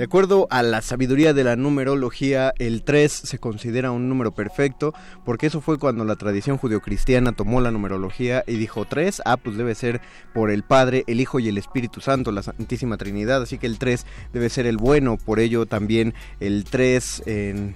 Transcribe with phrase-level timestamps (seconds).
[0.00, 4.94] De acuerdo a la sabiduría de la numerología, el 3 se considera un número perfecto,
[5.26, 9.58] porque eso fue cuando la tradición judio-cristiana tomó la numerología y dijo 3, ah, pues
[9.58, 10.00] debe ser
[10.32, 13.76] por el Padre, el Hijo y el Espíritu Santo, la Santísima Trinidad, así que el
[13.76, 17.74] 3 debe ser el bueno, por ello también el 3 en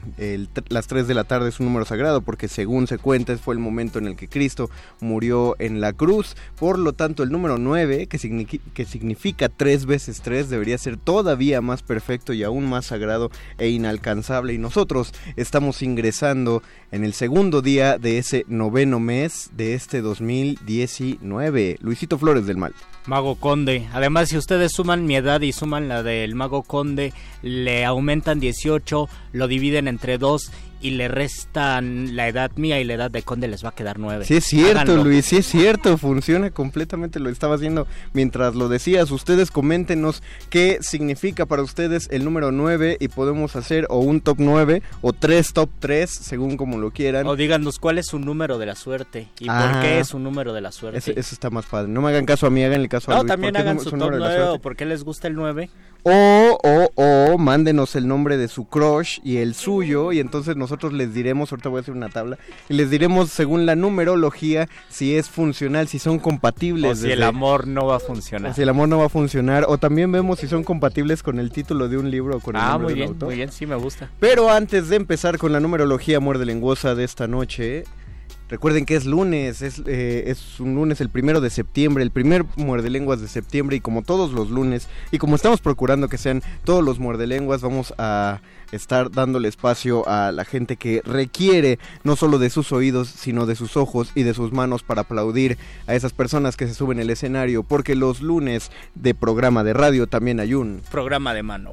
[0.70, 3.60] las 3 de la tarde es un número sagrado, porque según se cuenta fue el
[3.60, 4.70] momento en el que Cristo
[5.02, 9.84] murió en la cruz, por lo tanto el número 9, que, significa, que significa 3
[9.84, 15.12] veces 3, debería ser todavía más perfecto y aún más sagrado e inalcanzable y nosotros
[15.36, 16.62] estamos ingresando
[16.92, 21.78] en el segundo día de ese noveno mes de este 2019.
[21.80, 22.72] Luisito Flores del Mal.
[23.06, 23.86] Mago Conde.
[23.92, 27.12] Además, si ustedes suman mi edad y suman la del Mago Conde,
[27.42, 30.50] le aumentan 18, lo dividen entre 2
[30.84, 33.98] y le restan la edad mía y la edad de Conde les va a quedar
[33.98, 34.26] 9.
[34.26, 39.10] Sí es cierto, Luis, sí es cierto, funciona completamente, lo estaba haciendo mientras lo decías.
[39.10, 44.36] Ustedes coméntenos qué significa para ustedes el número 9 y podemos hacer o un top
[44.40, 47.26] 9 o tres top 3, según como lo quieran.
[47.28, 50.52] O díganos cuál es su número de la suerte y por qué es un número
[50.52, 50.98] de la suerte.
[50.98, 51.88] Eso, está más padre.
[51.88, 53.30] No me hagan caso a mí, hagan el caso a no, Luis.
[53.30, 55.70] también hagan su, top 9 o por qué les gusta el 9.
[56.06, 60.73] O, o, o, mándenos el nombre de su crush y el suyo y entonces nosotros
[60.92, 62.38] les diremos, ahorita voy a hacer una tabla,
[62.68, 66.92] y les diremos según la numerología si es funcional, si son compatibles.
[66.92, 68.50] O si el amor no va a funcionar.
[68.52, 69.64] O si el amor no va a funcionar.
[69.68, 72.62] O también vemos si son compatibles con el título de un libro o con el
[72.62, 73.28] ah, nombre muy bien, autor.
[73.28, 74.10] muy bien, sí me gusta.
[74.20, 77.84] Pero antes de empezar con la numerología muerde lenguosa de esta noche...
[78.48, 82.44] Recuerden que es lunes, es, eh, es, un lunes el primero de septiembre, el primer
[82.56, 86.42] muerde lenguas de septiembre y como todos los lunes y como estamos procurando que sean
[86.62, 92.16] todos los muerde lenguas, vamos a estar dándole espacio a la gente que requiere no
[92.16, 95.56] solo de sus oídos, sino de sus ojos y de sus manos para aplaudir
[95.86, 100.06] a esas personas que se suben al escenario, porque los lunes de programa de radio
[100.06, 101.72] también hay un programa de mano.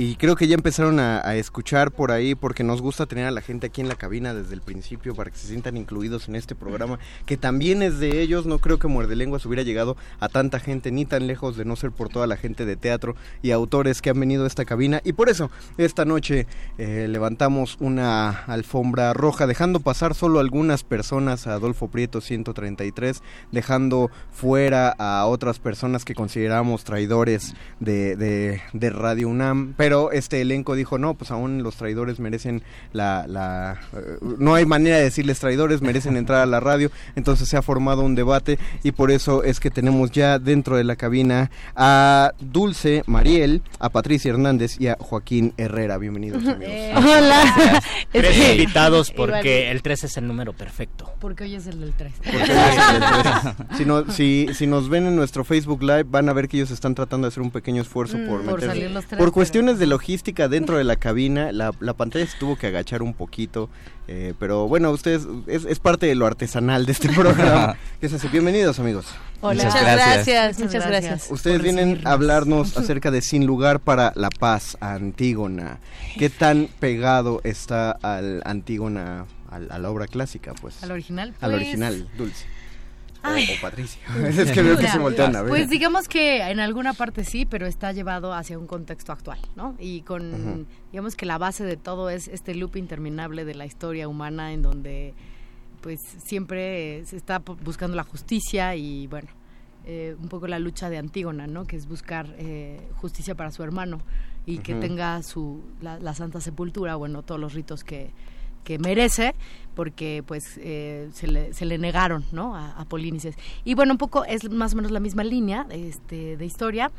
[0.00, 3.40] Y creo que ya empezaron a, escuchar por ahí porque nos gusta tener a la
[3.40, 6.54] gente aquí en la cabina desde el principio para que se sientan incluidos en este
[6.54, 8.46] programa, que también es de ellos.
[8.46, 11.74] No creo que Muerde Lenguas hubiera llegado a tanta gente ni tan lejos de no
[11.74, 15.00] ser por toda la gente de teatro y autores que han venido a esta cabina.
[15.02, 16.46] Y por eso esta noche
[16.78, 24.12] eh, levantamos una alfombra roja, dejando pasar solo algunas personas a Adolfo Prieto 133, dejando
[24.30, 29.74] fuera a otras personas que consideramos traidores de, de, Radio UNAM.
[29.88, 32.62] Pero este elenco dijo, no, pues aún los traidores merecen
[32.92, 33.26] la...
[33.26, 33.80] la
[34.20, 37.62] uh, no hay manera de decirles traidores, merecen entrar a la radio, entonces se ha
[37.62, 42.32] formado un debate y por eso es que tenemos ya dentro de la cabina a
[42.38, 45.96] Dulce Mariel, a Patricia Hernández y a Joaquín Herrera.
[45.96, 46.68] Bienvenidos amigos.
[46.68, 47.82] Eh, Hola.
[48.12, 51.10] Tres es invitados porque el 3 es el número perfecto.
[51.18, 52.12] Porque hoy es el del 3.
[53.78, 56.70] si, no, si, si, nos ven en nuestro Facebook Live van a ver que ellos
[56.70, 58.90] están tratando de hacer un pequeño esfuerzo mm, por, por meter...
[58.90, 62.56] Los tres, por cuestiones de logística dentro de la cabina, la, la pantalla se tuvo
[62.56, 63.68] que agachar un poquito,
[64.06, 67.76] eh, pero bueno, ustedes, es, es, parte de lo artesanal de este programa.
[68.00, 69.06] es así, bienvenidos amigos.
[69.40, 70.26] Hola, muchas, gracias.
[70.26, 70.58] gracias.
[70.60, 71.26] Muchas gracias.
[71.30, 75.78] Ustedes vienen a hablarnos acerca de Sin Lugar para la Paz, Antígona.
[76.18, 80.54] ¿Qué tan pegado está al Antígona, a, a la obra clásica?
[80.60, 81.34] pues ¿Al original?
[81.40, 82.46] Al Pues- original, Dulce.
[83.22, 83.48] Ay.
[83.50, 84.00] O, o Patricia.
[84.28, 85.50] es que veo que se voltean a ver.
[85.50, 89.74] Pues digamos que en alguna parte sí, pero está llevado hacia un contexto actual, ¿no?
[89.78, 90.66] Y con, uh -huh.
[90.92, 94.62] digamos que la base de todo es este loop interminable de la historia humana en
[94.62, 95.14] donde
[95.80, 99.28] pues siempre se está buscando la justicia y bueno,
[99.84, 101.66] eh, un poco la lucha de Antígona, ¿no?
[101.66, 104.00] Que es buscar eh, justicia para su hermano
[104.44, 104.62] y uh -huh.
[104.62, 108.10] que tenga su la, la Santa Sepultura, bueno, todos los ritos que
[108.68, 109.34] que merece
[109.74, 112.54] porque pues eh, se, le, se, le, negaron ¿no?
[112.54, 113.34] a, a, Polínices
[113.64, 116.90] y bueno un poco es más o menos la misma línea este, de historia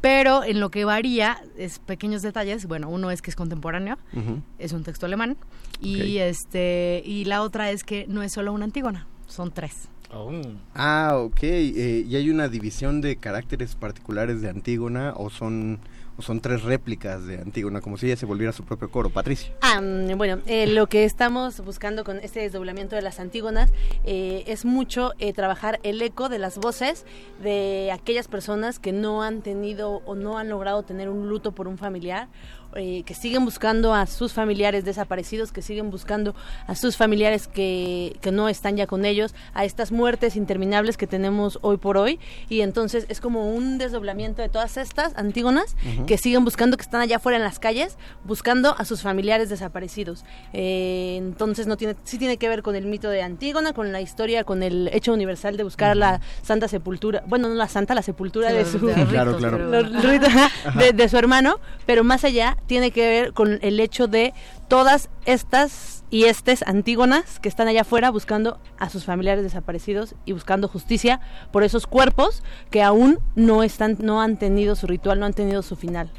[0.00, 4.16] pero en lo que varía es pequeños detalles bueno uno es que es contemporáneo uh
[4.16, 4.42] -huh.
[4.60, 5.36] es un texto alemán
[5.80, 6.18] y okay.
[6.18, 10.30] este y la otra es que no es solo una Antígona son tres Oh.
[10.74, 11.42] Ah, ok.
[11.42, 15.80] Eh, ¿Y hay una división de caracteres particulares de Antígona o son
[16.18, 19.10] son tres réplicas de Antígona, como si ella se volviera su propio coro.
[19.10, 19.52] Patricia.
[19.60, 23.70] Ah, mm, bueno, eh, lo que estamos buscando con este desdoblamiento de las Antígonas
[24.04, 27.04] eh, es mucho eh, trabajar el eco de las voces
[27.42, 31.68] de aquellas personas que no han tenido o no han logrado tener un luto por
[31.68, 32.28] un familiar
[32.74, 36.34] eh, que siguen buscando a sus familiares desaparecidos, que siguen buscando
[36.66, 41.06] a sus familiares que, que no están ya con ellos, a estas muertes interminables que
[41.06, 42.18] tenemos hoy por hoy.
[42.48, 47.00] Y entonces es como un desdoblamiento de todas estas antígonas que siguen buscando, que están
[47.00, 50.24] allá afuera en las calles, buscando a sus familiares desaparecidos.
[50.52, 54.00] Eh, entonces no tiene, sí tiene que ver con el mito de Antígona, con la
[54.00, 58.02] historia, con el hecho universal de buscar la santa sepultura, bueno, no la santa, la
[58.02, 59.70] sepultura Sí, de su de Claro, ritos, claro.
[59.70, 63.58] pero- los ritos, ajá, de, de su hermano, pero más allá tiene que ver con
[63.62, 64.34] el hecho de
[64.68, 70.32] todas estas y estes antígonas que están allá afuera buscando a sus familiares desaparecidos y
[70.32, 71.20] buscando justicia
[71.52, 75.62] por esos cuerpos que aún no están no han tenido su ritual, no han tenido
[75.62, 76.10] su final.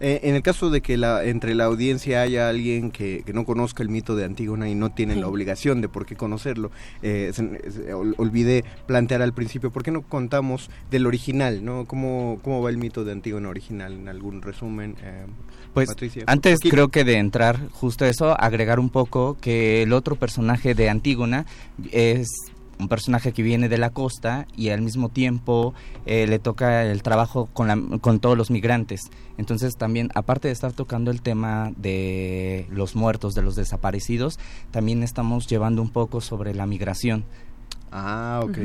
[0.00, 3.44] Eh, en el caso de que la, entre la audiencia haya alguien que, que no
[3.44, 6.70] conozca el mito de Antígona y no tiene la obligación de por qué conocerlo,
[7.02, 11.64] eh, se- se- ol- olvidé plantear al principio, ¿por qué no contamos del original?
[11.64, 11.84] ¿no?
[11.86, 13.92] ¿Cómo, ¿Cómo va el mito de Antígona original?
[13.94, 15.26] En algún resumen, eh,
[15.74, 16.22] Pues Patricia.
[16.26, 20.74] antes creo que de entrar justo a eso, agregar un poco que el otro personaje
[20.74, 21.44] de Antígona
[21.90, 22.28] es
[22.78, 25.74] un personaje que viene de la costa y al mismo tiempo
[26.06, 29.10] eh, le toca el trabajo con, la- con todos los migrantes.
[29.36, 34.38] Entonces también, aparte de estar tocando el tema de los muertos, de los desaparecidos,
[34.70, 37.24] también estamos llevando un poco sobre la migración.
[37.90, 38.58] Ah, ok.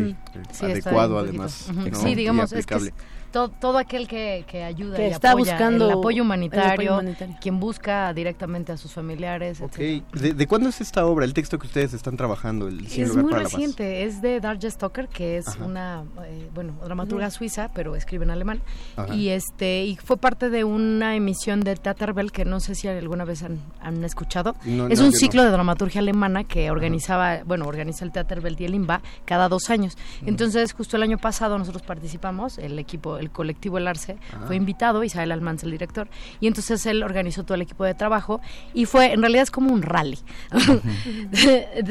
[0.51, 1.71] Sí, Adecuado además.
[1.93, 2.93] Sí, digamos, Y es que es
[3.33, 3.49] aplicable.
[3.49, 6.71] to- todo aquel que, que ayuda Que y está apoya buscando el apoyo el humanitario,
[6.73, 7.35] apoyo humanitario.
[7.41, 9.79] quien busca directamente a sus familiares, Ok.
[9.79, 10.21] etcétera.
[10.21, 13.09] ¿De, de cuándo es esta obra, el texto que ustedes están trabajando, el Sin Es
[13.09, 13.53] lugar muy para la paz?
[13.53, 15.65] reciente, es de Darja Stoker, que es Ajá.
[15.65, 18.61] una, eh, bueno, dramaturga suiza, pero escribe en alemán.
[18.95, 19.13] Ajá.
[19.15, 23.25] Y este y fue parte de una emisión de Theaterbell que no sé si alguna
[23.25, 24.55] vez han, han escuchado.
[24.65, 25.45] No, es no, un ciclo no.
[25.45, 29.97] de dramaturgia alemana que organizaba, bueno, organiza el Theaterbell y el IMBA cada dos años.
[30.25, 34.43] Entonces, justo el año pasado nosotros participamos, el equipo, el colectivo El Arce Ah.
[34.45, 36.07] fue invitado, Isabel Almanza el director,
[36.39, 38.39] y entonces él organizó todo el equipo de trabajo
[38.73, 40.19] y fue, en realidad es como un rally.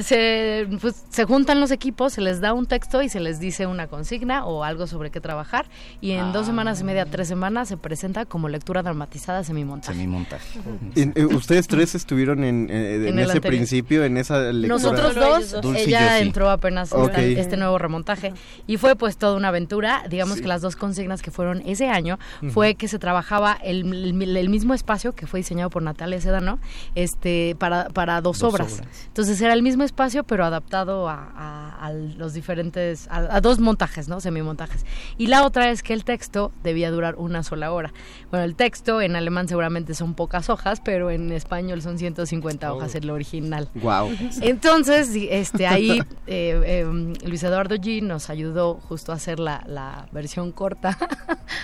[0.03, 3.67] se, pues, se juntan los equipos, se les da un texto y se les dice
[3.67, 5.67] una consigna o algo sobre qué trabajar
[6.01, 9.95] y en dos semanas y media, tres semanas se presenta como lectura dramatizada semimontaje.
[9.95, 10.61] Semimontaje.
[10.97, 13.43] Eh, ¿Ustedes tres estuvieron en, eh, en En ese anterior.
[13.43, 14.69] principio, en esa lectura?
[14.69, 15.63] Nosotros dos.
[15.63, 16.25] Dulce ella sí.
[16.25, 17.09] entró apenas Ok.
[17.19, 18.33] esta- este nuevo remontaje
[18.67, 20.05] y fue pues toda una aventura.
[20.09, 22.19] Digamos que las dos consignas que fueron ese año
[22.53, 26.59] fue que se trabajaba el, el- el mismo espacio que fue diseñado por Natalia Sedano
[26.95, 28.75] este, para, para dos, Dos obras.
[28.75, 28.89] obras.
[29.07, 33.59] Entonces era el mismo espacio pero adaptado a, a- a los diferentes, a, a dos
[33.61, 34.21] montajes, ¿no?
[34.21, 34.85] Semimontajes.
[35.19, 37.93] Y la otra es que el texto debía durar una sola hora.
[38.31, 42.95] Bueno, el texto en alemán seguramente son pocas hojas, pero en español son 150 hojas
[42.95, 43.69] el original.
[43.75, 44.11] Wow.
[44.41, 50.07] Entonces, este, ahí eh, eh, Luis Eduardo G nos ayudó justo a hacer la, la
[50.13, 50.97] versión corta,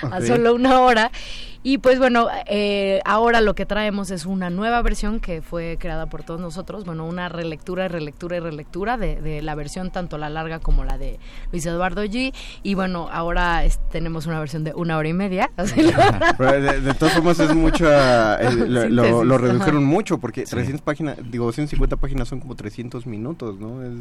[0.02, 1.11] a solo una hora.
[1.64, 6.07] Y pues bueno, eh, ahora lo que traemos es una nueva versión que fue creada
[6.07, 10.19] por todos nosotros, bueno, una relectura y relectura y relectura de, de la versión tanto
[10.19, 11.19] la larga como la de
[11.50, 12.33] Luis Eduardo G.
[12.62, 15.50] Y bueno, ahora es- tenemos una versión de una hora y media.
[15.57, 15.90] así lo-
[16.38, 18.37] Pero de, de todas formas es mucha...
[18.40, 22.55] eh, lo, lo- Síntesis, lo redujeron mucho porque 300 páginas, digo, 250 páginas son como
[22.55, 23.83] 300 minutos, ¿no?
[23.83, 23.99] Es...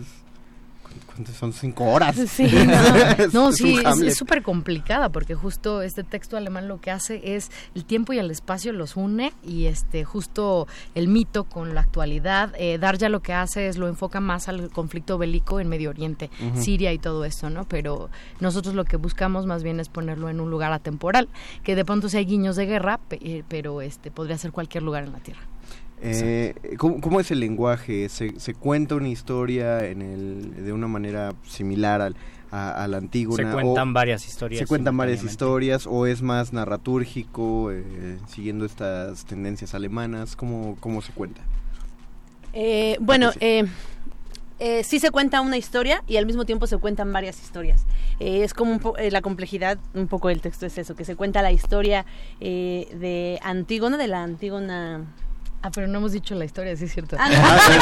[1.05, 2.15] ¿cuántas Son 5 horas.
[2.27, 2.43] Sí,
[3.33, 7.85] no, sí, es- súper complicada porque justo este texto alemán lo que hace es el
[7.85, 12.53] tiempo y el espacio los une y este justo el mito con la actualidad.
[12.57, 16.29] Eh, Darja lo que hace es lo enfoca más al conflicto bélico en Medio Oriente.
[16.55, 17.65] Siria y todo esto, ¿no?
[17.67, 21.27] Pero nosotros lo que buscamos más bien es ponerlo en un lugar atemporal,
[21.63, 25.03] que de pronto hay guiños de guerra, pe- eh, pero este podría ser cualquier lugar
[25.03, 25.41] en la Tierra.
[26.01, 28.07] Eh, ¿cómo, cómo es el lenguaje?
[28.09, 32.15] ¿Se, se cuenta una historia en el, de una manera similar al,
[32.51, 33.35] a, a la antigua?
[33.35, 34.59] Se cuentan varias historias.
[34.59, 40.35] ¿Se cuentan varias historias o es más narratúrgico, eh, siguiendo estas tendencias alemanas?
[40.35, 41.41] ¿Cómo, cómo se cuenta?
[42.53, 43.65] Eh, bueno, eh,
[44.59, 47.85] eh, sí se cuenta una historia y al mismo tiempo se cuentan varias historias.
[48.19, 51.05] Eh, es como un po- eh, la complejidad, un poco del texto es eso, que
[51.05, 52.05] se cuenta la historia
[52.39, 55.05] eh, de Antígona, de la Antígona
[55.67, 57.17] Ah, pero no hemos dicho la historia, sí es cierto.
[57.19, 57.35] Ah, no,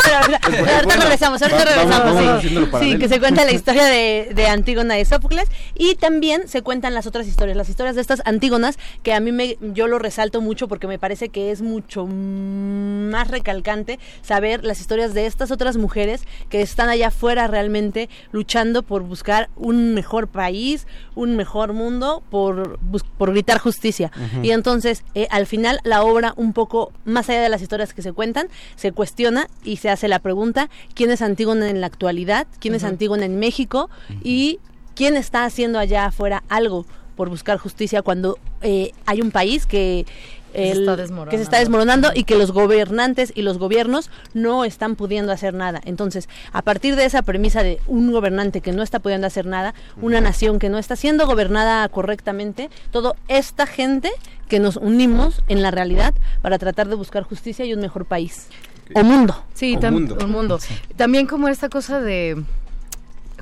[0.03, 2.15] pero ahorita- regresamos, ahorita va- regresamos.
[2.15, 2.97] vamos sí.
[2.97, 7.05] que se cuenta la historia de, de Antígona y Sófocles y también se cuentan las
[7.05, 10.67] otras historias, las historias de estas Antígonas que a mí me, yo lo resalto mucho
[10.67, 16.23] porque me parece que es mucho más recalcante saber las historias de estas otras mujeres
[16.49, 22.79] que están allá afuera realmente luchando por buscar un mejor país, un mejor mundo, por,
[23.19, 24.11] por gritar justicia.
[24.15, 24.43] Ujú.
[24.43, 28.01] Y entonces, eh, al final, la obra, un poco más allá de las historias que
[28.01, 32.47] se cuentan, se cuestiona y se hace la pregunta, ¿quién es Antígona en la actualidad?
[32.59, 32.83] ¿Quién es.
[32.83, 33.89] Antígona en México?
[34.23, 34.59] Y
[34.95, 40.05] ¿quién está haciendo allá afuera algo por buscar justicia cuando eh, hay un país que...
[40.53, 40.95] se el- está
[41.29, 42.11] que se está desmoronando.
[42.13, 45.81] y que los gobernantes y los gobiernos no están pudiendo hacer nada.
[45.85, 49.73] Entonces, a partir de esa premisa de un gobernante que no está pudiendo hacer nada,
[50.01, 54.11] una nación que no está siendo gobernada correctamente, todo esta gente
[54.47, 58.47] que nos unimos en la realidad para tratar de buscar justicia y un mejor país
[58.93, 59.43] o mundo.
[59.53, 60.59] Sí, tam- un mundo.
[60.95, 62.43] También como esta cosa de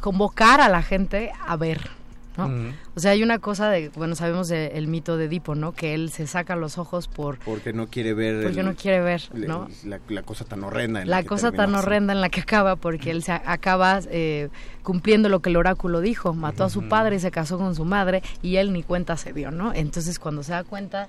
[0.02, 1.90] convocar a la gente a ver,
[2.38, 2.48] ¿no?
[2.96, 5.72] O sea, hay una cosa de, bueno, sabemos del mito de Edipo, ¿no?
[5.74, 8.44] Que él se saca los ojos por Porque no quiere ver...
[8.44, 9.68] porque el- no quiere ver, ¿no?
[9.84, 11.02] La, la cosa tan horrenda.
[11.02, 14.50] en la que cosa tan horrenda en la que acaba porque él se acaba eh,
[14.84, 18.22] cumpliendo lo que el oráculo dijo mató a su padre se casó con su madre
[18.44, 21.08] y él ni cuenta se dio no entonces cuando se da cuenta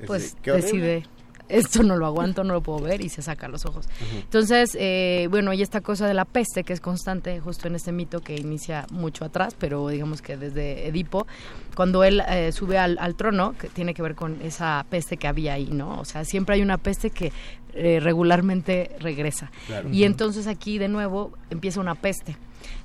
[0.00, 1.02] Es pues de, decide
[1.50, 3.88] esto no lo aguanto no lo puedo ver y se saca los ojos.
[4.14, 7.92] Entonces eh, bueno y esta cosa de la peste que es constante justo en este
[7.92, 11.26] mito que inicia mucho atrás pero digamos que desde Edipo
[11.74, 15.26] cuando él eh, sube al, al trono que tiene que ver con esa peste que
[15.26, 17.32] había ahí no o sea siempre hay una peste que
[17.72, 19.50] eh, regularmente regresa.
[19.66, 19.88] Claro.
[19.92, 22.36] y entonces aquí de nuevo empieza una peste.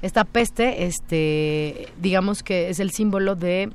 [0.01, 3.71] Esta peste este digamos que es el símbolo de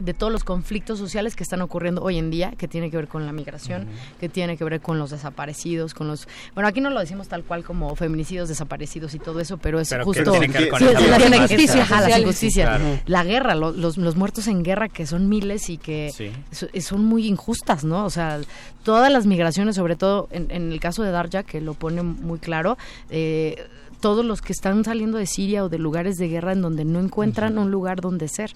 [0.00, 3.06] de todos los conflictos sociales que están ocurriendo hoy en día, que tiene que ver
[3.06, 3.86] con la migración,
[4.18, 6.26] que tiene que ver con los desaparecidos, con los...
[6.54, 9.88] Bueno, aquí no lo decimos tal cual como feminicidios, desaparecidos y todo eso, pero es
[9.90, 10.32] Pero que justo...
[10.40, 12.18] que Sí, ajá, las Sociales.
[12.20, 12.68] injusticias.
[12.68, 12.98] Claro.
[13.06, 16.30] La guerra, lo- los, los muertos en guerra, que son miles y que Sí.
[16.50, 18.04] so- son muy injustas, ¿no?
[18.04, 18.40] O sea,
[18.82, 22.38] todas las migraciones, sobre todo en, en el caso de Darja, que lo pone muy
[22.38, 22.78] claro,
[23.10, 23.66] eh,
[24.00, 27.00] todos los que están saliendo de Siria o de lugares de guerra en donde no
[27.00, 28.52] encuentran un lugar donde ser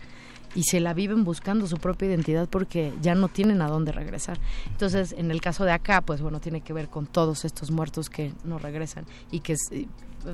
[0.54, 4.38] y se la viven buscando su propia identidad porque ya no tienen a dónde regresar.
[4.70, 8.08] Entonces, en el caso de acá, pues bueno, tiene que ver con todos estos muertos
[8.10, 9.86] que no regresan y que es- eh,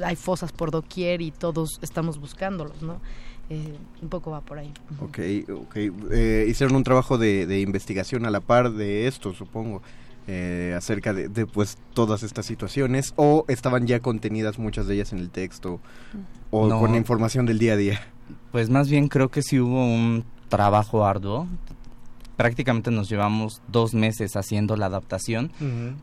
[0.04, 3.00] hay fosas por doquier y todos estamos buscándolos, ¿no?
[3.48, 4.72] Eh, un poco va por ahí.
[5.00, 5.18] Ok,
[5.52, 5.76] ok.
[6.12, 9.82] Eh, hicieron un trabajo de, de investigación a la par de esto, supongo,
[10.28, 15.12] eh, acerca de, de, pues todas estas situaciones, o estaban ya contenidas muchas de ellas
[15.12, 15.80] en el texto,
[16.52, 16.78] o No.
[16.78, 18.00] con la información del día a día.
[18.52, 21.46] Pues más bien creo que sí hubo un trabajo arduo.
[22.36, 25.52] Prácticamente nos llevamos dos meses haciendo la adaptación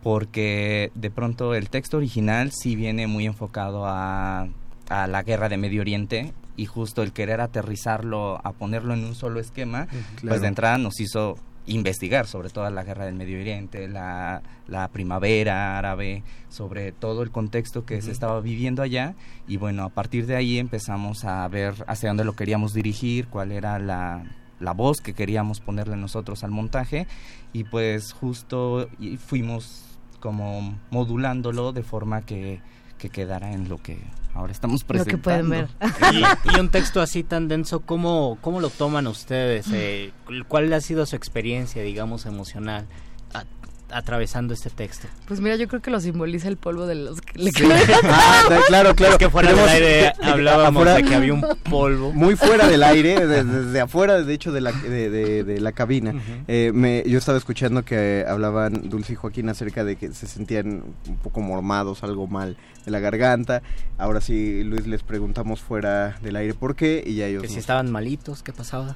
[0.03, 4.47] porque de pronto el texto original sí viene muy enfocado a,
[4.89, 9.15] a la guerra de Medio Oriente y justo el querer aterrizarlo a ponerlo en un
[9.15, 10.39] solo esquema, pues Claro.
[10.41, 15.77] de entrada nos hizo investigar sobre toda la guerra del Medio Oriente, la, la primavera
[15.77, 19.15] árabe, sobre todo el contexto que se estaba viviendo allá.
[19.47, 23.51] Y bueno, a partir de ahí empezamos a ver hacia dónde lo queríamos dirigir, cuál
[23.51, 24.23] era la,
[24.59, 27.05] la voz que queríamos ponerle nosotros al montaje.
[27.53, 29.83] Y pues justo y fuimos
[30.19, 32.59] como modulándolo de forma que,
[32.97, 33.99] que quedara en lo que
[34.33, 35.17] ahora estamos Lo presentando.
[35.17, 35.67] que pueden ver.
[36.13, 39.67] Y, y un texto así tan denso, ¿cómo, cómo lo toman ustedes?
[39.73, 40.11] Eh,
[40.47, 42.85] ¿Cuál ha sido su experiencia, digamos, emocional
[43.33, 43.43] a-
[43.91, 45.07] atravesando este texto?
[45.27, 47.63] Pues mira, yo creo que lo simboliza el polvo de los que le Sí.
[48.03, 49.13] Ah, claro, claro.
[49.13, 52.11] Es que fuera del aire hablábamos afuera- de que había un polvo.
[52.13, 55.71] Muy fuera del aire, de- desde afuera, de hecho, de la, de, de- de la
[55.71, 56.13] cabina.
[56.47, 60.83] Eh, me, yo estaba escuchando que hablaban Dulce y Joaquín acerca de que se sentían
[61.07, 63.61] un poco mormados, algo mal de la garganta.
[63.97, 67.41] Ahora sí, Luis, les preguntamos fuera del aire por qué y ya ellos...
[67.41, 68.95] Que si nos- estaban malitos, ¿qué pasaba?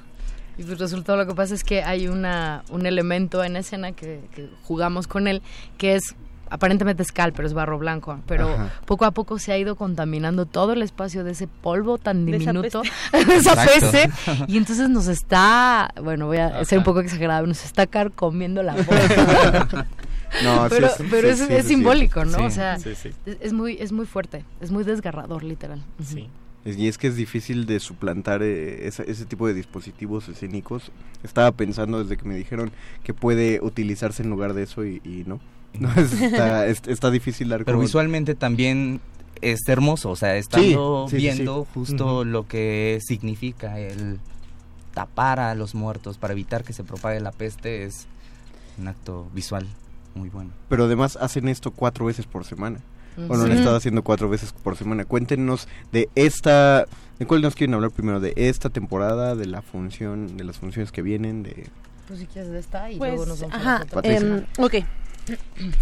[0.58, 4.20] Y pues resultado lo que pasa es que hay una, un elemento en escena que,
[4.34, 5.42] que jugamos con él,
[5.78, 6.14] que es
[6.50, 8.20] aparentemente es cal, pero es barro blanco.
[8.26, 8.70] Pero Ajá.
[8.84, 12.82] poco a poco se ha ido contaminando todo el espacio de ese polvo tan diminuto,
[13.12, 14.10] de esa peste.
[14.48, 16.64] Y entonces nos está, bueno, voy a Ajá.
[16.66, 19.86] ser un poco exagerado, nos está carcomiendo la boca.
[20.44, 22.38] No, sí pero es- pero sí, es, sí, es sí, simbólico, ¿no?
[22.38, 22.44] sí.
[22.44, 23.10] o sea, Sí, sí.
[23.26, 25.82] Es, es muy, es muy fuerte, es muy desgarrador, literal.
[26.02, 26.26] Sí.
[26.64, 30.92] Y es que es difícil de suplantar eh, esa- ese tipo de dispositivos escénicos.
[31.24, 32.70] Estaba pensando desde que me dijeron
[33.02, 35.40] que puede utilizarse en lugar de eso y, y no.
[35.80, 39.00] No, es- está, es- está difícil dar Pero visualmente también
[39.40, 41.22] es hermoso, o sea, estando sí, sí, sí.
[41.22, 44.20] viendo justo lo que significa el
[44.94, 48.06] tapar a los muertos para evitar que se propague la peste es
[48.78, 49.66] un acto visual
[50.14, 50.50] muy bueno.
[50.68, 52.78] Pero además hacen esto cuatro veces por semana.
[53.28, 55.04] O lo han estado haciendo cuatro veces por semana.
[55.04, 56.86] Cuéntenos de esta...
[57.18, 58.18] ¿De cuál nos quieren hablar primero?
[58.20, 59.36] ¿De esta temporada?
[59.36, 60.36] ¿De la función?
[60.36, 61.42] ¿De las funciones que vienen?
[61.42, 61.66] de
[62.08, 63.92] Pues si quieres de esta y Pues, luego nos vamos a ajá, otras.
[63.92, 64.18] Patricia.
[64.26, 64.74] em, ok.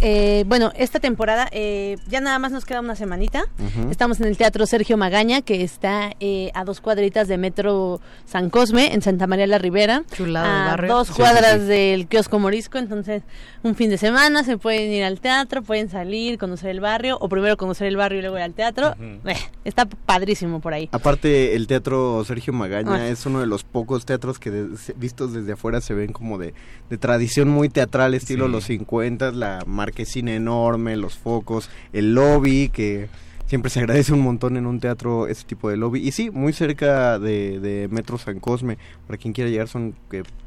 [0.01, 3.45] Eh, bueno, esta temporada eh, ya nada más nos queda una semanita.
[3.89, 8.51] Estamos en el Teatro Sergio Magaña, que está eh, a dos cuadritas de Metro San
[8.51, 10.03] Cosme, en Santa María la Ribera.
[10.13, 10.93] Chulada de a barrio.
[10.93, 11.65] dos Sí, cuadras sí, sí.
[11.65, 12.77] del kiosco Morisco.
[12.77, 13.23] Entonces,
[13.63, 17.29] un fin de semana se pueden ir al teatro, pueden salir, conocer el barrio, o
[17.29, 18.95] primero conocer el barrio y luego ir al teatro.
[19.25, 20.89] Eh, está padrísimo por ahí.
[20.91, 23.11] Aparte, el teatro Sergio Magaña Ay.
[23.11, 26.53] es uno de los pocos teatros que de- vistos desde afuera se ven como de,
[26.89, 28.51] de tradición muy teatral, estilo Sí.
[28.51, 33.09] los 50, la marquesina enorme, los focos, el lobby, que
[33.51, 35.99] siempre se agradece un montón en un teatro ese tipo de lobby.
[36.07, 39.93] Y sí, muy cerca de, de Metro San Cosme, para quien quiera llegar son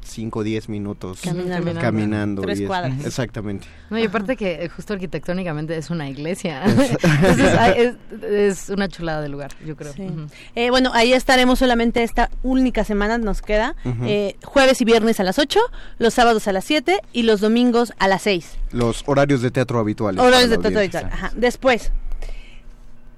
[0.01, 1.79] 5 o 10 minutos Caminando.
[1.79, 2.41] caminando.
[2.41, 3.05] Tres cuadras.
[3.05, 3.67] Exactamente.
[3.91, 6.63] No, y aparte que eh, justo arquitectónicamente es una iglesia.
[6.65, 9.93] Entonces, es, es una chulada de lugar, yo creo.
[9.93, 10.07] Sí.
[10.55, 13.75] Eh, bueno, ahí estaremos solamente esta única semana, nos queda.
[14.01, 15.59] Eh, jueves y viernes a las 8,
[15.99, 18.57] los sábados a las 7 y los domingos a las 6.
[18.71, 20.19] Los horarios de teatro habituales.
[20.19, 20.99] Horarios de teatro audiencia.
[21.01, 21.19] habitual.
[21.27, 21.31] Ajá.
[21.35, 21.91] Después,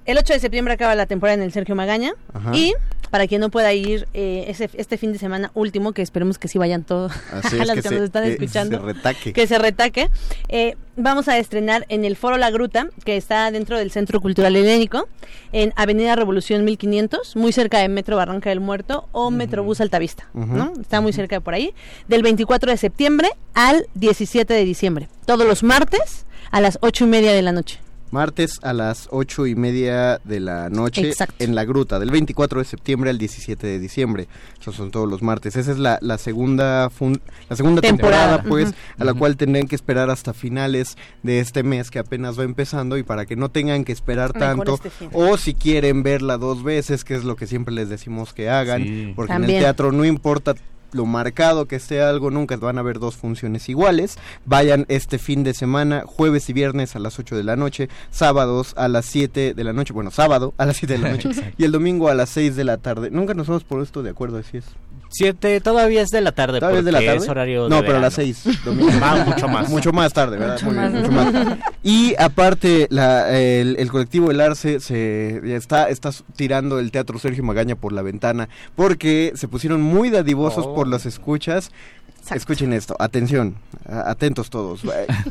[0.08, 2.12] el 8 de septiembre acaba la temporada en el Sergio Magaña.
[2.32, 2.56] Ajá.
[2.56, 2.72] Y
[3.10, 6.48] para quien no pueda ir eh, ese, este fin de semana último, que esperemos que
[6.48, 8.78] sí vayan todos a las que, que, se, nos están escuchando.
[8.78, 9.32] se retaque.
[9.34, 10.08] que se retaque.
[10.48, 14.56] Eh, vamos a estrenar en el Foro La Gruta, que está dentro del Centro Cultural
[14.56, 15.08] Helénico,
[15.52, 20.56] en Avenida Revolución 1500, muy cerca de Metro Barranca del Muerto o Metrobús Altavista, Ujú.
[20.56, 20.72] ¿no?
[20.80, 21.74] Está muy cerca de por ahí.
[22.08, 25.08] Del 24 de septiembre al 17 de diciembre.
[25.26, 27.78] Todos los martes a las ocho y media de la noche.
[28.12, 31.34] Martes a las ocho y media de la noche Exacto.
[31.44, 34.28] en la gruta, del 24 de septiembre al 17 de diciembre.
[34.60, 35.56] Esos son todos los martes.
[35.56, 38.48] Esa es la, la segunda fun- la segunda temporada, Temporada.
[38.48, 42.44] pues, a la cual tendrán que esperar hasta finales de este mes que apenas va
[42.44, 44.80] empezando y para que no tengan que esperar Mejor tanto.
[44.84, 45.08] este.
[45.12, 48.82] O si quieren verla dos veces, que es lo que siempre les decimos que hagan,
[48.84, 49.12] Sí.
[49.16, 50.54] porque en el teatro no importa
[50.92, 54.18] lo marcado que esté algo, nunca van a haber dos funciones iguales.
[54.44, 58.74] Vayan este fin de semana, jueves y viernes a las 8 de la noche, sábados
[58.76, 61.64] a las 7 de la noche, bueno, sábado a las 7 de la noche y
[61.64, 63.10] el domingo a las 6 de la tarde.
[63.10, 64.64] Nunca nos hemos puesto de acuerdo, así es.
[65.10, 66.60] Siete, todavía es de la tarde.
[66.60, 67.16] ¿Todavía es de la tarde?
[67.16, 68.34] Es horario no, de pero a las verano.
[68.44, 68.64] 6.
[68.64, 68.90] domingo.
[69.02, 69.68] Ah, mucho más.
[69.70, 70.54] Mucho más tarde, ¿verdad?
[70.60, 71.30] Mucho Muy bien, más.
[71.32, 71.58] mucho más.
[71.82, 77.42] Y aparte, la, el, el colectivo El Arce se está, está tirando el Teatro Sergio
[77.42, 80.74] Magaña por la ventana porque se pusieron muy dadivosos Oh.
[80.74, 81.70] por las escuchas.
[82.18, 82.34] Exacto.
[82.36, 83.54] Escuchen esto, atención,
[83.86, 84.82] atentos todos.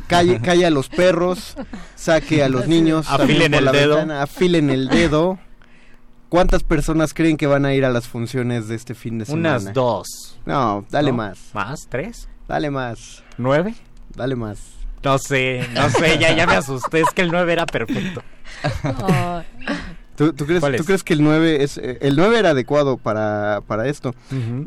[0.08, 1.54] Calle, calle a los perros,
[1.94, 3.96] saque a los niños, Afilen por el la dedo.
[3.96, 5.38] ventana, afilen el dedo.
[6.28, 9.56] ¿Cuántas personas creen que van a ir a las funciones de este fin de semana?
[9.58, 10.38] Unas dos.
[10.44, 11.16] No, dale ¿no?
[11.16, 11.86] más, ¿Más?
[11.88, 12.28] ¿Tres?
[12.46, 13.74] dale más, ¿Nueve?
[14.14, 14.58] dale más.
[15.02, 17.00] No sé, no sé, ya, ya me asusté.
[17.00, 18.22] Es que el nueve era perfecto.
[20.16, 20.86] ¿Tú, tú crees, ¿Cuál tú es?
[20.86, 24.14] crees que el 9 es eh, el 9 era adecuado para, para esto?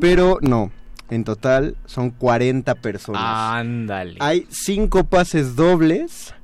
[0.00, 0.70] Pero no.
[1.10, 3.22] En total son 40 personas.
[3.22, 4.16] Ándale.
[4.20, 6.34] Hay cinco pases dobles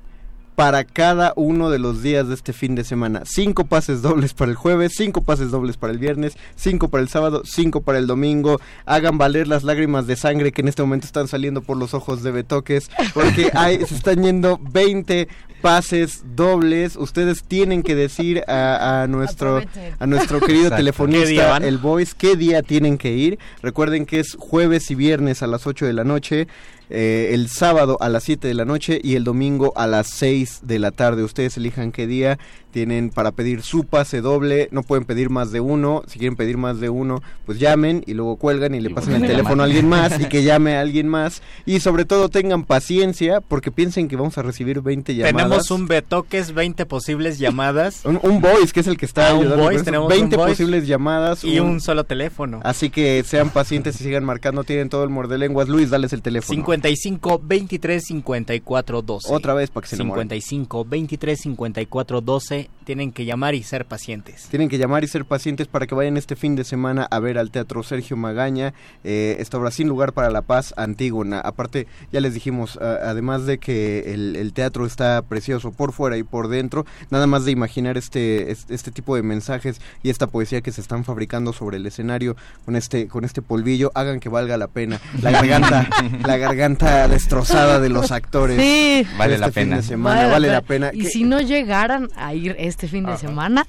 [0.59, 3.23] para cada uno de los días de este fin de semana.
[3.25, 7.09] Cinco pases dobles para el jueves, cinco pases dobles para el viernes, cinco para el
[7.09, 8.61] sábado, cinco para el domingo.
[8.85, 12.25] Hagan valer las lágrimas de sangre que en este momento están saliendo por los ojos
[12.25, 15.29] de Betoques, porque hay, se están yendo 20
[15.63, 16.97] pases dobles.
[16.97, 19.63] Ustedes tienen que decir a, a nuestro
[20.01, 21.07] a nuestro querido Exacto.
[21.07, 23.39] ¿Qué día telefonista, el Voice, qué día tienen que ir.
[23.63, 26.49] Recuerden que es jueves y viernes a las 8 de la noche,
[26.91, 30.61] eh, el sábado a las 7 de la noche y el domingo a las 6
[30.63, 31.23] de la tarde.
[31.23, 32.39] Ustedes elijan qué día
[32.79, 34.69] tienen para pedir su pase doble.
[34.71, 36.03] No pueden pedir más de uno.
[36.07, 39.15] Si quieren pedir más de uno, pues llamen y luego cuelgan y le Y pasan
[39.15, 39.61] el teléfono llamar.
[39.63, 41.43] a alguien más y que llame a alguien más.
[41.67, 45.35] Y sobre todo tengan paciencia porque piensen que vamos a recibir 20 llamadas.
[45.37, 49.35] Tenemos un betoques, 20 posibles llamadas Un, un voice que es el que está Ah,
[49.35, 50.53] un voice, tenemos 20 un voice.
[50.53, 52.61] posibles llamadas y un solo teléfono.
[52.63, 56.55] así que sean pacientes y sigan marcando tienen todo el mordelenguas Luis dales el teléfono
[56.55, 59.35] 55 23 54 12.
[59.35, 62.68] otra vez para que se enamoren 55 23 54 12.
[62.85, 64.49] Tienen que llamar y ser pacientes.
[64.51, 67.37] tienen que llamar y ser pacientes para que vayan este fin de semana a ver
[67.37, 68.73] al Teatro Sergio Magaña,
[69.05, 71.39] eh, esta obra Sin Lugar para la Paz, Antígona.
[71.41, 76.17] Aparte, ya les dijimos, a- además de que el, el teatro está precioso por fuera
[76.17, 80.27] y por dentro, nada más de imaginar este, este, este tipo de mensajes y esta
[80.27, 84.31] poesía que se están fabricando sobre el escenario con este, con este polvillo, hagan que
[84.31, 84.99] valga la pena.
[85.21, 85.87] La garganta,
[86.27, 88.59] la garganta destrozada de los actores.
[88.59, 89.07] Sí.
[89.19, 89.77] Vale este la fin pena.
[89.77, 90.91] de semana, vale, la pena.
[90.95, 93.67] Y Que- si no llegaran a ir este fin de semana,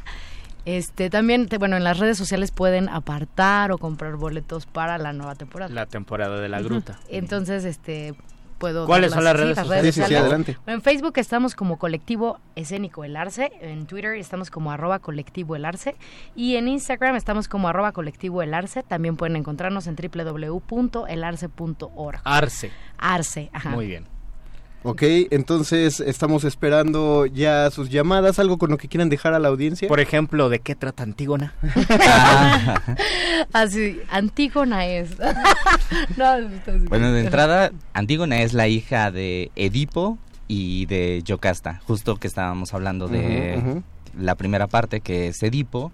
[0.66, 5.14] este también, te- bueno, en las redes sociales pueden apartar o comprar boletos para la
[5.14, 5.74] nueva temporada.
[5.74, 7.00] La temporada de la gruta.
[7.10, 8.14] Entonces, este,
[8.58, 9.86] puedo ¿Cuáles son las redes sociales?
[9.86, 10.26] Sí, sí, sí, sociales.
[10.26, 10.58] adelante.
[10.66, 15.56] Bueno, en Facebook estamos como Colectivo Escénico El Arce, en Twitter estamos como arroba colectivo
[15.56, 15.96] El Arce
[16.36, 18.84] y en Instagram estamos como arroba colectivo El Arce.
[18.84, 22.20] También pueden encontrarnos en www.elarce.org.
[22.26, 22.72] Arce.
[22.98, 23.70] Arce, ajá.
[23.70, 24.04] Muy bien.
[24.84, 29.50] Ok, entonces estamos esperando ya sus llamadas, algo con lo que quieran dejar a la
[29.50, 29.90] audiencia.
[29.90, 31.54] Por ejemplo, ¿de qué trata Antígona?
[33.54, 35.18] Así, Antígona es.
[36.18, 36.26] no.
[36.88, 42.74] Bueno, de entrada, Antígona es la hija de Edipo y de Yocasta, justo que estábamos
[42.74, 43.82] hablando de
[44.18, 45.92] la primera parte que es Edipo.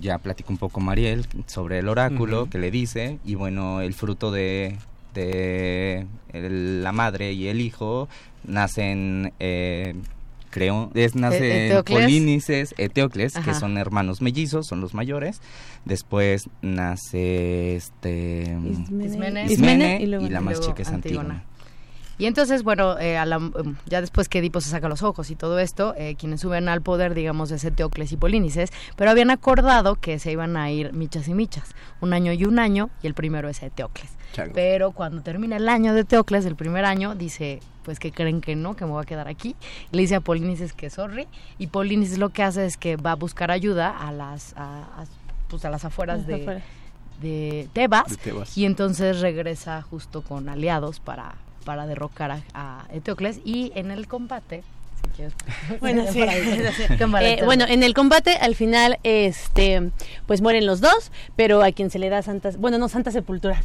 [0.00, 4.32] Ya platicó un poco Mariel sobre el oráculo que le dice y bueno, el fruto
[4.32, 4.76] de,
[5.22, 8.08] de el- la madre y el hijo
[8.44, 9.94] nacen eh,
[10.50, 12.00] creo es nacen Eteocles.
[12.04, 13.54] Polínices, Eteocles, que Ajá.
[13.54, 15.40] son hermanos mellizos, son los mayores.
[15.84, 18.56] Después nace este
[19.00, 19.44] Ismene.
[19.46, 21.20] Ismene, y luego- y la y más luego chica es Antígona.
[21.34, 21.44] Antígona.
[22.18, 23.52] Y entonces, bueno, eh, a la- um,
[23.86, 26.82] ya después que Edipo se saca los ojos y todo esto, eh, quienes suben al
[26.82, 31.28] poder, digamos, es Eteocles y Polínices, pero habían acordado que se iban a ir michas
[31.28, 34.10] y michas, un año y un año, y el primero es Eteocles.
[34.32, 34.52] Chango.
[34.54, 38.56] Pero cuando termina el año de Eteocles, el primer año, dice, pues que creen que
[38.56, 39.56] no, que me voy a quedar aquí.
[39.92, 41.26] Y le dice a Polínices que sorry,
[41.58, 45.04] y Polínices lo que hace es que va a buscar ayuda a las, a, a-
[45.48, 46.60] pues a las afueras de, Afuera.
[47.22, 48.58] de Tebas, De Tebas.
[48.58, 51.36] y entonces regresa justo con aliados para,
[51.68, 54.64] para derrocar a, a Eteocles y en el combate
[55.02, 55.34] si quieres.
[55.80, 56.22] Bueno, sí.
[57.20, 59.90] Eh, bueno, en el combate al final, este,
[60.26, 63.58] pues mueren los dos, pero a quien se le da santa, bueno, no santa sepultura,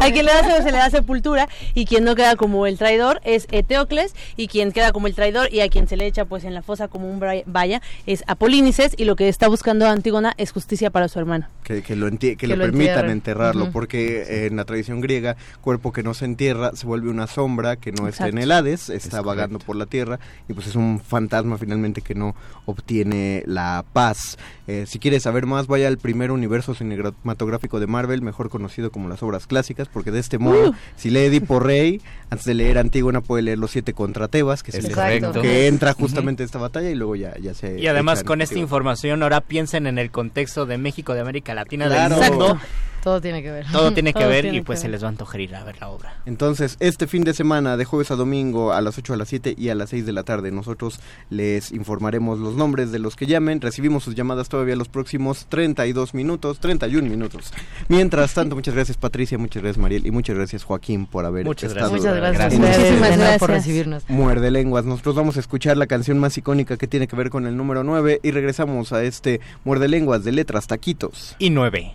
[0.00, 3.20] a quien le da, se le da sepultura y quien no queda como el traidor
[3.24, 6.44] es Eteocles y quien queda como el traidor y a quien se le echa pues
[6.44, 10.52] en la fosa como un vaya es Apolínices y lo que está buscando Antígona es
[10.52, 11.48] justicia para su hermano.
[11.64, 15.36] Que, que lo, que Que lo lo permitan enterrarlo, porque eh, en la tradición griega,
[15.60, 18.44] cuerpo que no se entierra se vuelve una sombra que no está en Exacto.
[18.44, 22.14] el Hades, está Es vagando por la tierra y pues es un fantasma finalmente que
[22.14, 22.34] no
[22.64, 24.38] obtiene la paz.
[24.66, 29.08] Eh, si quieres saber más, vaya al primer universo cinematográfico de Marvel, mejor conocido como
[29.08, 33.20] las obras clásicas, porque de este modo, si lee Edipo Rey, antes de leer Antígona
[33.20, 36.94] puede leer los siete contra Tebas, que es que entra justamente a esta batalla y
[36.94, 37.78] luego ya, ya se...
[37.78, 41.86] Y además con esta información ahora piensen en el contexto de México, de América Latina,
[41.86, 42.18] Claro.
[42.18, 42.58] del mundo.
[43.06, 45.00] Todo tiene que ver Todo tiene que Todo ver tiene y que pues se les
[45.00, 46.14] va a antojar ir a ver la obra.
[46.26, 49.54] Entonces, este fin de semana, de jueves a domingo, a las 8 a las 7
[49.56, 50.98] y a las 6 de la tarde, nosotros
[51.30, 53.60] les informaremos los nombres de los que llamen.
[53.60, 57.52] Recibimos sus llamadas todavía los próximos 32 minutos, 31 minutos.
[57.86, 61.70] Mientras tanto, muchas gracias Patricia, muchas gracias Mariel y muchas gracias Joaquín por haber Muchas
[61.70, 62.12] estado gracias.
[62.12, 62.76] muchas gracias, Gracias.
[62.76, 63.38] Muchísimas nada gracias.
[63.38, 64.84] por recibirnos Muerde lenguas.
[64.84, 67.84] Nosotros vamos a escuchar la canción más icónica que tiene que ver con el número
[67.84, 71.36] 9 y regresamos a este Muerde lenguas de letras taquitos.
[71.38, 71.94] Y nueve.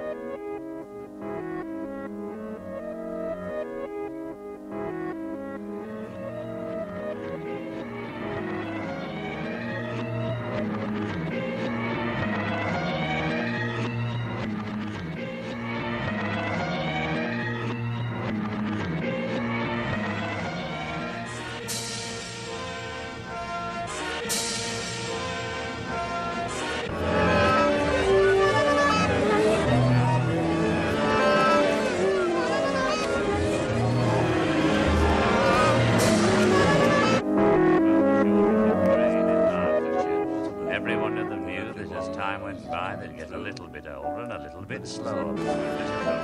[44.83, 46.20] slower.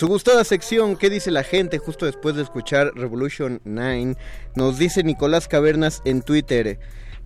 [0.00, 4.16] Su gustada sección, ¿qué dice la gente justo después de escuchar Revolution 9?
[4.54, 6.78] Nos dice Nicolás Cavernas en Twitter.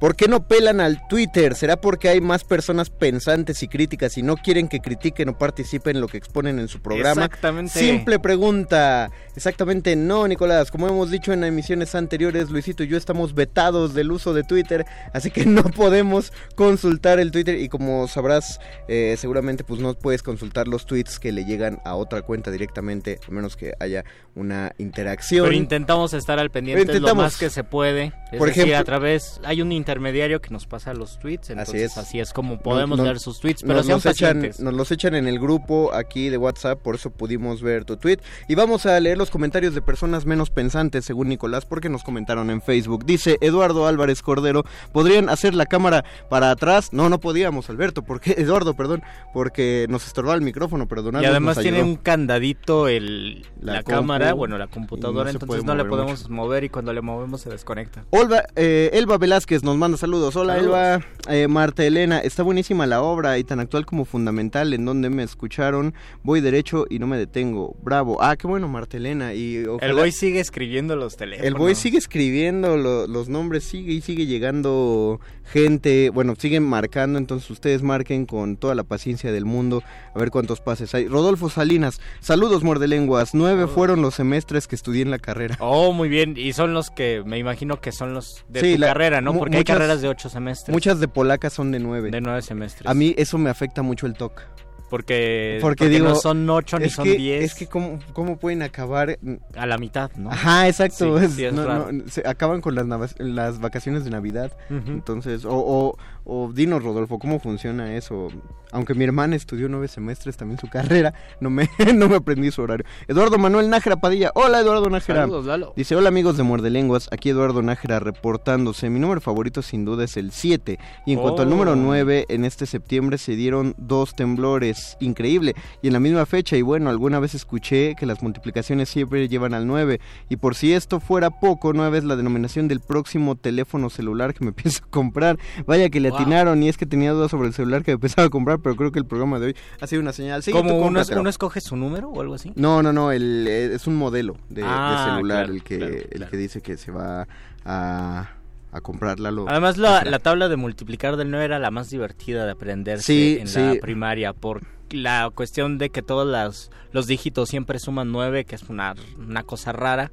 [0.05, 1.55] ¿Por qué no pelan al Twitter?
[1.55, 5.97] ¿Será porque hay más personas pensantes y críticas y no quieren que critiquen o participen
[5.97, 7.25] en lo que exponen en su programa?
[7.25, 7.79] Exactamente.
[7.79, 9.11] Simple pregunta.
[9.35, 10.71] Exactamente no, Nicolás.
[10.71, 14.85] Como hemos dicho en emisiones anteriores, Luisito y yo estamos vetados del uso de Twitter,
[15.15, 20.23] así que no podemos consultar el Twitter y como sabrás, eh, seguramente pues no puedes
[20.23, 24.75] consultar los tweets que le llegan a otra cuenta directamente, a menos que haya una
[24.77, 25.47] interacción.
[25.47, 28.13] Pero intentamos estar al pendiente lo más que se puede.
[28.31, 31.97] Es Por decir, ejemplo- a través hay un intermediario que nos pasa los tweets, entonces
[31.97, 32.29] así es.
[32.29, 35.15] es, como podemos Nos- leer sus tweets, pero nos sean los, echan, nos los echan
[35.15, 38.19] en el grupo aquí de WhatsApp, por eso pudimos ver tu tweet.
[38.49, 42.51] Y vamos a leer los comentarios de personas menos pensantes, según Nicolás, porque nos comentaron
[42.51, 43.05] en Facebook.
[43.07, 46.93] Dice Eduardo Álvarez Cordero, ¿podrían hacer la cámara para atrás?
[46.93, 49.03] No, no podíamos, Alberto, porque Eduardo, perdón,
[49.33, 51.29] porque nos estorbaba el micrófono, perdonadnos.
[51.29, 55.85] Y además tiene un candadito el, La cámara, bueno, la computadora, no entonces no le
[55.85, 58.05] podemos mover y cuando le movemos se desconecta.
[58.11, 60.35] Olva, eh, Elba Velázquez nos manda saludos.
[60.37, 60.77] Hola Saludos.
[60.77, 61.07] Elba.
[61.35, 65.23] Eh, Marta Elena, está buenísima la obra y tan actual como fundamental en donde me
[65.23, 65.95] escucharon.
[66.23, 67.77] Voy derecho y no me detengo.
[67.83, 68.23] Bravo.
[68.23, 69.35] Ah, qué bueno Marta Elena.
[69.35, 71.47] Y ojalá- El boy sigue escribiendo los teléfonos.
[71.47, 77.19] el boy sigue escribiendo lo- los nombres, sigue y sigue llegando gente, bueno, siguen marcando,
[77.19, 79.83] entonces ustedes marquen con toda la paciencia del mundo,
[80.15, 81.07] a ver cuántos pases hay.
[81.09, 85.57] Rodolfo Salinas, saludos muerdelenguas, nueve fueron los semestres que estudié en la carrera.
[85.61, 86.35] Oh, muy bien.
[86.37, 89.33] Y son los que me imagino que son los de Sí, tu la- carrera, ¿no?
[89.35, 90.73] Porque muchas- hay carreras de ocho semestres.
[90.73, 92.11] Muchas de polacas son de nueve.
[92.11, 92.87] De nueve semestres.
[92.91, 94.43] A mí eso me afecta mucho el TOC.
[94.91, 97.45] Porque, Porque, porque digo, no son ocho ni son que- diez.
[97.45, 99.19] Es que cómo, cómo pueden acabar...
[99.57, 100.31] A la mitad, ¿no?
[100.31, 101.19] Ajá, exacto.
[101.19, 102.87] Sí, es- sí, es no, se acaban con las,
[103.19, 104.53] las vacaciones de Navidad.
[104.71, 108.29] Entonces, o, o, o dinos, Rodolfo, ¿cómo funciona eso?
[108.73, 112.63] Aunque mi hermana estudió nueve semestres también su carrera, no me, no me aprendí su
[112.63, 112.85] horario.
[113.07, 114.33] Eduardo Manuel Nájera Padilla.
[114.35, 115.23] Hola, Eduardo Nájera.
[115.23, 115.75] Saludos, Lalo.
[115.77, 118.91] Dice, hola amigos de Muerde Lenguas, aquí Eduardo Nájera reportándose.
[118.91, 120.79] Mi número favorito sin duda es el 7.
[121.07, 124.97] Y en cuanto al número 9, en este septiembre se dieron dos temblores.
[125.01, 125.55] Increíble.
[125.83, 129.55] Y en la misma fecha, y bueno, alguna vez escuché que las multiplicaciones siempre llevan
[129.55, 130.01] al 9.
[130.29, 134.45] Y por si esto fuera poco, 9 es la denominación del próximo teléfono celular que
[134.45, 135.39] me pienso comprar.
[135.67, 136.23] Vaya que le Wow.
[136.23, 138.91] atinaron y es que tenía dudas sobre el celular que me pensaba comprar, pero creo
[138.93, 140.43] que el programa de hoy ha sido una señal.
[140.43, 142.53] Sí, ¿Cómo tú uno, uno escoge su número o algo así?
[142.57, 145.79] No, no, no, el, eh, es un modelo de, de Ah, celular claro, el que
[145.79, 146.31] claro, el claro.
[146.31, 147.27] que dice que se va
[147.65, 148.31] a,
[148.73, 149.47] a comprar Lalo.
[149.49, 153.37] Además, la, la tabla de multiplicar del 9 era la más divertida de aprenderse Sí,
[153.41, 153.59] en sí.
[153.61, 158.55] la primaria por la cuestión de que todos las- los dígitos siempre suman 9, que
[158.55, 160.13] es una, una cosa rara.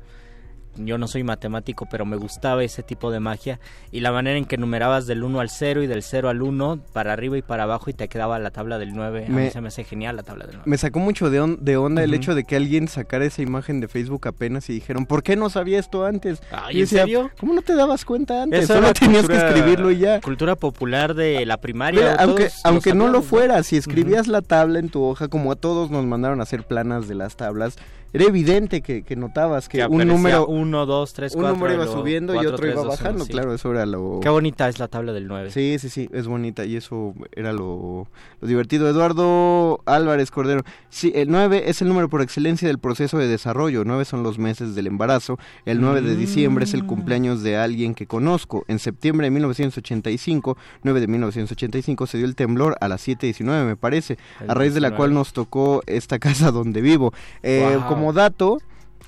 [0.77, 3.59] Yo no soy matemático, pero me gustaba ese tipo de magia.
[3.91, 6.79] Y la manera en que numerabas del 1 al 0 y del 0 al 1,
[6.93, 9.25] para arriba y para abajo, y te quedaba la tabla del 9.
[9.27, 10.69] A Me- mí se me hace genial la tabla del 9.
[10.69, 12.15] Me sacó mucho de, on- de onda el Ujú.
[12.17, 15.49] hecho de que alguien sacara esa imagen de Facebook apenas y dijeron, ¿por qué no
[15.49, 16.41] sabía esto antes?
[16.51, 17.31] Ay, Y ¿en decía, serio?
[17.39, 18.67] ¿Cómo no te dabas cuenta antes?
[18.67, 20.21] Solo tenías cultura- que escribirlo y ya.
[20.21, 21.99] Cultura popular de la primaria.
[22.01, 25.55] Mira, aunque, aunque no lo fuera, si escribías la tabla en tu hoja, como a
[25.57, 27.75] todos nos mandaron a hacer planas de las tablas,
[28.13, 31.55] era evidente que, que notabas que, Que un número, uno 1, 2, 3, un 4.
[31.57, 33.31] número iba subiendo y 4, otro 3, iba 2, 1, bajando, sí.
[33.31, 34.19] claro, eso era lo...
[34.21, 35.51] Qué bonita es la tabla del 9.
[35.51, 38.07] Sí, sí, sí, es bonita y eso era lo,
[38.39, 38.89] lo divertido.
[38.89, 43.83] Eduardo Álvarez Cordero, sí, el 9 es el número por excelencia del proceso de desarrollo,
[43.85, 47.95] 9 son los meses del embarazo, el 9 de diciembre es el cumpleaños de alguien
[47.95, 48.65] que conozco.
[48.67, 53.75] En septiembre de 1985, 9 de 1985, se dio el temblor a las 7.19 me
[53.75, 54.97] parece, El a raíz de la 19.
[54.97, 57.13] cual nos tocó esta casa donde vivo.
[57.43, 57.87] Eh, Wow.
[57.87, 58.59] Como dato...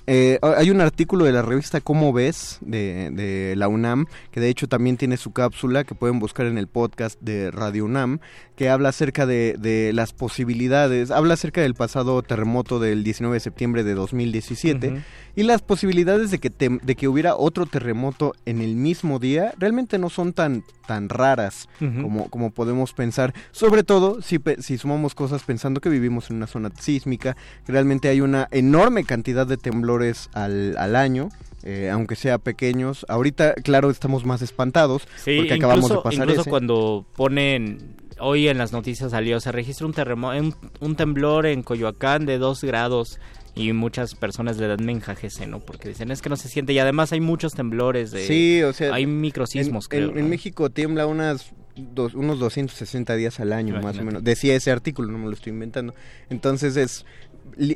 [0.06, 4.49] Eh, hay un artículo de la revista Cómo ves de, de la UNAM, que de
[4.49, 8.19] hecho también tiene su cápsula que pueden buscar en el podcast de Radio UNAM,
[8.58, 13.39] que habla acerca de, de las posibilidades, habla acerca del pasado terremoto del 19 de
[13.39, 14.98] septiembre de 2017 Ujú.
[15.36, 19.54] Y las posibilidades de que, tem- de que hubiera otro terremoto en el mismo día
[19.58, 25.15] realmente no son tan, tan raras como, como podemos pensar, sobre todo si, si sumamos
[25.15, 27.36] cosas pensando que vivimos en una zona sísmica,
[27.67, 31.29] realmente hay una enorme cantidad de temblores al, al año.
[31.63, 36.42] eh, aunque sea pequeños, ahorita claro estamos más espantados Sí, porque acabamos de pasar incluso
[36.42, 36.50] ese.
[36.50, 41.63] cuando ponen hoy en las noticias salió se registra un terremoto un, un temblor en
[41.63, 43.17] Coyoacán de 2 grados
[43.56, 45.60] y muchas personas le dan menjajese, ¿no?
[45.60, 48.73] Porque dicen es que no se siente y además hay muchos temblores de Sí, o
[48.73, 50.17] sea, hay microsismos en, creo.
[50.17, 50.29] en-.
[50.29, 54.23] México tiembla unas dos- unos 260 días al año, más o menos.
[54.23, 55.93] Decía ese artículo, no me lo estoy inventando.
[56.29, 57.06] Entonces es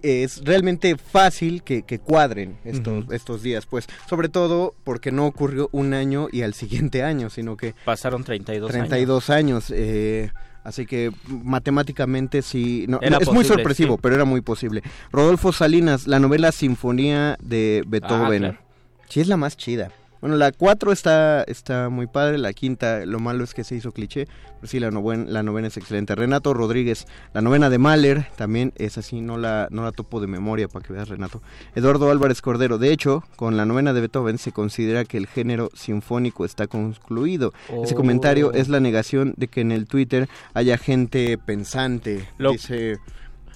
[0.01, 5.69] es realmente fácil que, que cuadren estos, estos días, pues, sobre todo porque no ocurrió
[5.71, 9.71] un año y al siguiente año, sino que pasaron 32, 32 años.
[9.75, 10.32] eh,
[10.68, 13.99] así que matemáticamente sí, no, es muy sorpresivo, sí.
[14.03, 14.84] pero era muy posible.
[15.13, 18.43] Rodolfo Salinas, la novela Sinfonía de Beethoven.
[18.43, 18.68] Ah, claro.
[19.07, 19.91] Sí, es la más chida.
[20.22, 23.91] Bueno, la 4 está, está muy padre, la quinta, lo malo es que se hizo
[23.91, 26.15] cliché, pero sí, la, noven- la novena es excelente.
[26.15, 30.28] Renato Rodríguez, la novena de Mahler, también es así, no la, no la topo de
[30.28, 31.41] memoria para que veas, Renato.
[31.76, 35.70] Eduardo Álvarez Cordero, de hecho, con la novena de Beethoven se considera que el género
[35.76, 37.53] sinfónico está concluido.
[37.84, 37.97] Ese Oh.
[37.97, 42.28] comentario es la negación de que en el Twitter haya gente pensante.
[42.38, 42.97] Lo- Dice,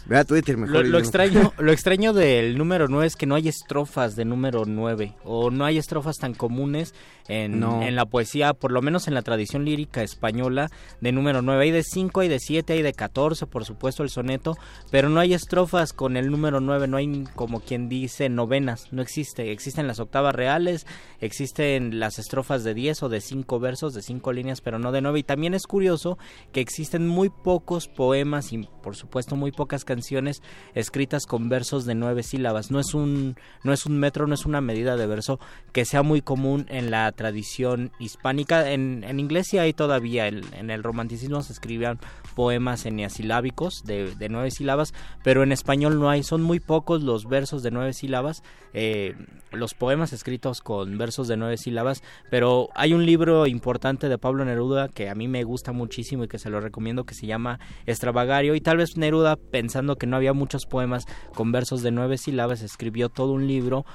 [0.06, 0.84] vea Twitter mejor.
[0.84, 4.66] Lo, lo extraño, lo extraño del número 9 es que no hay estrofas de número
[4.66, 6.94] 9 o no hay estrofas tan comunes
[7.28, 7.82] en, No.
[7.82, 11.64] en la poesía, por lo menos en la tradición lírica española de número 9.
[11.64, 14.58] Hay de 5, hay de 7, hay de 14, por supuesto el soneto,
[14.90, 19.02] pero no hay estrofas con el número 9, no hay como quien dice novenas, no
[19.02, 19.52] existe.
[19.52, 20.86] Existen las octavas reales,
[21.22, 25.02] existen las estrofas de 10 o de 5 versos, de 5 líneas, pero no de
[25.02, 25.20] 9.
[25.20, 26.18] Y también es curioso
[26.52, 30.42] que existen muy pocos poemas y por supuesto muy pocas canciones
[30.74, 32.72] escritas con versos de 9 sílabas.
[32.72, 35.40] No es un no es un metro, no es una medida de verso
[35.72, 38.72] que sea muy común en la tradición hispánica.
[38.72, 42.00] En, en inglés sí hay todavía, en el romanticismo se escribían
[42.36, 44.94] poemas eneasilábicos de, de nueve sílabas,
[45.24, 48.42] pero en español no hay, son muy pocos los versos de nueve sílabas,
[48.74, 49.16] eh,
[49.52, 54.46] los poemas escritos con versos de nueve sílabas, pero hay un libro importante de Pablo
[54.46, 57.60] Neruda que a mí me gusta muchísimo y que se lo recomiendo que se llama
[57.86, 58.56] Extravagario.
[58.56, 61.06] Y tal vez Neruda pensando que no había muchos poemas
[61.36, 63.86] con versos de nueve sílabas escribió todo un libro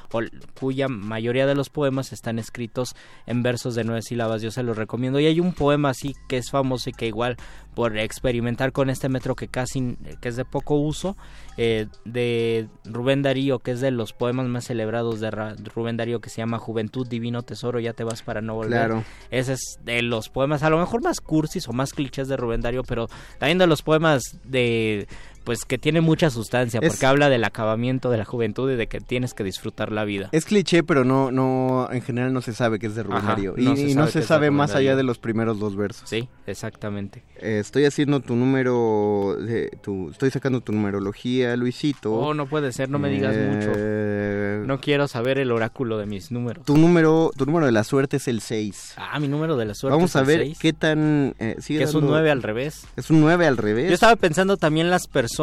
[0.59, 2.95] cuya mayoría de los poemas están escritos
[3.27, 4.43] en versos de nueve sílabas.
[4.43, 5.19] Yo se los recomiendo.
[5.21, 7.37] Y hay un poema así que es famoso y que igual
[7.77, 11.15] por experimentar con este metro que casi que es de poco uso
[11.59, 16.21] eh, de Rubén Darío que es de los poemas más celebrados de Ra- Rubén Darío
[16.23, 19.05] que se llama Juventud Divino Tesoro ya te vas para no volver Claro.
[19.31, 22.63] ese es de los poemas a lo mejor más cursis o más clichés de Rubén
[22.63, 23.09] Darío pero
[23.39, 25.07] también de los poemas de
[25.47, 28.87] pues que tiene mucha sustancia Es- porque habla del acabamiento de la juventud y de
[28.89, 32.53] que tienes que disfrutar la vida Es cliché, pero no, no, en general no se
[32.53, 33.55] sabe que es de Rubén Ajá, Darío.
[33.57, 36.07] Y no y se no sabe se más allá de los primeros dos versos.
[36.09, 42.13] sí exactamente Eh, estoy haciendo tu número, de, tu, estoy sacando tu numerología, Luisito.
[42.13, 46.07] oh no puede ser no me digas Eh, mucho no quiero saber el oráculo de
[46.07, 48.95] mis números Tu número, tu número de la suerte es el 6.
[48.97, 51.35] ah mi número de la suerte Vamos es a el ver seis, qué tan...
[51.39, 53.89] eh, sigue que es un dando- 9 al revés Es un 9 al revés.
[53.89, 55.36] Yo estaba pensando también las personas,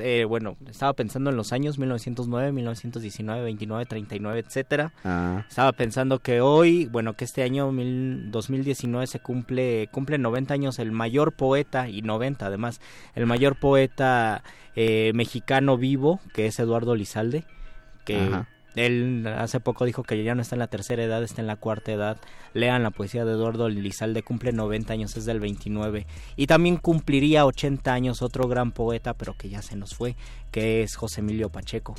[0.00, 4.92] eh, bueno, estaba pensando en los años 1909, 1919, 29, 39, etcétera.
[5.04, 5.44] Ah.
[5.48, 10.78] Estaba pensando que hoy, bueno, que este año mil- 2019 se cumple cumple 90 años
[10.78, 12.80] el mayor poeta y 90 además,
[13.14, 14.42] el mayor poeta
[14.76, 17.44] eh, mexicano vivo, que es Eduardo Lizalde,
[18.04, 18.48] que Ajá.
[18.78, 21.56] Él hace poco dijo que ya no está en la tercera edad, está en la
[21.56, 22.18] cuarta edad.
[22.54, 26.06] Lean la poesía de Eduardo Lizalde, cumple 90 años, es del 29.
[26.36, 30.16] Y también cumpliría 80 años otro gran poeta, pero que ya se nos fue,
[30.50, 31.94] que es José Emilio Pacheco.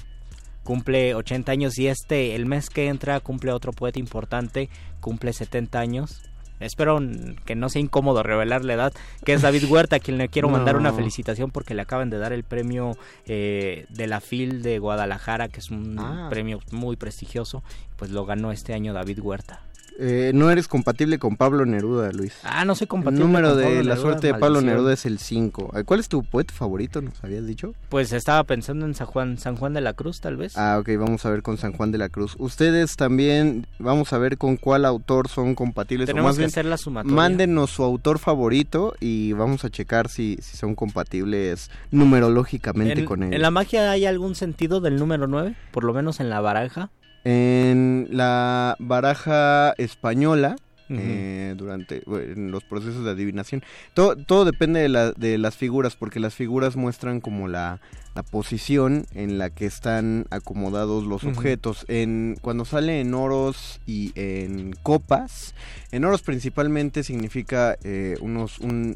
[0.63, 4.69] Cumple 80 años y este, el mes que entra, cumple otro poeta importante,
[4.99, 6.28] cumple 70 años,
[6.59, 6.99] espero
[7.45, 8.93] que no sea incómodo revelar la edad,
[9.25, 10.81] que es David Huerta, a quien le quiero mandar No.
[10.81, 15.47] una felicitación porque le acaban de dar el premio eh, de la FIL de Guadalajara,
[15.47, 16.27] que es un Ah.
[16.29, 17.63] premio muy prestigioso,
[17.97, 19.61] pues lo ganó este año David Huerta.
[20.01, 22.33] Eh, no eres compatible con Pablo Neruda, Luis.
[22.43, 24.61] Ah, no soy El compatible número con de Pablo la Neruda, suerte de Pablo.
[24.61, 25.73] Neruda es el 5.
[25.85, 27.01] ¿Cuál es tu poeta favorito?
[27.01, 27.73] ¿Nos habías dicho?
[27.89, 30.57] Pues estaba pensando en San Juan, San Juan de la Cruz, tal vez.
[30.57, 32.37] Ah, ok, vamos a ver con San Juan de la Cruz.
[32.39, 36.07] Ustedes también, vamos a ver con cuál autor son compatibles.
[36.07, 37.15] o Tenemos más que bien, hacer la sumatoria.
[37.15, 43.23] Mándenos su autor favorito y vamos a checar si, si son compatibles numerológicamente en, con
[43.23, 43.33] él.
[43.33, 45.55] ¿En la magia hay algún sentido del número 9?
[45.71, 46.89] Por lo menos en la baraja.
[47.23, 50.55] En la baraja española,
[50.91, 53.61] eh, durante bueno, en los procesos de adivinación,
[53.93, 57.79] todo, todo depende de, la- de las figuras, porque las figuras muestran como la,
[58.15, 61.85] la posición en la que están acomodados los objetos.
[61.89, 65.53] En, cuando sale en oros y en copas,
[65.91, 68.57] en oros principalmente significa eh, unos...
[68.59, 68.95] Un,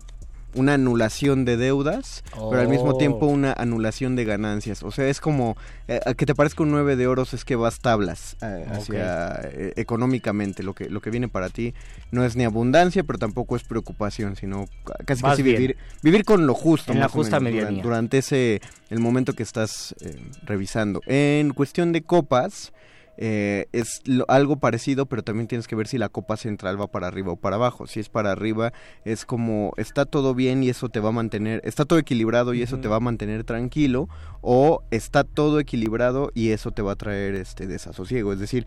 [0.55, 2.97] una anulación de deudas, pero al mismo Oh.
[2.97, 4.83] tiempo una anulación de ganancias.
[4.83, 7.55] O sea, es como eh, a que te parezca un 9 de oros es que
[7.55, 10.63] vas tablas eh, hacia eh, económicamente.
[10.63, 11.73] Lo que, lo que viene para ti
[12.11, 15.57] no es ni abundancia, pero tampoco es preocupación, sino ca- casi casi bien.
[15.57, 16.91] vivir, vivir con lo justo.
[16.91, 17.83] En la justa menos, medianía.
[17.83, 21.01] Durante ese, el momento que estás eh, revisando.
[21.07, 22.73] En cuestión de copas,
[23.17, 26.87] eh, es lo- algo parecido, pero también tienes que ver si la copa central va
[26.87, 27.87] para arriba o para abajo.
[27.87, 28.73] Si es para arriba,
[29.05, 32.61] es como está todo bien y eso te va a mantener, está todo equilibrado y
[32.61, 34.09] eso te va a mantener tranquilo,
[34.41, 38.33] o está todo equilibrado y eso te va a traer este desasosiego.
[38.33, 38.65] Es decir,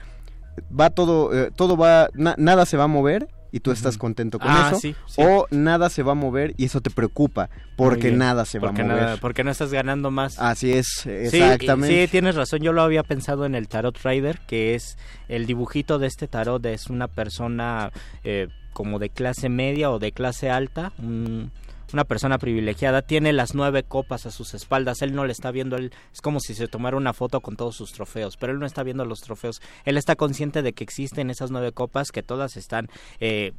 [0.78, 4.38] va todo, eh, todo va, na- nada se va a mover y tú estás contento
[4.38, 5.22] con Ah, eso, sí, sí.
[5.24, 8.88] o nada se va a mover y eso te preocupa porque nada se porque va
[8.88, 9.02] a mover.
[9.04, 10.38] nada- porque no estás ganando más.
[10.38, 12.04] Así es, exactamente.
[12.06, 12.60] Sí, tienes razón.
[12.60, 14.96] Yo lo había pensado en el Tarot Rider, que es
[15.28, 16.64] el dibujito de este tarot.
[16.66, 17.90] Es una persona
[18.24, 20.92] eh, como de clase media o de clase alta.
[20.98, 21.50] un-
[21.92, 23.02] una persona privilegiada.
[23.02, 25.02] Tiene las nueve copas a sus espaldas.
[25.02, 25.76] Él no le está viendo.
[25.76, 28.36] Él, es como si se tomara una foto con todos sus trofeos.
[28.36, 29.60] Pero él no está viendo los trofeos.
[29.84, 32.88] Él está consciente de que existen esas nueve copas, que todas están.
[33.20, 33.52] eh,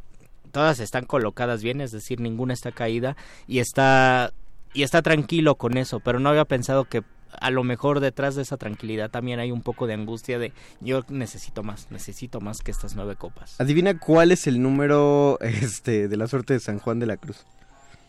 [0.52, 3.16] todas están colocadas bien, es decir, ninguna está caída
[3.48, 4.32] y está
[4.74, 7.04] y está tranquilo con eso, pero no había pensado que
[7.40, 11.04] a lo mejor detrás de esa tranquilidad también hay un poco de angustia de yo
[11.10, 13.60] necesito más, necesito más que estas nueve copas.
[13.60, 17.46] Adivina cuál es el número este de la suerte de San Juan de la Cruz.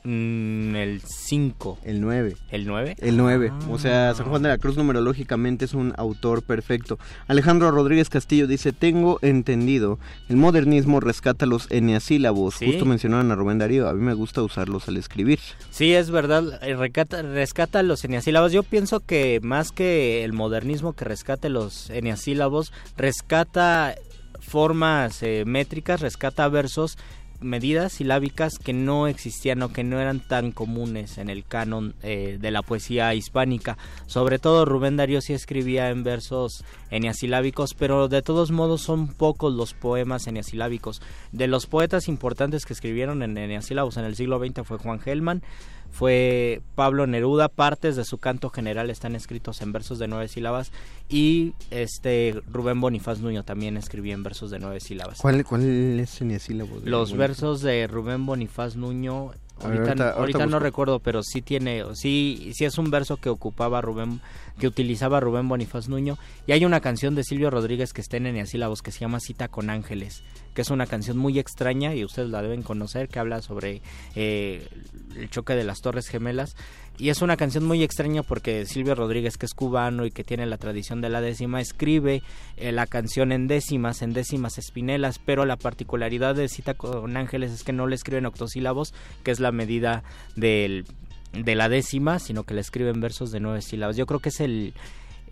[0.05, 1.79] Mm, el 5.
[1.85, 2.37] El 9.
[2.51, 2.97] ¿El 9?
[3.01, 3.53] El 9.
[3.71, 6.99] O sea, San Juan de la Cruz numerológicamente es un autor perfecto.
[7.27, 12.55] Alejandro Rodríguez Castillo dice, tengo entendido, el modernismo rescata los eneasílabos.
[12.55, 12.67] Sí.
[12.67, 15.41] Justo mencionaron a Rubén Darío, a mí me gusta usarlos al escribir.
[15.71, 18.53] Sí, es verdad, eh, rescata los eneasílabos.
[18.53, 23.95] Yo pienso que más que el modernismo que rescate los eneasílabos, rescata
[24.41, 26.99] formas eh, métricas, rescata versos,
[27.41, 32.39] medidas silábicas que no existían o que no eran tan comunes en el canon eh,
[32.41, 33.79] de la poesía hispánica.
[34.07, 39.55] Sobre todo Rubén Darío sí escribía en versos eneasilábicos, pero de todos modos son pocos
[39.55, 41.01] los poemas eneasilábicos.
[41.33, 45.43] De los poetas importantes que escribieron en eneasílabos en el siglo XX fue Juan Gelman,
[45.91, 50.71] fue Pablo Neruda, partes de su canto general están escritos en versos de nueve sílabas
[51.09, 55.19] y este Rubén Bonifaz Nuño también escribía en versos de nueve sílabas.
[55.21, 60.59] ¿Cuál, cuál es de Los versos de Rubén Bonifaz Nuño, ahorita, ahorita- ahorita ahorita no
[60.61, 64.21] recuerdo, pero sí tiene, sí, sí es un verso que ocupaba Rubén,
[64.61, 66.17] que utilizaba Rubén Bonifaz Nuño.
[66.47, 69.49] Y hay una canción de Silvio Rodríguez que está en eneasílabos que se llama Cita
[69.49, 70.23] con Ángeles,
[70.59, 73.81] que es una canción muy extraña y ustedes la deben conocer, que habla sobre
[74.17, 74.67] eh,
[75.15, 76.57] el choque de las Torres Gemelas.
[76.99, 80.47] Y es una canción muy extraña porque Silvio Rodríguez, que es cubano y que tiene
[80.47, 82.25] la tradición de la décima, escribe
[82.57, 87.53] eh, la canción en décimas, en décimas espinelas, pero la particularidad de Cita con Ángeles
[87.53, 90.03] es que no le escriben octosílabos, que es la medida
[90.35, 90.87] del,
[91.33, 93.97] de la décima, sino que le escriben versos de nueve sílabas.
[93.97, 94.75] Yo creo que es el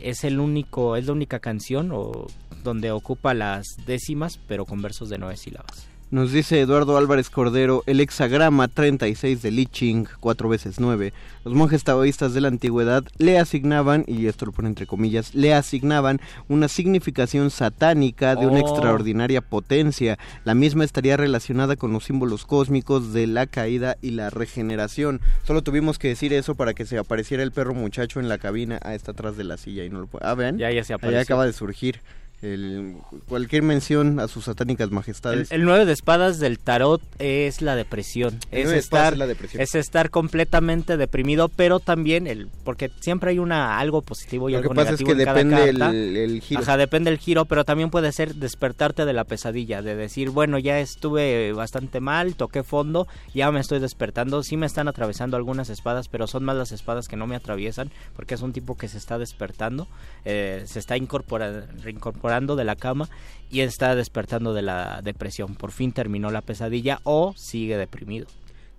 [0.01, 2.26] es el único, es la única canción o
[2.62, 5.88] donde ocupa las décimas, pero con versos de nueve sílabas.
[6.09, 11.12] Nos dice Eduardo Álvarez Cordero, el hexagrama 36 de Li Ching, 4 veces 9.
[11.44, 15.52] Los monjes taoístas de la antigüedad le asignaban, y esto lo pone entre comillas, le
[15.52, 18.70] asignaban una significación satánica de una Oh.
[18.70, 20.16] extraordinaria potencia.
[20.44, 25.20] La misma estaría relacionada con los símbolos cósmicos de la caída y la regeneración.
[25.42, 28.78] Solo tuvimos que decir eso para que se apareciera el perro muchacho en la cabina.
[28.82, 30.24] Ah, está atrás de la silla y no lo puede.
[30.24, 30.57] Ah, vean.
[30.57, 31.20] Ya, ya se Allá apareció.
[31.22, 32.00] acaba de surgir.
[32.43, 32.97] El-
[33.28, 35.51] cualquier mención a sus satánicas El, majestades.
[35.51, 38.39] el 9 de espadas del tarot es la depresión.
[38.51, 39.62] El Es nueve estar, es la depresión.
[39.62, 44.59] es estar completamente deprimido, pero también el porque siempre hay una algo positivo y Lo
[44.61, 45.97] que algo pasa es que en depende el, carta.
[45.97, 46.61] el giro.
[46.61, 50.59] Ajá, depende del giro, pero también puede ser despertarte de la pesadilla, de decir, bueno,
[50.59, 55.70] ya estuve bastante mal, toqué fondo, ya me estoy despertando, sí me están atravesando algunas
[55.70, 58.89] espadas, pero son más las espadas que no me atraviesan, porque es un tipo que
[58.89, 59.89] se está despertando,
[60.24, 63.09] eh, se está incorpora- reincorporando de la cama
[63.51, 65.55] y está despertando de la depresión.
[65.55, 68.26] Por fin terminó la pesadilla o sigue deprimido.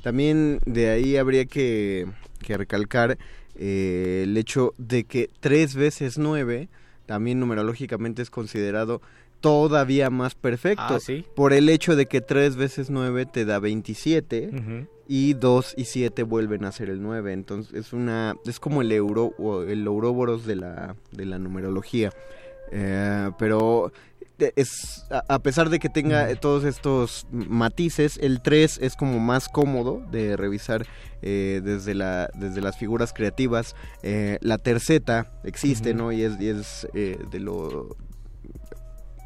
[0.03, 2.05] También de ahí habría que,
[2.45, 3.17] que recalcar
[3.55, 6.69] eh, el hecho de que tres veces nueve
[7.07, 9.01] también numerológicamente es considerado
[9.41, 10.83] todavía más perfecto.
[10.95, 11.25] Ah, ¿sí?
[11.35, 14.87] Por el hecho de que tres veces nueve te da 27 Ujú.
[15.07, 17.33] y 2 y 7 vuelven a ser el 9.
[17.33, 22.11] Entonces es una es como el euro o el ouroboros de la de la numerología.
[22.71, 23.91] Eh, pero
[24.55, 29.49] es a, pesar de que tenga eh, todos estos matices, el 3 es como más
[29.49, 30.85] cómodo de revisar
[31.23, 33.75] eh, desde la desde las figuras creativas.
[34.03, 35.93] Eh, la terceta existe.
[35.93, 36.11] ¿no?
[36.11, 37.95] Y es, y es eh, de lo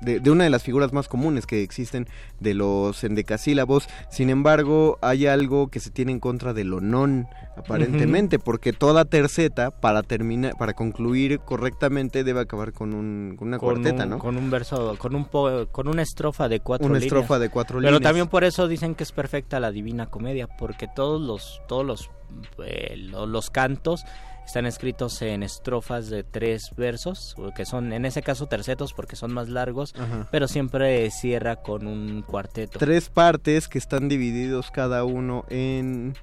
[0.02, 2.08] de, de una de las figuras más comunes que existen
[2.40, 3.88] de los endecasílabos.
[4.10, 7.28] Sin embargo, hay algo que se tiene en contra de lo non,
[7.58, 13.58] aparentemente, porque toda terceta, para terminar, para concluir correctamente, debe acabar con, un, con una
[13.60, 14.20] con cuarteta, un, ¿no?
[14.20, 17.08] Con un verso, con un po- con una estrofa de cuatro Una líneas.
[17.14, 18.02] estrofa de cuatro Pero líneas.
[18.02, 22.10] también por eso dicen que es perfecta la Divina Comedia, porque todos los, todos los,
[22.66, 24.04] eh, lo- los cantos
[24.46, 29.34] están escritos en estrofas de tres versos, que son, en ese caso, tercetos, porque son
[29.34, 30.28] más largos, Ajá.
[30.32, 32.80] pero siempre cierra con un cuarteto.
[32.80, 36.16] Tres partes que están divididos cada uno en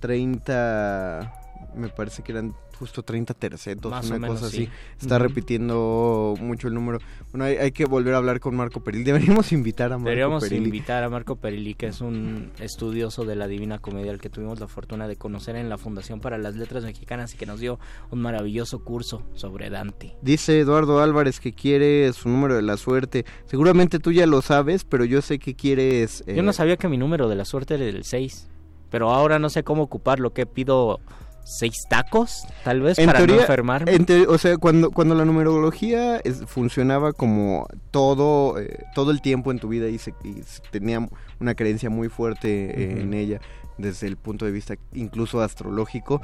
[0.00, 1.32] 30,
[1.74, 4.64] me parece que eran justo 30 tercetos, Más o una menos, cosa sí.
[4.64, 4.72] así.
[5.00, 6.98] Está repitiendo mucho el número.
[7.32, 9.04] Bueno, hay, hay que volver a hablar con Marco Perilli.
[9.04, 10.64] Deberíamos invitar a Marco Deberíamos Perilli.
[10.66, 14.60] invitar a Marco Perilli, que es un estudioso de la Divina Comedia, al que tuvimos
[14.60, 17.78] la fortuna de conocer en la Fundación para las Letras Mexicanas y que nos dio
[18.10, 20.16] un maravilloso curso sobre Dante.
[20.22, 23.24] Dice Eduardo Álvarez que quiere su número de la suerte.
[23.46, 26.22] Seguramente tú ya lo sabes, pero yo sé que quieres...
[26.26, 28.48] eh, Yo no sabía que mi número de la suerte era el 6,
[28.90, 30.32] pero ahora no sé cómo ocuparlo.
[30.32, 31.00] ¿Qué pido?
[31.48, 32.42] ¿Seis tacos?
[32.64, 33.94] Tal vez en para teoría, no enfermarme.
[33.94, 39.22] en te- o sea, cuando, cuando la numerología es- funcionaba como todo, eh, todo el
[39.22, 42.48] tiempo en tu vida y, se, y se tenía una creencia muy fuerte
[42.96, 43.40] eh, en ella
[43.78, 46.20] desde el punto de vista incluso astrológico,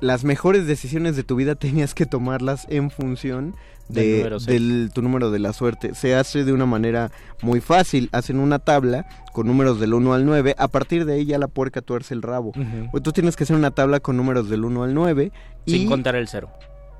[0.00, 3.54] las mejores decisiones de tu vida tenías que tomarlas en función
[3.88, 4.46] Del de, número seis.
[4.60, 5.94] del tu número de la suerte.
[5.94, 7.10] Se hace de una manera
[7.42, 8.08] muy fácil.
[8.12, 10.54] Hacen una tabla con números del 1 al 9.
[10.58, 12.52] A partir de ahí ya la puerca tuerce el rabo.
[12.92, 15.32] O tú tienes que hacer una tabla con números del 1 al 9.
[15.66, 16.50] Y Sin contar el cero.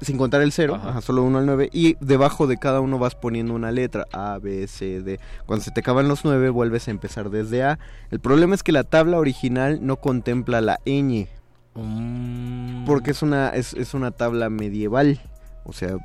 [0.02, 0.88] sin contar el 0, Ajá.
[0.90, 4.38] ajá, solo 1 al 9, y debajo de cada uno vas poniendo una letra, A,
[4.38, 5.20] B, C, D.
[5.44, 7.78] Cuando se te acaban los 9, vuelves a empezar desde A.
[8.10, 11.28] El problema es que la tabla original no contempla la ñ,
[11.74, 12.84] Mm.
[12.84, 15.20] porque es una, es, es una tabla medieval.
[15.64, 15.96] O sea,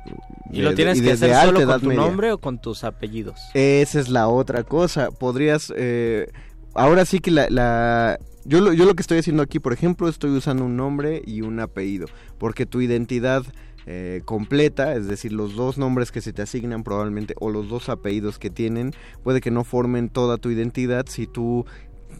[0.52, 2.00] ¿Y lo tienes y que hacer solo con tu Media.
[2.02, 3.40] nombre o con tus apellidos?
[3.54, 5.10] Esa es la otra cosa.
[5.10, 5.72] Podrías.
[5.76, 6.28] eh,
[6.74, 7.48] ahora sí que la.
[7.50, 11.20] la- yo, lo, yo lo que estoy haciendo aquí, por ejemplo, estoy usando un nombre
[11.26, 12.06] y un apellido.
[12.38, 13.42] Porque tu identidad
[13.86, 17.88] eh, completa, es decir, los dos nombres que se te asignan probablemente, o los dos
[17.88, 18.92] apellidos que tienen,
[19.24, 21.64] puede que no formen toda tu identidad si tú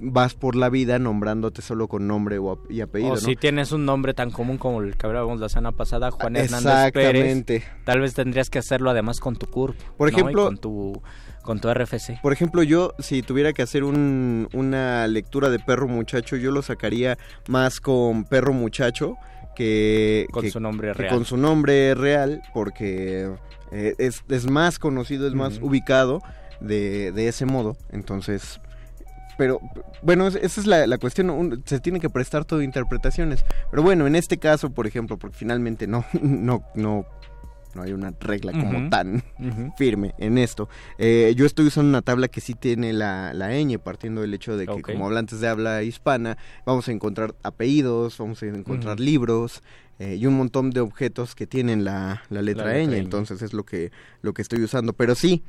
[0.00, 3.12] vas por la vida nombrándote solo con nombre y apellido.
[3.12, 3.20] o ¿no?
[3.20, 6.92] si tienes un nombre tan común como el que hablábamos la semana pasada, Juan Hernández
[6.92, 7.24] Pérez.
[7.24, 7.64] Exactamente.
[7.84, 9.76] Tal vez tendrías que hacerlo además con tu CURP.
[9.96, 11.02] Por ejemplo- con tu,
[11.42, 12.18] con tu RFC.
[12.22, 16.60] Por ejemplo, yo si tuviera que hacer un- una lectura de perro muchacho, yo lo
[16.62, 17.16] sacaría
[17.48, 19.16] más con perro muchacho
[19.54, 21.14] que Con que- su nombre real.
[21.14, 23.30] con su nombre real, porque
[23.72, 26.20] eh, es, es más conocido, es más ubicado
[26.60, 27.76] de, de ese modo.
[27.90, 28.60] Entonces,
[29.38, 29.60] pero
[30.02, 33.44] bueno, es- esa es la, la cuestión, un- se tiene que prestar todo interpretaciones.
[33.70, 37.06] Pero bueno, en este caso, por ejemplo, porque finalmente no, no, no,
[37.74, 39.22] no hay una regla como tan
[39.76, 40.68] firme en esto.
[40.96, 44.56] Eh, yo estoy usando una tabla que sí tiene la, la ñ, partiendo del hecho
[44.56, 49.62] de que como hablantes de habla hispana, vamos a encontrar apellidos, vamos a encontrar libros
[49.98, 52.98] eh, y un montón de objetos que tienen la, la letra, La letra ñ, ñ.
[52.98, 53.90] entonces es lo que,
[54.22, 54.94] lo que estoy usando.
[54.94, 55.42] Pero sí,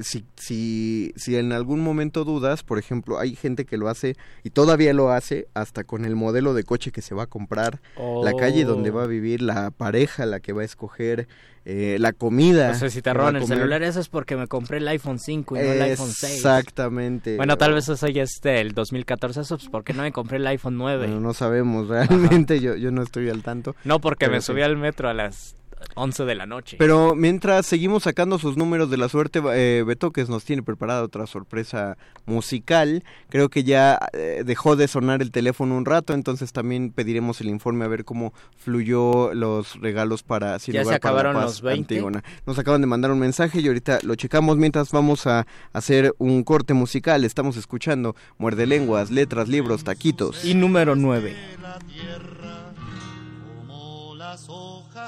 [0.00, 4.50] si, si, si en algún momento dudas, por ejemplo, hay gente que lo hace y
[4.50, 7.80] todavía lo hace hasta con el modelo de coche que se va a comprar,
[8.22, 8.94] la calle donde Oh.
[8.94, 11.28] va a vivir, la pareja, la que va a escoger,
[11.64, 12.70] eh, la comida.
[12.72, 15.56] O sea, si te roban el celular, eso es porque me compré el iPhone 5
[15.56, 16.34] y no el iPhone 6.
[16.34, 17.36] Exactamente.
[17.36, 20.46] Bueno, tal vez eso ya es del 2014, eso es porque no me compré el
[20.48, 21.06] iPhone 9.
[21.06, 23.76] Bueno, no sabemos realmente, yo, yo no estoy al tanto.
[23.84, 24.46] No, porque pero me sí.
[24.46, 25.54] subí al metro a las
[25.94, 26.76] 11 de la noche.
[26.78, 31.02] Pero mientras seguimos sacando sus números de la suerte, eh, Beto, que nos tiene preparada
[31.02, 36.52] otra sorpresa musical, creo que ya eh, dejó de sonar el teléfono un rato, entonces
[36.52, 41.00] también pediremos el informe a ver cómo fluyó los regalos para Sin Ya Lugar se
[41.00, 41.94] para la acabaron Paz, los 20.
[41.94, 42.24] Antígona.
[42.46, 46.44] Nos acaban de mandar un mensaje y ahorita lo checamos mientras vamos a hacer un
[46.44, 47.24] corte musical.
[47.24, 50.44] Estamos escuchando Muerde Lenguas, Letras, Libros, Taquitos.
[50.44, 51.36] Y número 9.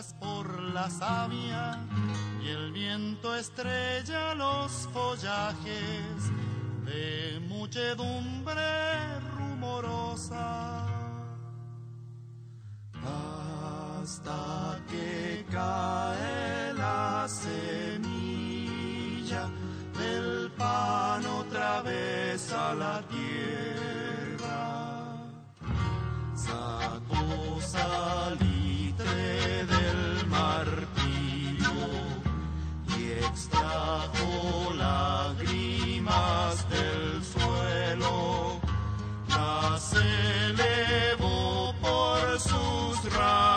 [0.03, 1.79] Por la savia
[2.43, 6.33] y el viento estrella los follajes
[6.85, 10.85] de muchedumbre rumorosa.
[14.03, 18.19] Hasta que cae la semilla
[19.97, 24.65] del pan otra vez a la tierra.
[26.35, 27.61] Sacó
[29.05, 31.73] del martillo
[32.99, 38.61] y extrajo lágrimas del suelo.
[39.29, 43.54] Las elevó por sus ramajes,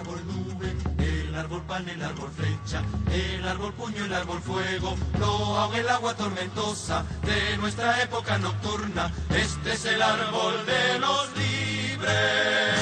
[0.00, 2.82] el árbol nube, el árbol pan, el árbol flecha,
[3.12, 9.12] el árbol puño, el árbol fuego, lo ahoga el agua tormentosa de nuestra época nocturna.
[9.28, 12.80] Este es el árbol de los libres.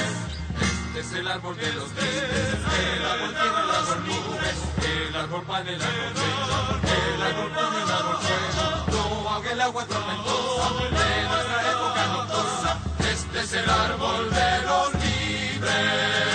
[0.61, 2.57] Este es el árbol de los libres,
[2.87, 6.57] el árbol tierra, el árbol nube, el árbol pan, el árbol flecha,
[7.15, 12.79] el árbol puño, el árbol fuego, lo ahoga el agua tormentosa de nuestra época nocturna.
[13.11, 16.28] Este es el árbol de los libres.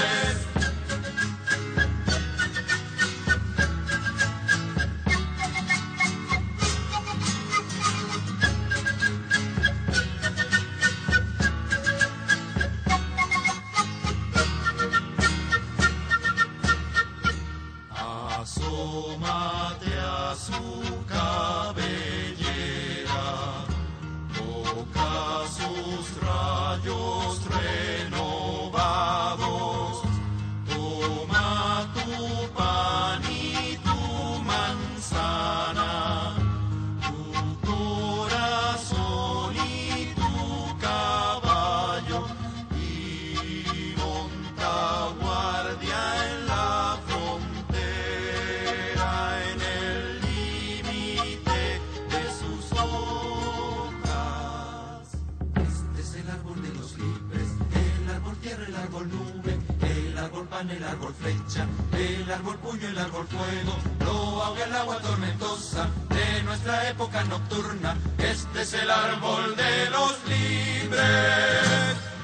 [62.83, 67.97] El árbol fuego, lo ahoga el agua tormentosa de nuestra época nocturna.
[68.19, 71.01] Este es el árbol de los libres.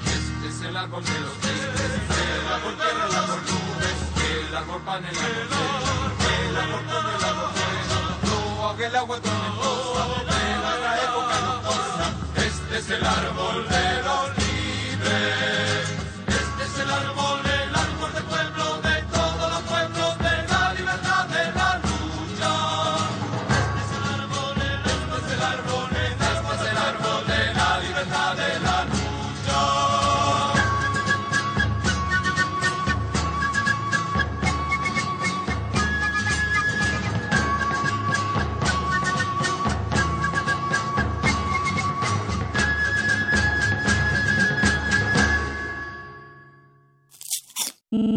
[0.05, 3.89] Este es el árbol de los libres, el árbol tierra, el árbol nube,
[4.47, 7.95] el árbol pan, el árbol flecha, el árbol puño, el árbol fuego,
[8.27, 12.07] lo ahoga el agua tormentosa de nuestra época nocturna.
[12.35, 15.85] Este es el árbol de los libres.
[16.27, 17.40] Este es el árbol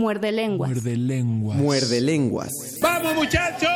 [0.04, 0.70] Muerde lenguas.
[0.70, 1.56] Muerde lenguas.
[1.56, 2.52] Muerde lenguas.
[2.82, 3.70] ¡Vamos, muchachos!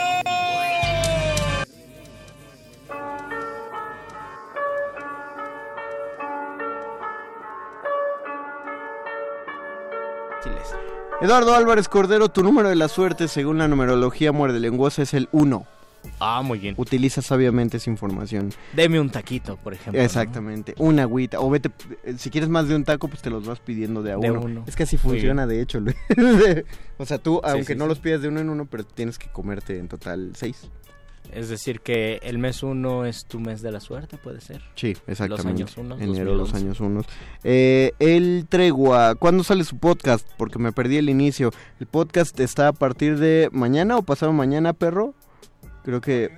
[11.23, 15.31] Eduardo Álvarez Cordero, tu número de la suerte según la numerología muerde lenguosa es el
[15.33, 15.67] 1.
[16.21, 16.75] Ah, muy bien.
[16.79, 18.53] Utiliza sabiamente esa información.
[18.75, 20.01] Deme un taquito, por ejemplo.
[20.01, 20.05] ¿no?
[20.05, 21.41] Exactamente, una agüita.
[21.41, 21.71] O vete,
[22.05, 24.31] eh, si quieres más de un taco, pues te los vas pidiendo de a De
[24.31, 24.41] uno.
[24.41, 24.65] uno.
[24.67, 25.81] Es que así funciona, de hecho.
[25.81, 25.97] Luis.
[26.99, 29.29] o sea, tú, aunque sí, no los pidas de uno en uno, pero tienes que
[29.29, 30.69] comerte en total seis.
[31.33, 34.63] Es decir, que el mes uno es tu mes de la suerte, puede ser.
[34.75, 35.63] Sí, exactamente.
[35.63, 36.57] Los años unos, Enero, los 2011.
[36.57, 37.07] años unos.
[37.45, 40.27] Eh, el Tregua, ¿cuándo sale su podcast?
[40.39, 41.51] Porque me perdí el inicio.
[41.81, 45.15] ¿El podcast está a partir de mañana o pasado mañana, perro?
[45.85, 46.31] Creo que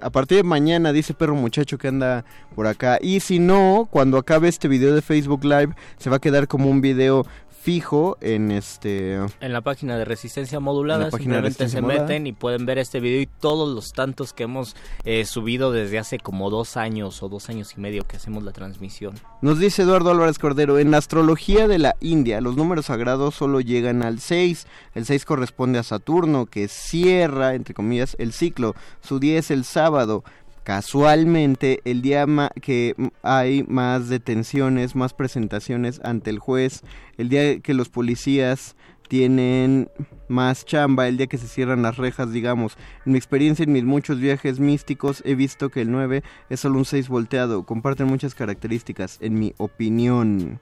[0.00, 2.24] a partir de mañana dice perro muchacho que anda
[2.54, 2.98] por acá.
[3.00, 6.70] Y si no, cuando acabe este video de Facebook Live, se va a quedar como
[6.70, 7.26] un video
[7.66, 12.02] fijo en este En la página de Resistencia Modulada, simplemente Resistencia se Modulada.
[12.04, 15.98] meten y pueden ver este video y todos los tantos que hemos eh, subido desde
[15.98, 19.16] hace como dos años o dos años y medio que hacemos la transmisión.
[19.42, 23.60] Nos dice Eduardo Álvarez Cordero, en la astrología de la India los números sagrados solo
[23.60, 24.68] llegan al 6.
[24.94, 28.76] El 6 corresponde a Saturno, que cierra, entre comillas, el ciclo.
[29.00, 30.22] Su día es el sábado.
[30.66, 32.26] Casualmente, el día
[32.60, 36.82] que hay más detenciones, más presentaciones ante el juez,
[37.18, 38.74] el día que los policías
[39.06, 39.88] tienen
[40.26, 42.76] más chamba, el día que se cierran las rejas, digamos.
[43.04, 46.78] En mi experiencia en mis muchos viajes místicos he visto que el 9 es solo
[46.78, 47.62] un 6 volteado.
[47.62, 50.58] Comparten muchas características, en mi opinión.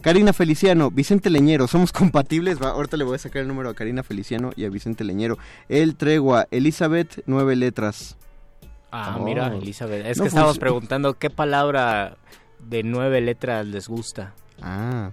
[0.00, 2.62] Karina Feliciano, Vicente Leñero, somos compatibles.
[2.62, 5.36] Va, ahorita le voy a sacar el número a Karina Feliciano y a Vicente Leñero.
[5.68, 8.16] El Tregua, Elizabeth, nueve letras.
[8.96, 9.24] Ah, Oh.
[9.24, 10.06] mira, Elizabeth.
[10.06, 12.16] Es No, que estábamos pues- preguntando qué palabra
[12.60, 14.34] de nueve letras les gusta.
[14.62, 15.10] Ah.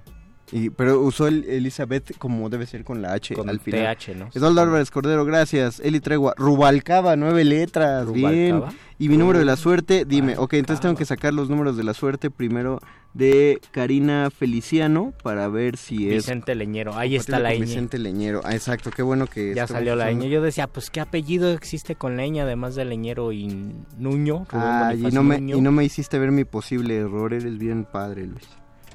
[0.51, 3.95] Y, pero usó el Elizabeth como debe ser con la H Con al final.
[3.97, 4.29] TH, ¿no?
[4.33, 5.79] Eduardo Álvarez Cordero, gracias.
[5.79, 8.11] Eli Tregua, Rubalcaba, nueve letras.
[8.11, 8.55] Bien.
[8.55, 8.73] ¿Rubalcaba?
[8.99, 10.37] Y mi número de la suerte, dime.
[10.37, 12.79] Ok, entonces tengo que sacar los números de la suerte primero
[13.15, 16.17] de Karina Feliciano para ver si es.
[16.17, 16.95] Vicente Leñero.
[16.95, 17.61] Ahí está la ñ.
[17.61, 18.41] Vicente Leñero.
[18.43, 19.55] Ah, exacto, qué bueno que.
[19.55, 20.29] Ya salió la ñ.
[20.29, 24.45] Yo decía, pues qué apellido existe con leña además de Leñero y Nuño.
[24.51, 25.57] Ay, y no, me, Nuño.
[25.57, 27.33] y no me hiciste ver mi posible error.
[27.33, 28.47] Eres bien padre, Luis.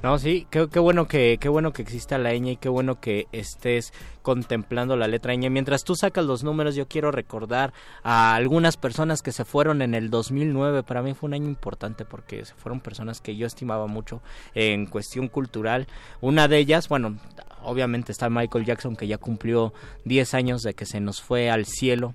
[0.03, 3.25] No, sí, qué, bueno que qué bueno que exista la ñ y qué bueno que
[3.31, 5.49] estés contemplando la letra ñ.
[5.49, 7.73] Mientras tú sacas los números, yo quiero recordar
[8.03, 10.83] a algunas personas que se fueron en el 2009.
[10.83, 14.21] Para mí fue un año importante porque se fueron personas que yo estimaba mucho
[14.53, 15.87] en cuestión cultural.
[16.21, 17.17] Una de ellas, bueno,
[17.63, 19.73] obviamente está Michael Jackson que ya cumplió
[20.05, 22.13] 10 años de que se nos fue al cielo.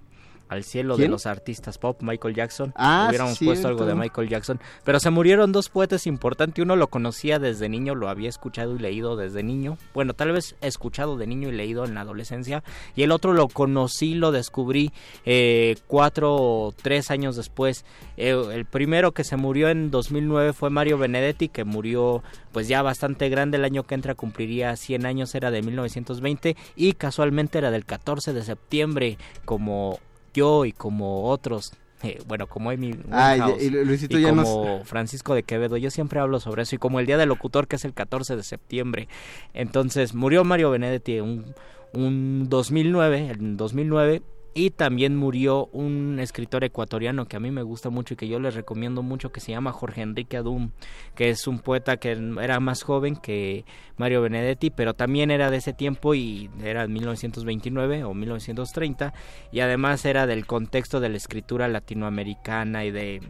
[0.52, 2.74] Al cielo de los artistas pop, Michael Jackson.
[2.76, 3.94] Ah, Hubiéramos puesto algo de.
[3.94, 4.60] Michael Jackson.
[4.84, 6.62] Pero se murieron dos poetas importantes.
[6.62, 9.78] Uno lo conocía desde niño, lo había escuchado y leído desde niño.
[9.94, 12.62] Bueno, tal vez escuchado de niño y leído en la adolescencia.
[12.94, 14.92] Y el otro lo conocí, lo descubrí
[15.24, 17.86] eh, cuatro o tres años después.
[18.18, 22.22] Eh, el primero que se murió en 2009 fue Mario Benedetti, que murió
[22.52, 23.56] pues ya bastante grande.
[23.56, 26.56] El año que entra cumpliría 100 años, era de 1920.
[26.76, 29.98] Y casualmente era del 14 de septiembre, como
[30.34, 31.72] yo y como otros.
[32.04, 35.88] eh, bueno, como Amy Winehouse y Luisito y ya nos- como Francisco de Quevedo, yo
[35.90, 38.42] siempre hablo sobre eso y como el día del locutor que es el 14 de
[38.42, 39.06] septiembre.
[39.54, 41.54] Entonces, murió Mario Benedetti un,
[41.92, 44.22] un 2009, en 2009
[44.54, 48.38] y también murió un escritor ecuatoriano que a mí me gusta mucho y que yo
[48.38, 50.70] les recomiendo mucho que se llama Jorge Enrique Adum,
[51.14, 53.64] que es un poeta que era más joven que
[53.96, 59.14] Mario Benedetti, pero también era de ese tiempo y era 1929 o 1930
[59.52, 63.22] y además era del contexto de la escritura latinoamericana y de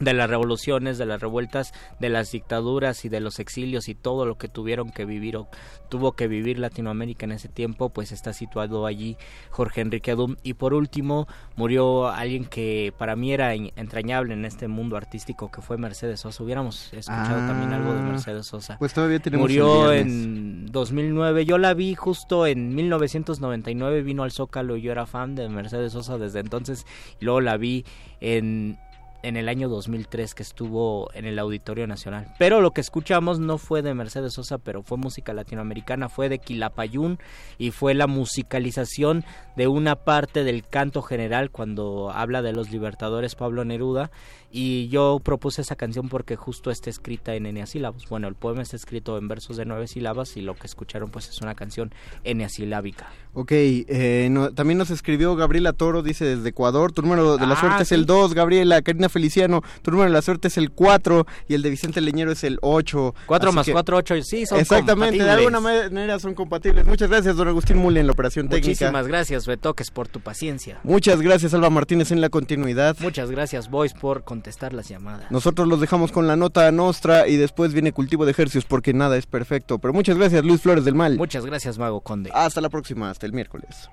[0.00, 4.26] de las revoluciones, de las revueltas, de las dictaduras y de los exilios y todo
[4.26, 5.48] lo que tuvieron que vivir o
[5.88, 9.16] tuvo que vivir Latinoamérica en ese tiempo, pues está situado allí
[9.50, 10.34] Jorge Enrique Adum.
[10.42, 15.50] Y por último, murió alguien que para mí era en- entrañable en este mundo artístico,
[15.52, 16.42] que fue Mercedes Sosa.
[16.42, 18.76] Hubiéramos escuchado Ah, también algo de Mercedes Sosa.
[18.78, 21.44] pues todavía tenemos Murió en 2009.
[21.44, 25.92] Yo la vi justo en 1999, vino al Zócalo y yo era fan de Mercedes
[25.92, 26.84] Sosa desde entonces.
[27.20, 27.84] Y luego la vi
[28.20, 28.78] en
[29.24, 32.34] en el año 2003 que estuvo en el Auditorio Nacional.
[32.38, 36.38] Pero lo que escuchamos no fue de Mercedes Sosa, pero fue música latinoamericana, fue de
[36.38, 37.18] Quilapayún
[37.58, 39.24] y fue la musicalización
[39.56, 44.10] de una parte del canto general cuando habla de los libertadores Pablo Neruda
[44.56, 48.08] y yo propuse esa canción porque justo está escrita en eneasílabos.
[48.08, 51.28] Bueno, el poema está escrito en versos de nueve sílabas y lo que escucharon pues
[51.28, 51.92] es una canción
[52.22, 53.08] eneasilábica.
[53.36, 57.54] Ok, eh, no- también nos escribió Gabriela Toro, dice desde Ecuador, tu número de la
[57.54, 60.70] Ah, suerte es el 2, Gabriela, Karina Feliciano, tu número de la suerte es el
[60.70, 63.12] 4 y el de Vicente Leñero es el 8.
[63.26, 66.86] 4 Así más que- 4, 8, sí, son Exactamente, de alguna manera son compatibles.
[66.86, 68.68] Muchas gracias, don Agustín Mule, en la operación técnica.
[68.68, 70.78] Muchísimas gracias, Betoques, por tu paciencia.
[70.84, 72.96] Muchas gracias, Alba Martínez, en la continuidad.
[73.00, 75.30] Muchas gracias, Boys, por contestar las llamadas.
[75.30, 79.16] Nosotros los dejamos con la nota nostra y después viene cultivo de ejercicios porque nada
[79.16, 79.78] es perfecto.
[79.78, 81.16] Pero muchas gracias, Luis Flores del Mal.
[81.16, 82.30] Muchas gracias, Mago Conde.
[82.34, 83.88] Hasta la próxima, hasta el miércoles.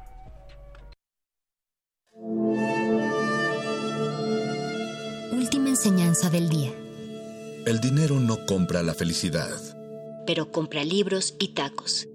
[5.32, 6.72] Última enseñanza del día.
[7.66, 9.58] El dinero no compra la felicidad.
[10.28, 12.10] Pero compra libros y tacos.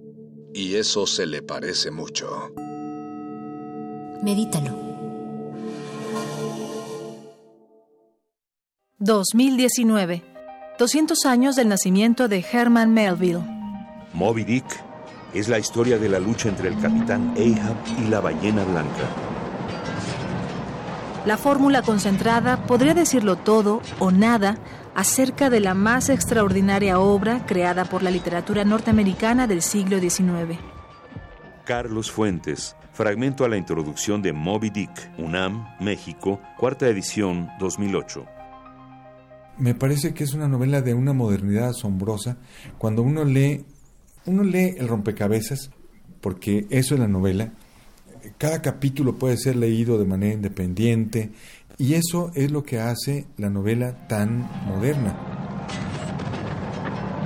[0.52, 2.52] Y eso se le parece mucho.
[4.22, 4.95] Medítalo.
[8.98, 10.22] 2019.
[10.78, 13.44] 200 años del nacimiento de Herman Melville.
[14.14, 14.64] Moby Dick
[15.34, 19.10] es la historia de la lucha entre el capitán Ahab y la ballena blanca.
[21.26, 24.56] La fórmula concentrada podría decirlo todo o nada
[24.94, 30.58] acerca de la más extraordinaria obra creada por la literatura norteamericana del siglo XIX.
[31.64, 38.35] Carlos Fuentes, fragmento a la introducción de Moby Dick, UNAM, México, cuarta edición, 2008.
[39.58, 42.36] Me parece que es una novela de una modernidad asombrosa.
[42.78, 43.64] Cuando uno lee,
[44.26, 45.70] uno lee el rompecabezas,
[46.20, 47.52] porque eso es la novela.
[48.38, 51.30] Cada capítulo puede ser leído de manera independiente
[51.78, 55.16] y eso es lo que hace la novela tan moderna.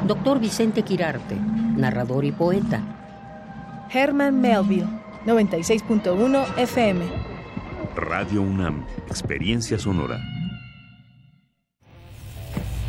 [0.07, 3.89] Doctor Vicente Quirarte, narrador y poeta.
[3.93, 4.89] Herman Melville,
[5.27, 7.05] 96.1 FM.
[7.97, 10.21] Radio UNAM, experiencia sonora.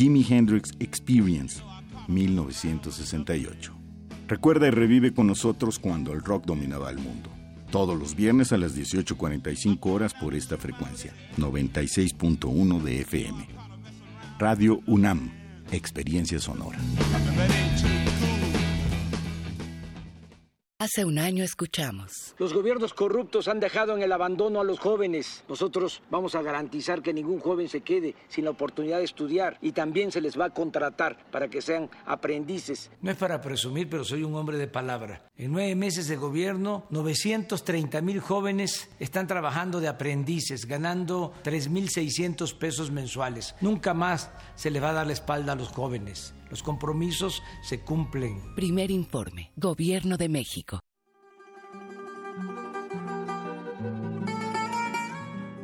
[0.00, 1.62] Jimi Hendrix Experience,
[2.08, 3.74] 1968.
[4.28, 7.28] Recuerda y revive con nosotros cuando el rock dominaba el mundo.
[7.70, 13.46] Todos los viernes a las 18.45 horas por esta frecuencia, 96.1 de FM.
[14.38, 15.32] Radio UNAM,
[15.70, 16.78] Experiencia Sonora.
[20.80, 22.34] Hace un año escuchamos.
[22.38, 25.44] Los gobiernos corruptos han dejado en el abandono a los jóvenes.
[25.46, 29.72] Nosotros vamos a garantizar que ningún joven se quede sin la oportunidad de estudiar y
[29.72, 32.90] también se les va a contratar para que sean aprendices.
[33.02, 35.28] No es para presumir, pero soy un hombre de palabra.
[35.36, 42.90] En nueve meses de gobierno, 930 mil jóvenes están trabajando de aprendices, ganando 3.600 pesos
[42.90, 43.54] mensuales.
[43.60, 46.32] Nunca más se les va a dar la espalda a los jóvenes.
[46.50, 48.40] Los compromisos se cumplen.
[48.56, 49.52] Primer informe.
[49.56, 50.80] Gobierno de México.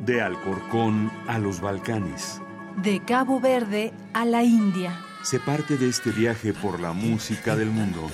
[0.05, 2.41] De Alcorcón a los Balcanes.
[2.77, 5.03] De Cabo Verde a la India.
[5.23, 8.09] Se parte de este viaje por la música del mundo.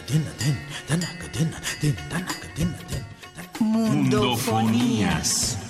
[3.59, 5.62] Mundofonías.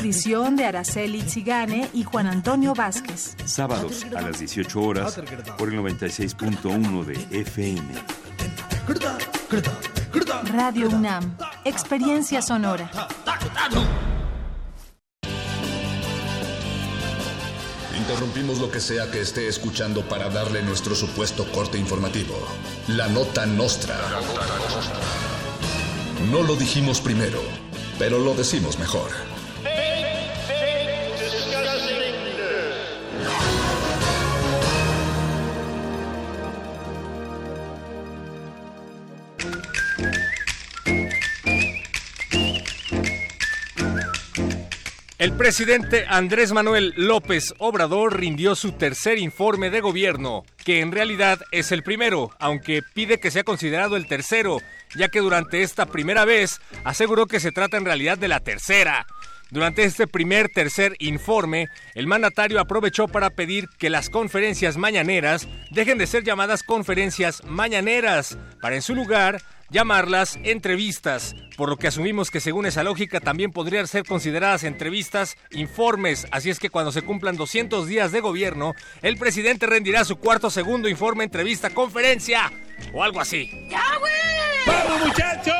[0.00, 3.36] Una expedición de Araceli Zigane y Juan Antonio Vázquez.
[3.44, 5.20] Sábados a las 18 horas
[5.58, 7.86] por el 96.1 de FM.
[10.54, 11.36] Radio UNAM.
[11.66, 12.90] Experiencia sonora.
[17.98, 22.36] Interrumpimos lo que sea que esté escuchando para darle nuestro supuesto corte informativo.
[22.88, 23.98] La nota nostra.
[26.32, 27.42] No lo dijimos primero,
[27.98, 29.29] pero lo decimos mejor.
[45.40, 51.72] Presidente Andrés Manuel López Obrador rindió su tercer informe de gobierno, que en realidad es
[51.72, 54.58] el primero, aunque pide que sea considerado el tercero,
[54.94, 59.06] ya que durante esta primera vez aseguró que se trata en realidad de la tercera.
[59.50, 65.96] Durante este primer tercer informe, el mandatario aprovechó para pedir que las conferencias mañaneras dejen
[65.96, 69.40] de ser llamadas conferencias mañaneras, para en su lugar
[69.70, 75.36] llamarlas entrevistas, por lo que asumimos que según esa lógica también podrían ser consideradas entrevistas
[75.50, 80.16] informes, así es que cuando se cumplan 200 días de gobierno, el presidente rendirá su
[80.16, 82.50] cuarto segundo informe entrevista conferencia
[82.92, 83.50] o algo así.
[83.70, 84.12] ¡Ya, güey!
[84.66, 85.54] ¡Vamos, muchachos!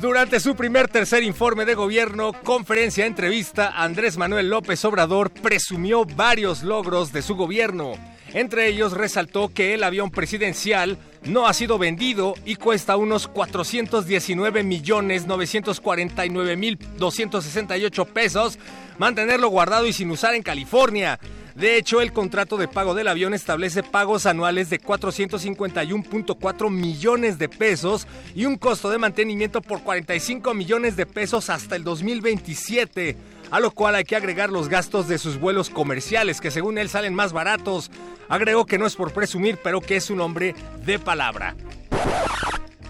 [0.00, 6.62] Durante su primer tercer informe de gobierno, conferencia entrevista, Andrés Manuel López Obrador presumió varios
[6.62, 7.94] logros de su gobierno.
[8.34, 10.98] Entre ellos resaltó que el avión presidencial
[11.28, 18.58] no ha sido vendido y cuesta unos 419 millones 949 mil 268 pesos
[18.98, 21.18] mantenerlo guardado y sin usar en California.
[21.54, 27.48] De hecho, el contrato de pago del avión establece pagos anuales de 451.4 millones de
[27.48, 33.16] pesos y un costo de mantenimiento por 45 millones de pesos hasta el 2027,
[33.50, 36.88] a lo cual hay que agregar los gastos de sus vuelos comerciales, que según él
[36.88, 37.90] salen más baratos.
[38.28, 41.54] Agregó que no es por presumir, pero que es un hombre de palabra.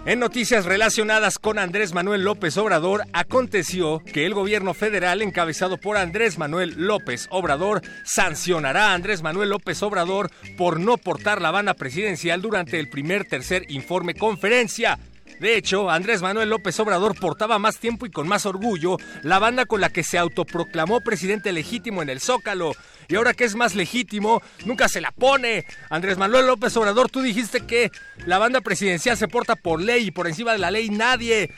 [0.07, 5.97] En noticias relacionadas con Andrés Manuel López Obrador, aconteció que el gobierno federal encabezado por
[5.97, 11.73] Andrés Manuel López Obrador sancionará a Andrés Manuel López Obrador por no portar la banda
[11.73, 14.97] presidencial durante el primer tercer informe conferencia.
[15.39, 19.65] De hecho, Andrés Manuel López Obrador portaba más tiempo y con más orgullo la banda
[19.65, 22.73] con la que se autoproclamó presidente legítimo en el Zócalo.
[23.07, 25.65] Y ahora que es más legítimo, nunca se la pone.
[25.89, 27.91] Andrés Manuel López Obrador, tú dijiste que
[28.25, 31.51] la banda presidencial se porta por ley y por encima de la ley nadie.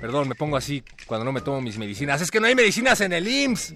[0.00, 2.20] Perdón, me pongo así cuando no me tomo mis medicinas.
[2.20, 3.74] Es que no hay medicinas en el IMSS.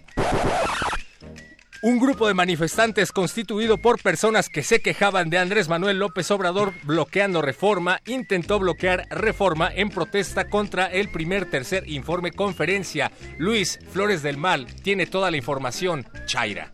[1.83, 6.75] Un grupo de manifestantes constituido por personas que se quejaban de Andrés Manuel López Obrador
[6.83, 13.11] bloqueando reforma intentó bloquear reforma en protesta contra el primer tercer informe conferencia.
[13.39, 16.07] Luis Flores del Mal tiene toda la información.
[16.27, 16.71] Chaira.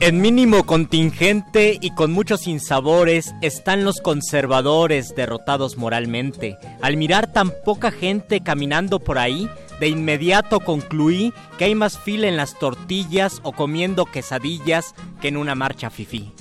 [0.00, 6.56] En mínimo contingente y con muchos sinsabores están los conservadores derrotados moralmente.
[6.80, 12.28] Al mirar tan poca gente caminando por ahí, de inmediato concluí que hay más fila
[12.28, 16.32] en las tortillas o comiendo quesadillas que en una marcha fifí.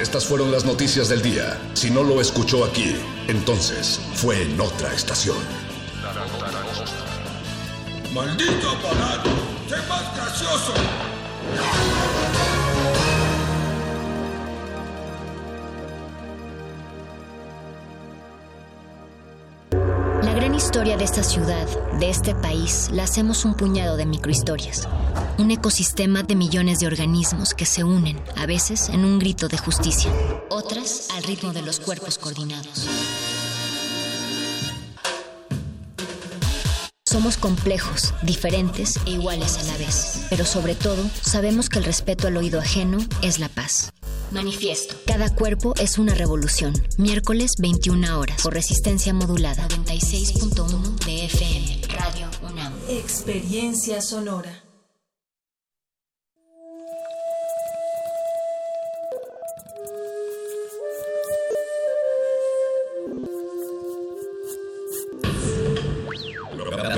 [0.00, 1.60] Estas fueron las noticias del día.
[1.74, 2.96] Si no lo escuchó aquí,
[3.28, 5.36] entonces fue en otra estación.
[8.14, 9.30] ¡Maldito aparato!
[9.66, 10.74] ¡Sé más gracioso!
[20.22, 21.66] La gran historia de esta ciudad,
[21.98, 24.86] de este país, la hacemos un puñado de microhistorias.
[25.38, 29.56] Un ecosistema de millones de organismos que se unen, a veces en un grito de
[29.56, 30.12] justicia,
[30.50, 33.31] otras al ritmo de los cuerpos coordinados.
[37.12, 42.26] Somos complejos, diferentes e iguales a la vez, pero sobre todo sabemos que el respeto
[42.26, 43.92] al oído ajeno es la paz.
[44.30, 44.94] Manifiesto.
[45.06, 46.72] Cada cuerpo es una revolución.
[46.96, 48.40] Miércoles 21 horas.
[48.42, 49.68] Por resistencia modulada.
[49.68, 51.82] 96.1 de FM.
[51.88, 52.72] Radio UNAM.
[52.88, 54.71] Experiencia sonora.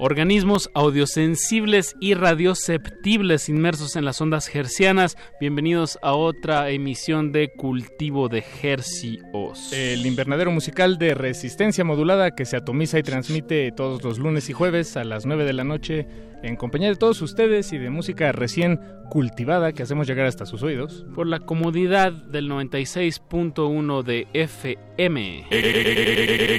[0.00, 5.16] Organismos audiosensibles y radioceptibles inmersos en las ondas hercianas.
[5.40, 9.72] Bienvenidos a otra emisión de Cultivo de Hercios.
[9.72, 14.54] El invernadero musical de resistencia modulada que se atomiza y transmite todos los lunes y
[14.54, 16.06] jueves a las 9 de la noche
[16.42, 18.80] en compañía de todos ustedes y de música recién
[19.10, 21.04] cultivada que hacemos llegar hasta sus oídos.
[21.14, 25.46] Por la comodidad del 96.1 de FM.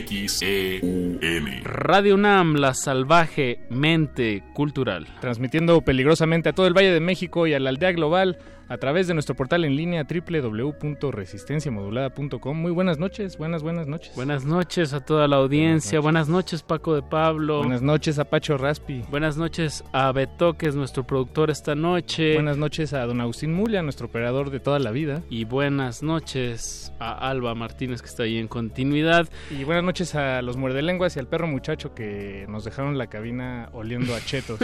[0.08, 1.20] XEUN.
[1.64, 5.08] Radio UNAM, la salvaje mente cultural.
[5.22, 8.38] Transmitiendo peligrosamente a todo el Valle de México y a la aldea global
[8.72, 12.58] a través de nuestro portal en línea www.resistenciamodulada.com.
[12.58, 14.16] Muy buenas noches, buenas, buenas noches.
[14.16, 17.58] Buenas noches a toda la audiencia, buenas noches, Paco de Pablo.
[17.58, 19.04] Buenas noches a Pacho Raspi.
[19.12, 22.36] Buenas noches a Beto, que es nuestro productor esta noche.
[22.36, 25.22] Buenas noches a don Agustín Mulia, nuestro operador de toda la vida.
[25.30, 29.28] Y buenas noches a Alba Martínez, que está ahí en continuidad.
[29.50, 33.68] Y buenas noches a los muerdelenguas y al perro muchacho que nos dejaron la cabina
[33.74, 34.62] oliendo a chetos.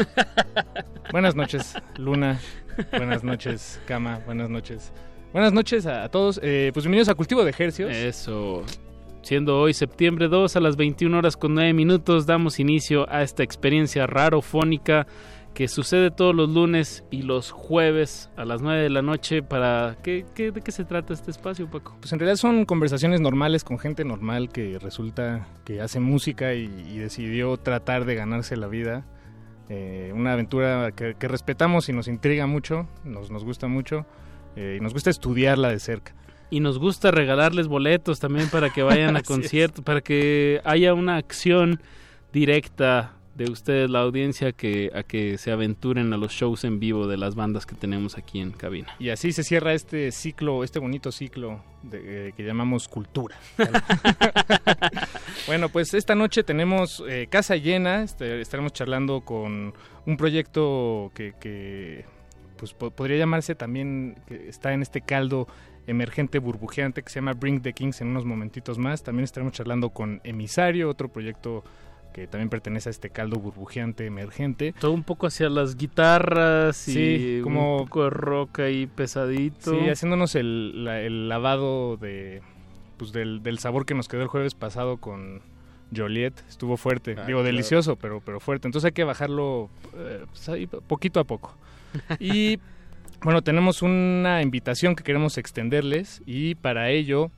[1.12, 2.40] buenas noches, Luna.
[2.92, 4.20] Buenas noches, Cama.
[4.26, 4.92] Buenas noches.
[5.34, 6.40] Buenas noches a, a todos.
[6.44, 7.92] Eh, pues bienvenidos a Cultivo de Ejercios.
[7.96, 8.64] Eso.
[9.22, 13.44] Siendo hoy septiembre 2 a las 21 horas con 9 minutos, damos inicio a esta
[13.44, 15.06] experiencia rarofónica
[15.54, 19.98] que sucede todos los lunes y los jueves a las 9 de la noche para...
[20.04, 21.98] ¿qué, qué, de qué se trata este espacio, Paco?
[22.00, 26.66] Pues en realidad son conversaciones normales con gente normal que resulta que hace música y,
[26.90, 29.04] y decidió tratar de ganarse la vida.
[29.70, 34.06] Eh, una aventura que, que, respetamos y nos intriga mucho, nos, nos gusta mucho
[34.56, 36.16] eh, y nos gusta estudiarla de cerca.
[36.50, 41.18] Y nos gusta regalarles boletos también para que vayan a conciertos, para que haya una
[41.18, 41.82] acción
[42.32, 47.06] directa de ustedes, la audiencia, que, a que se aventuren a los shows en vivo
[47.08, 48.88] de las bandas que tenemos aquí en cabina.
[48.98, 53.36] Y así se cierra este ciclo, este bonito ciclo de- eh, que llamamos cultura.
[55.48, 59.74] bueno, pues esta noche tenemos eh, casa llena, este, estaremos charlando con
[60.06, 62.06] un proyecto que, que,
[62.58, 65.48] pues po- podría llamarse también, que está en este caldo
[65.86, 69.04] emergente burbujeante que se llama Bring the Kings en unos momentitos más.
[69.04, 71.64] También estaremos charlando con Emisario, otro proyecto
[72.18, 74.74] que también pertenece a este caldo burbujeante emergente.
[74.80, 79.70] Todo un poco hacia las guitarras y Sí, como- un poco de rock ahí pesadito.
[79.80, 82.42] Sí, haciéndonos el, la- el lavado de
[82.98, 85.42] pues del, del sabor que nos quedó el jueves pasado con
[85.96, 86.34] Joliet.
[86.50, 87.44] Estuvo fuerte, Ah, digo claro.
[87.44, 88.68] delicioso, pero, pero fuerte.
[88.68, 91.56] Entonces hay que bajarlo eh, pues, ahí, poquito a poco.
[92.20, 92.58] Y
[93.22, 97.30] bueno, tenemos una invitación que queremos extenderles y para ello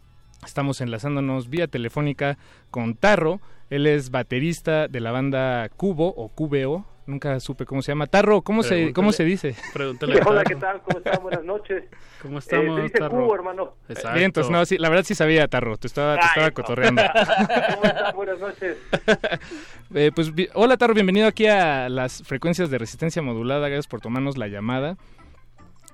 [0.46, 2.38] estamos enlazándonos vía telefónica
[2.72, 3.42] con Tarro.
[3.70, 6.86] Él es baterista de la banda Cubo o Cubeo.
[7.06, 8.06] Nunca supe cómo se llama.
[8.06, 9.56] Tarro, ¿cómo, se, ¿cómo se dice?
[9.74, 10.44] Pregúntale a Hola.
[10.44, 10.80] ¿qué tal?
[10.84, 11.24] ¿Cómo están?
[11.24, 11.84] Buenas noches.
[12.22, 13.18] ¿Cómo Eh, estamos, se dice Tarro?
[13.24, 13.74] cubo, hermano.
[13.88, 14.14] Exacto.
[14.14, 16.54] Bien, entonces, no, sí, la verdad sí sabía, Tarro, te estaba, te Ay, estaba no.
[16.54, 17.02] cotorreando.
[17.74, 18.16] ¿Cómo están?
[18.16, 18.78] Buenas noches.
[19.96, 24.38] Eh, pues, hola, Tarro, bienvenido aquí a las frecuencias de resistencia modulada, gracias por tomarnos
[24.38, 24.98] la llamada.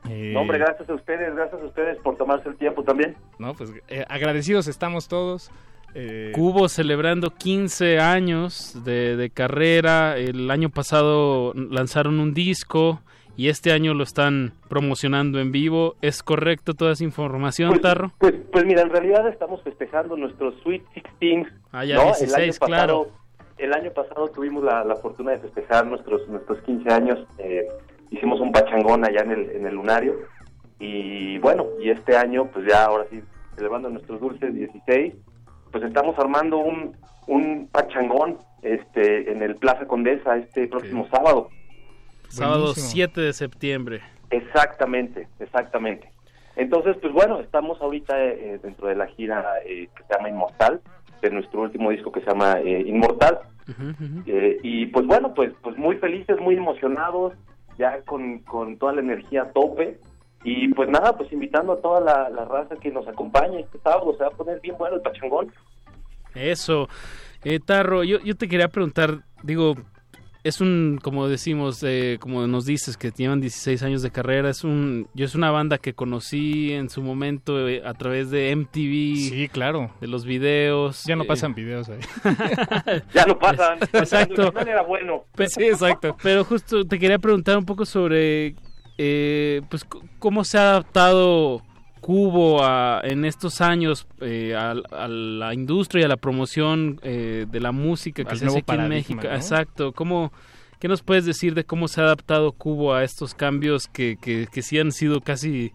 [0.09, 3.15] Eh, No, hombre, gracias a ustedes, gracias a ustedes por tomarse el tiempo también.
[3.39, 5.49] No, pues eh, agradecidos estamos todos.
[5.95, 10.17] Eh, Cubo celebrando 15 años de, de carrera.
[10.17, 13.01] El año pasado lanzaron un disco
[13.37, 15.95] y este año lo están promocionando en vivo.
[16.01, 18.11] ¿Es correcto toda esa información, Tarro?
[18.19, 21.47] Pues, pues mira, en realidad estamos festejando nuestro Sweet 16.
[21.71, 22.03] Ah, ya, ¿no?
[22.05, 23.07] 16, el año pasado, claro.
[23.57, 27.19] El año pasado tuvimos la, la fortuna de festejar nuestros nuestros 15 años.
[27.37, 27.65] eh,
[28.11, 30.15] hicimos un pachangón allá en el, en el lunario.
[30.79, 33.21] Y bueno, y este año, pues ya ahora sí,
[33.55, 35.13] celebrando nuestros dulces 16,
[35.71, 36.95] pues estamos armando un,
[37.27, 41.49] un pachangón este en el Plaza Condesa este próximo sábado.
[42.29, 42.87] Sábado Buenísimo.
[42.89, 44.01] 7 de septiembre.
[44.29, 46.11] Exactamente, exactamente.
[46.55, 50.81] Entonces, pues bueno, estamos ahorita eh, dentro de la gira eh, que se llama Inmortal,
[51.21, 53.39] de nuestro último disco que se llama eh, Inmortal.
[54.27, 57.33] Eh, y pues bueno, pues pues muy felices, muy emocionados,
[57.77, 59.99] ya con, con toda la energía a tope.
[60.47, 64.13] Y pues nada, pues invitando a toda la, la raza que nos acompañe este sábado,
[64.15, 65.51] se va a poner bien bueno el pachangón.
[66.35, 66.87] Eso.
[67.43, 69.73] Eh, Tarro, yo, yo te quería preguntar, digo,
[70.43, 74.63] es un, como decimos, eh, como nos dices, que llevan 16 años de carrera, es
[74.63, 79.15] un, yo es una banda que conocí en su momento eh, a través de MTV.
[79.29, 79.89] Sí, claro.
[79.99, 81.03] De los videos.
[81.05, 81.99] Ya no eh, pasan videos ahí.
[83.15, 83.79] ya no pasan.
[83.93, 84.43] Exacto.
[84.43, 85.23] El canal era bueno.
[85.35, 86.15] Pe- sí, exacto.
[86.21, 88.53] Pero justo te quería preguntar un poco sobre,
[88.97, 89.85] eh, pues,
[90.19, 91.61] cómo se ha adaptado
[92.01, 97.45] Cubo a- en estos años eh, a, a la industria y a la promoción eh,
[97.49, 99.21] de la música que Al se hace aquí en México.
[99.23, 99.33] ¿no?
[99.33, 99.91] Exacto.
[99.91, 100.31] ¿Cómo,
[100.79, 104.47] ¿Qué nos puedes decir de cómo se ha adaptado Cubo a estos cambios que, que,
[104.51, 105.71] que sí han sido casi,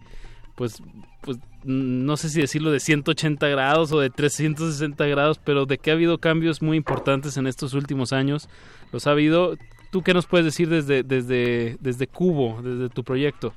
[0.55, 0.81] pues,
[1.21, 5.91] pues, no sé si decirlo de 180 grados o de 360 grados, pero de que
[5.91, 8.47] ha habido cambios muy importantes en estos últimos años?
[8.93, 9.57] ¿Los ha habido?
[9.91, 13.53] ¿Tú qué nos puedes decir desde, desde, desde Cubo, desde tu proyecto?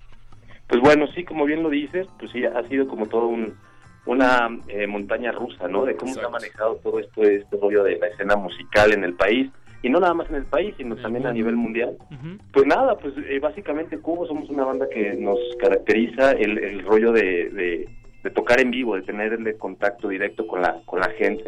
[0.66, 3.54] Pues bueno, sí, como bien lo dices, pues sí, ha sido como todo un,
[4.06, 5.84] una eh, montaña rusa, ¿no?
[5.84, 9.14] De cómo se ha manejado todo esto, este rollo de la escena musical en el
[9.14, 9.50] país,
[9.82, 11.96] y no nada más en el país, sino también a nivel mundial.
[12.52, 17.12] Pues nada, pues eh, básicamente Cubo somos una banda que nos caracteriza el, el rollo
[17.12, 17.88] de, de,
[18.24, 21.44] de tocar en vivo, de tener el contacto directo con la, con la gente,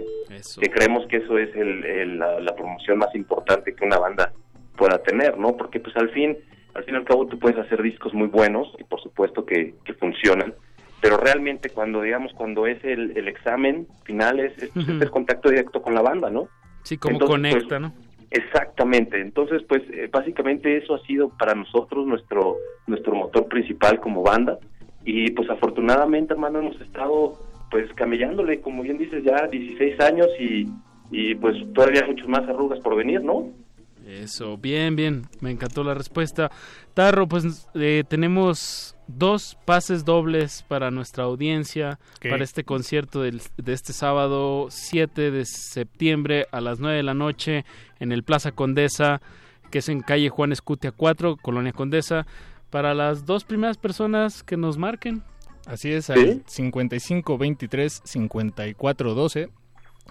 [0.61, 4.31] que creemos que eso es el, el- la, la promoción más importante que una banda
[4.77, 5.57] pueda tener, ¿no?
[5.57, 6.37] Porque pues al fin,
[6.75, 9.75] al fin y al cabo tú puedes hacer discos muy buenos y por supuesto que,
[9.85, 10.55] que funcionan,
[11.01, 15.51] pero realmente cuando digamos cuando es el, el examen final es, es, es el contacto
[15.51, 16.49] directo con la banda, ¿no?
[16.83, 17.93] Sí, como Entonces, conecta, pues, ¿no?
[18.31, 24.23] Exactamente, entonces pues eh, básicamente eso ha sido para nosotros nuestro nuestro motor principal como
[24.23, 24.59] banda
[25.05, 27.39] y pues afortunadamente hermano hemos estado
[27.71, 30.67] pues camellándole como bien dices ya 16 años y,
[31.11, 33.49] y pues todavía muchos más arrugas por venir, ¿no?
[34.07, 36.51] Eso, bien, bien, me encantó la respuesta.
[36.95, 41.99] Tarro, pues eh, tenemos dos pases dobles para nuestra audiencia
[42.31, 47.15] para este concierto del- de este sábado 7 de septiembre a las 9 de la
[47.15, 47.65] noche
[47.99, 49.21] en el Plaza Condesa,
[49.73, 52.27] que es en calle Juan Escutia 4, Colonia Condesa,
[52.71, 55.23] para las dos primeras personas que nos marquen.
[55.67, 59.49] Así es, al 55 23 54 12.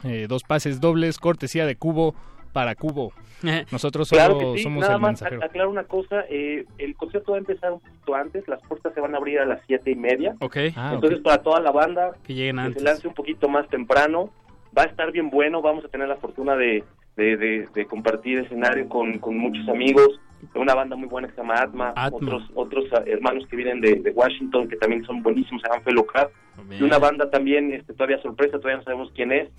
[0.03, 2.13] Eh, dos pases dobles, cortesía de Cubo
[2.55, 3.11] para Cubo.
[3.71, 5.43] Nosotros solo Claro que sí, somos nada el más mensajero.
[5.43, 9.01] aclaro una cosa, eh, el concierto va a empezar un poquito antes, las puertas se
[9.01, 10.55] van a abrir a las siete y media, Ok.
[10.55, 12.81] entonces para toda la banda que lleguen que antes.
[12.81, 14.29] se lance un poquito más temprano,
[14.75, 16.85] va a estar bien bueno, vamos a tener la fortuna de,
[17.17, 20.07] de, de- de compartir escenario con, con muchos amigos,
[20.53, 22.17] una banda muy buena que se llama Atma, Atma.
[22.17, 25.83] otros otros ah, hermanos que vienen de, de Washington que también son buenísimos, se llaman
[25.83, 26.29] Fellow Crab,
[26.71, 29.49] y una banda también, este, todavía sorpresa, todavía no sabemos quién es,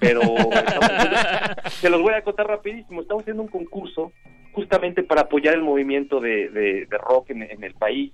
[0.00, 0.20] pero
[1.70, 4.12] se los voy a contar rapidísimo, estamos haciendo un concurso
[4.52, 8.12] justamente para apoyar el movimiento de, de- de rock en, en el país.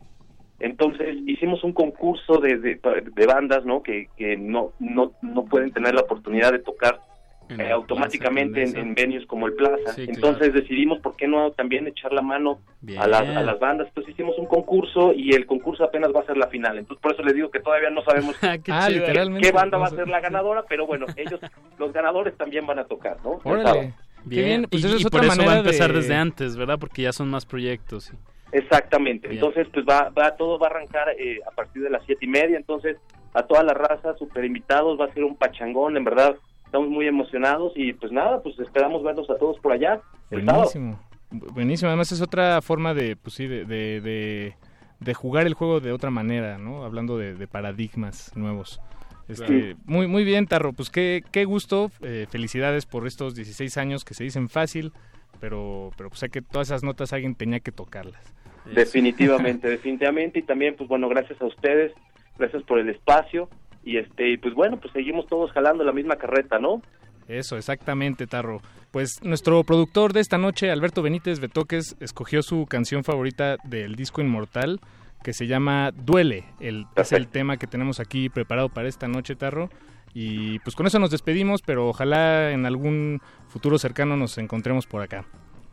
[0.61, 2.81] Entonces hicimos un concurso de, de,
[3.13, 3.83] de bandas, ¿no?
[3.83, 7.01] Que, que no, no no pueden tener la oportunidad de tocar
[7.49, 9.93] eh, automáticamente Plaza en, en venues como el Plaza.
[9.95, 12.61] Sí, Entonces decidimos por qué no también echar la mano
[12.99, 13.89] a las, a las bandas.
[13.89, 16.79] Entonces hicimos un concurso y el concurso apenas va a ser la final.
[16.79, 19.47] Entonces por eso les digo que todavía no sabemos Ah, qué, literalmente.
[19.49, 21.41] qué banda va a ser la ganadora, pero bueno, ellos,
[21.79, 23.41] los ganadores también van a tocar, ¿no?
[23.45, 23.95] Órale.
[24.27, 26.15] Bien, bien, pues y, eso es y otra por eso va a empezar de- desde
[26.15, 26.79] antes, ¿verdad?
[26.79, 28.05] Porque ya son más proyectos.
[28.05, 28.15] sí.
[28.53, 29.27] Exactamente.
[29.29, 29.39] Bien.
[29.43, 32.29] Entonces, pues va, va, todo va a arrancar eh, a partir de las siete y
[32.29, 32.57] media.
[32.57, 32.97] Entonces,
[33.33, 36.37] a toda la raza, super invitados, va a ser un pachangón, en verdad.
[36.75, 40.01] Estamos muy emocionados y pues nada, pues esperamos verlos a todos por allá.
[40.29, 40.99] Buenísimo.
[41.31, 41.89] Bu- Buenísimo.
[41.89, 44.57] Además es otra forma de, pues sí, de, de, de-
[44.99, 46.83] de jugar el juego de otra manera, ¿no?
[46.85, 48.81] Hablando de, de paradigmas nuevos.
[49.29, 50.73] Este, muy, muy bien, Tarro.
[50.73, 51.93] Pues qué, qué gusto.
[52.03, 54.93] eh, felicidades por estos 16 años que se dicen fácil,
[55.39, 58.35] pero, pero pues sé que todas esas notas alguien tenía que tocarlas.
[58.75, 60.41] Definitivamente, definitivamente.
[60.41, 61.93] Y también, pues bueno, gracias a ustedes,
[62.37, 63.49] gracias por el espacio.
[63.85, 66.83] Y este, y pues bueno, pues seguimos todos jalando la misma carreta, ¿no?
[67.29, 68.61] Eso, exactamente, Tarro.
[68.91, 74.21] Pues nuestro productor de esta noche, Alberto Benítez Betoques, escogió su canción favorita del disco
[74.21, 74.81] Inmortal,
[75.23, 76.45] que se llama Duele.
[76.61, 79.69] El, es el tema que tenemos aquí preparado para esta noche, Tarro.
[80.13, 85.03] Y pues con eso nos despedimos, pero ojalá en algún futuro cercano nos encontremos por
[85.03, 85.25] acá.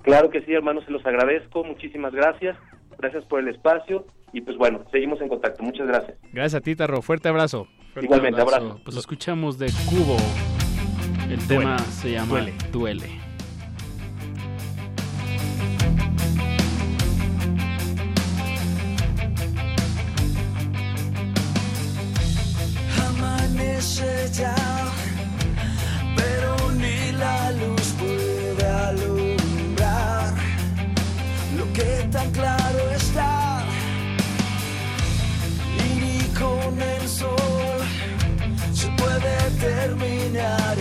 [0.01, 1.63] Claro que sí, hermanos, se los agradezco.
[1.63, 2.57] Muchísimas gracias.
[2.97, 4.05] Gracias por el espacio.
[4.33, 5.61] Y pues bueno, seguimos en contacto.
[5.63, 6.17] Muchas gracias.
[6.31, 7.01] Gracias a ti, Tarro.
[7.01, 7.67] Fuerte abrazo.
[7.93, 8.79] Fuerte Igualmente, abrazo.
[8.83, 10.17] Pues escuchamos de Cubo.
[11.29, 11.47] El Duele.
[11.47, 12.53] tema se llama Duele.
[12.71, 13.09] Duele.
[22.99, 24.55] Amanece ya,
[26.15, 30.33] pero ni la luz puede alumbrar
[31.57, 33.01] lo que tan claro está.
[36.41, 37.80] Con el sol.
[38.73, 40.76] Se puede terminar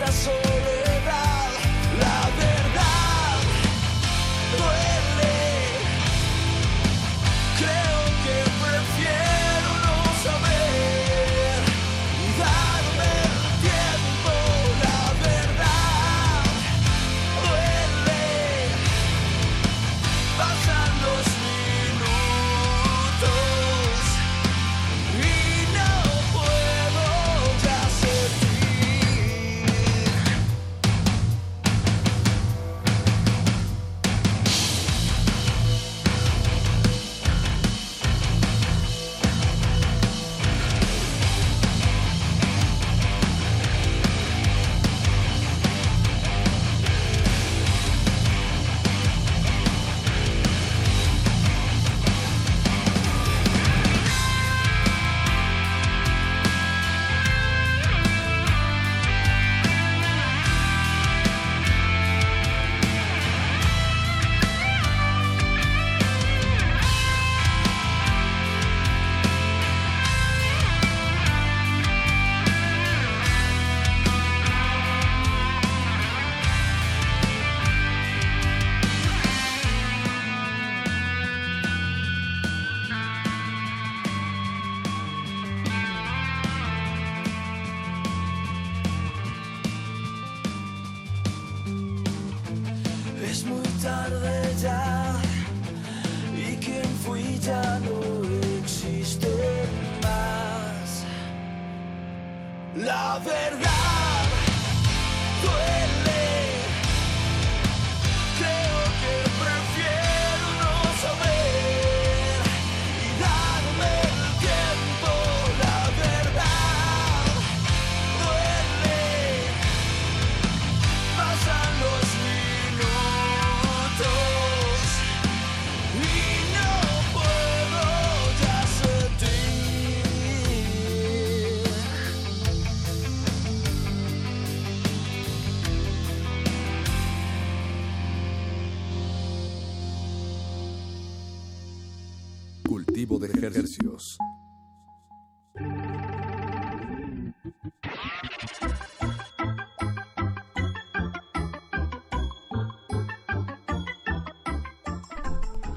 [0.00, 0.77] en esta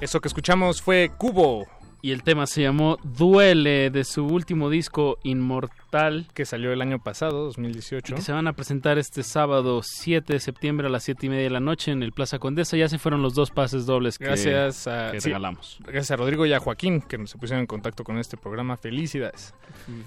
[0.01, 1.67] Eso que escuchamos fue Cubo.
[2.03, 6.25] Y el tema se llamó Duele de su último disco Inmortal.
[6.33, 8.13] Que salió el año pasado, 2018.
[8.13, 11.29] Y que se van a presentar este sábado 7 de septiembre a las 7 y
[11.29, 12.75] media de la noche en el Plaza Condesa.
[12.77, 15.77] Ya se fueron los dos pases dobles que, Gracias a, que sí, regalamos.
[15.81, 18.77] Gracias a Rodrigo y a Joaquín que se pusieron en contacto con este programa.
[18.77, 19.53] Felicidades.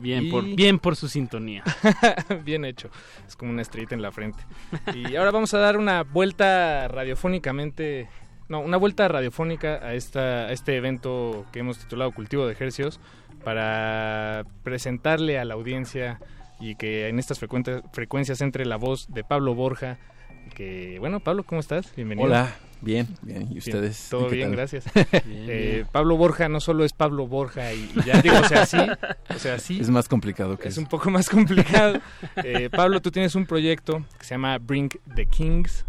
[0.00, 1.62] Bien, Y- por, bien por su sintonía.
[2.44, 2.88] Bien hecho.
[3.28, 4.42] Es como una estrellita en la frente.
[4.94, 8.08] Y ahora vamos a dar una vuelta radiofónicamente.
[8.48, 13.00] No, una vuelta radiofónica a, esta, a este evento que hemos titulado Cultivo de Ejercios
[13.42, 16.20] para presentarle a la audiencia
[16.60, 19.98] y que en estas frecuentes- frecuencias entre la voz de Pablo Borja.
[20.54, 21.94] Que, bueno, Pablo, ¿cómo estás?
[21.96, 22.26] Bienvenido.
[22.26, 23.48] Hola, bien, bien.
[23.50, 24.08] ¿Y ustedes?
[24.10, 24.56] Todo ¿Qué bien, tal?
[24.56, 24.84] gracias.
[24.94, 25.86] Bien, Eh, bien.
[25.90, 28.76] Pablo Borja no solo es Pablo Borja y, y ya digo, o sea, sí,
[29.34, 29.80] o sea, sí.
[29.80, 30.82] Es más complicado que Es eso.
[30.82, 31.98] un poco más complicado.
[32.36, 35.86] Eh, Pablo, tú tienes un proyecto que se llama Bring the Kings.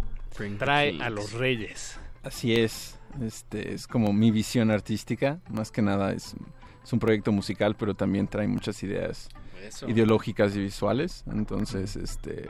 [0.58, 2.00] Trae a los reyes.
[2.26, 3.00] Así es.
[3.22, 6.36] Este es como mi visión artística, más que nada es,
[6.84, 9.30] es un proyecto musical, pero también trae muchas ideas
[9.66, 9.88] Eso.
[9.88, 11.24] ideológicas y visuales.
[11.32, 12.50] Entonces, este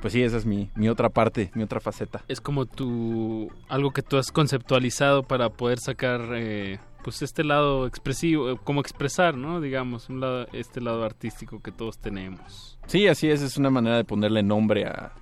[0.00, 2.22] pues sí, esa es mi, mi otra parte, mi otra faceta.
[2.28, 7.86] Es como tu algo que tú has conceptualizado para poder sacar eh, pues este lado
[7.86, 9.60] expresivo, como expresar, ¿no?
[9.60, 12.78] Digamos, un lado, este lado artístico que todos tenemos.
[12.86, 15.12] Sí, así es, es una manera de ponerle nombre a,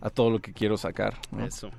[0.00, 1.14] a todo lo que quiero sacar.
[1.30, 1.44] ¿no?
[1.44, 1.70] Eso.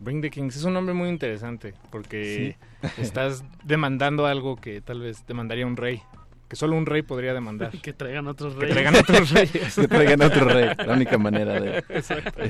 [0.00, 2.56] Bring the Kings es un nombre muy interesante porque
[2.98, 6.00] estás demandando algo que tal vez demandaría un rey.
[6.48, 7.72] Que solo un rey podría demandar.
[7.82, 8.74] Que traigan otros Que reyes.
[8.74, 9.74] traigan otros reyes.
[9.74, 12.42] Que traigan otro rey, la única manera de- Exacto.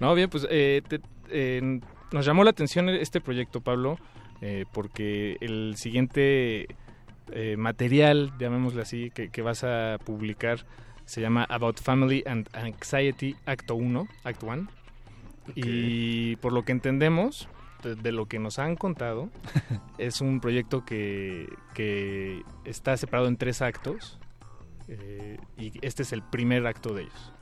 [0.00, 1.00] No, bien, pues eh, te-
[1.30, 1.80] eh,
[2.10, 3.98] nos llamó la atención este proyecto, Pablo,
[4.40, 6.66] eh, porque el siguiente
[7.30, 10.66] eh, material, llamémosle así, que, que vas a publicar
[11.04, 14.68] se llama About Family and Anxiety Acto 1, Act 1.
[15.54, 17.48] Y por lo que entendemos,
[17.82, 19.28] de, de lo que nos han contado,
[19.98, 24.18] es un proyecto que, que está separado en tres actos
[24.88, 27.32] eh, y este es el primer acto de ellos.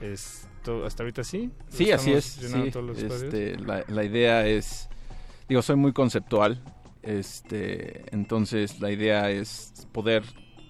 [0.00, 1.50] Es todo- hasta ahorita sí.
[1.68, 2.24] Sí, así es.
[2.24, 2.72] Sí.
[2.96, 4.88] Este, la, la idea es,
[5.48, 6.60] digo, soy muy conceptual,
[7.02, 10.24] este, entonces la idea es poder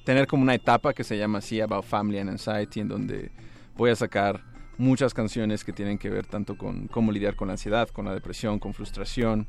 [0.05, 3.31] tener como una etapa que se llama así About Family and Anxiety, en donde
[3.77, 4.43] voy a sacar
[4.78, 8.14] muchas canciones que tienen que ver tanto con cómo lidiar con la ansiedad, con la
[8.14, 9.46] depresión, con frustración,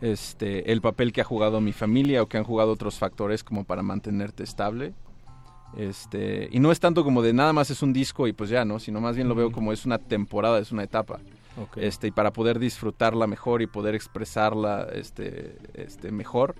[0.00, 3.64] este, el papel que ha jugado mi familia o que han jugado otros factores como
[3.64, 4.94] para mantenerte estable.
[5.76, 8.64] Este, y no es tanto como de nada más es un disco y pues ya,
[8.64, 8.78] ¿no?
[8.78, 11.18] Sino más bien lo veo como es una temporada, es una etapa.
[11.60, 11.78] Ok.
[11.78, 16.54] Este, y para poder disfrutarla mejor y poder expresarla este, este, mejor,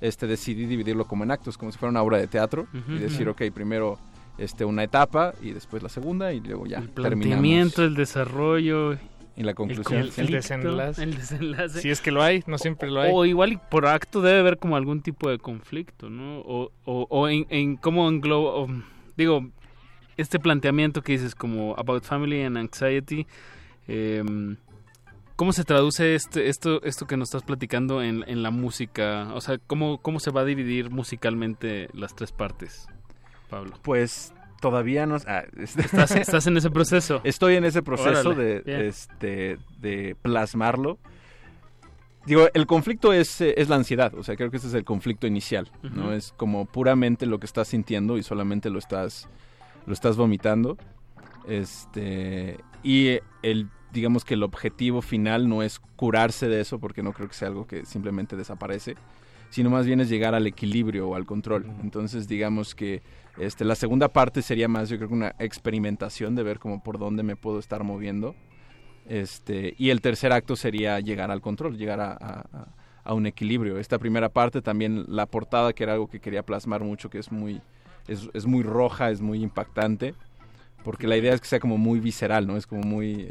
[0.00, 2.66] este, decidí dividirlo como en actos, como si fuera una obra de teatro.
[2.88, 3.32] Y decir, ujú.
[3.32, 3.98] ok, primero
[4.38, 7.20] este, una etapa y después la segunda y luego ya El terminamos.
[7.20, 8.96] planteamiento, el desarrollo.
[9.38, 10.08] Y la conclusión.
[10.16, 11.02] El, desenlace.
[11.02, 11.80] el desenlace.
[11.82, 13.10] Si es que lo hay, no siempre lo hay.
[13.12, 16.38] O igual y por acto debe haber como algún tipo de conflicto, ¿no?
[16.40, 18.66] O, o, o en, en cómo engloba,
[19.16, 19.46] digo,
[20.16, 23.26] este planteamiento que dices como About Family and Anxiety,
[23.86, 24.56] em,
[25.36, 29.28] ¿cómo se traduce este, esto, esto que nos estás platicando en, en la música?
[29.34, 32.88] O sea, ¿cómo, ¿cómo se va a dividir musicalmente las tres partes,
[33.48, 33.72] Pablo?
[33.82, 35.16] Pues todavía no...
[35.26, 37.20] ah, este- ¿Estás, estás en ese proceso?
[37.24, 40.98] Estoy en ese proceso Órale, de, este, de plasmarlo.
[42.26, 45.28] Digo, el conflicto es, es la ansiedad, o sea, creo que ese es el conflicto
[45.28, 46.12] inicial, ¿no?
[46.12, 49.28] Es como puramente lo que estás sintiendo y solamente lo estás,
[49.86, 50.76] lo estás vomitando.
[51.46, 57.12] Este, y el, digamos que el objetivo final no es curarse de eso, porque no
[57.12, 58.96] creo que sea algo que simplemente desaparece,
[59.50, 61.66] sino más bien es llegar al equilibrio o al control.
[61.80, 63.02] Entonces, digamos que
[63.38, 66.98] este, la segunda parte sería más, yo creo que una experimentación de ver como por
[66.98, 68.34] dónde me puedo estar moviendo.
[69.08, 73.78] Este, y el tercer acto sería llegar al control, llegar a, un equilibrio.
[73.78, 77.30] Esta primera parte también, la portada, que era algo que quería plasmar mucho, que es
[77.30, 77.60] muy,
[78.08, 80.14] es, muy roja, es muy impactante,
[80.82, 82.56] porque la idea es que sea como muy visceral, ¿no?
[82.56, 83.28] Es como muy,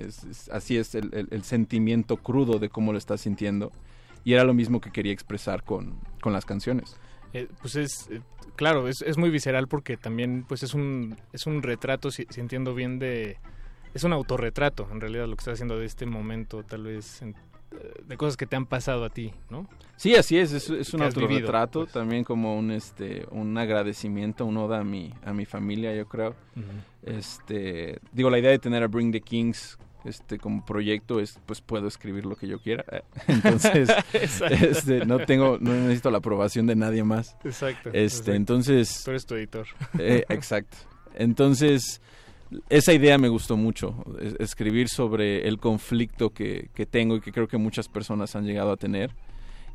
[0.52, 3.73] así es el, el- el sentimiento crudo de cómo lo estás sintiendo.
[4.23, 6.95] Y era lo mismo que quería expresar con, con las canciones.
[7.36, 8.22] Eh, pues es, eh,
[8.56, 12.40] claro, es, es muy visceral porque también pues es un, es un retrato, si, si
[12.40, 13.38] entiendo bien, de...
[13.94, 17.36] Es un autorretrato, en realidad, lo que estás haciendo de este momento, tal vez, en-
[17.72, 19.68] eh, de cosas que te han pasado a ti, ¿no?
[19.98, 21.91] Sí, así es, es, es un vivido, autorretrato, pues.
[21.94, 26.36] también como un este un agradecimiento, un oda a mi, a mi familia, yo creo.
[27.03, 31.61] Este, digo, la idea de tener a Bring the Kings este como proyecto es pues
[31.61, 32.86] puedo escribir lo que yo quiera
[33.27, 34.56] entonces Exacto.
[34.65, 38.34] este, no tengo no necesito la aprobación de nadie más Exacto, este exacto.
[38.34, 39.68] entonces Tú eres tu editor.
[39.99, 40.77] eh, exacto
[41.15, 42.02] entonces
[42.69, 47.32] esa idea me gustó mucho es- escribir sobre el conflicto que, que tengo y que
[47.32, 49.11] creo que muchas personas han llegado a tener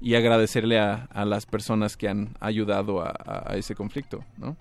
[0.01, 4.57] y agradecerle a, a las personas que han ayudado a, a- a ese conflicto no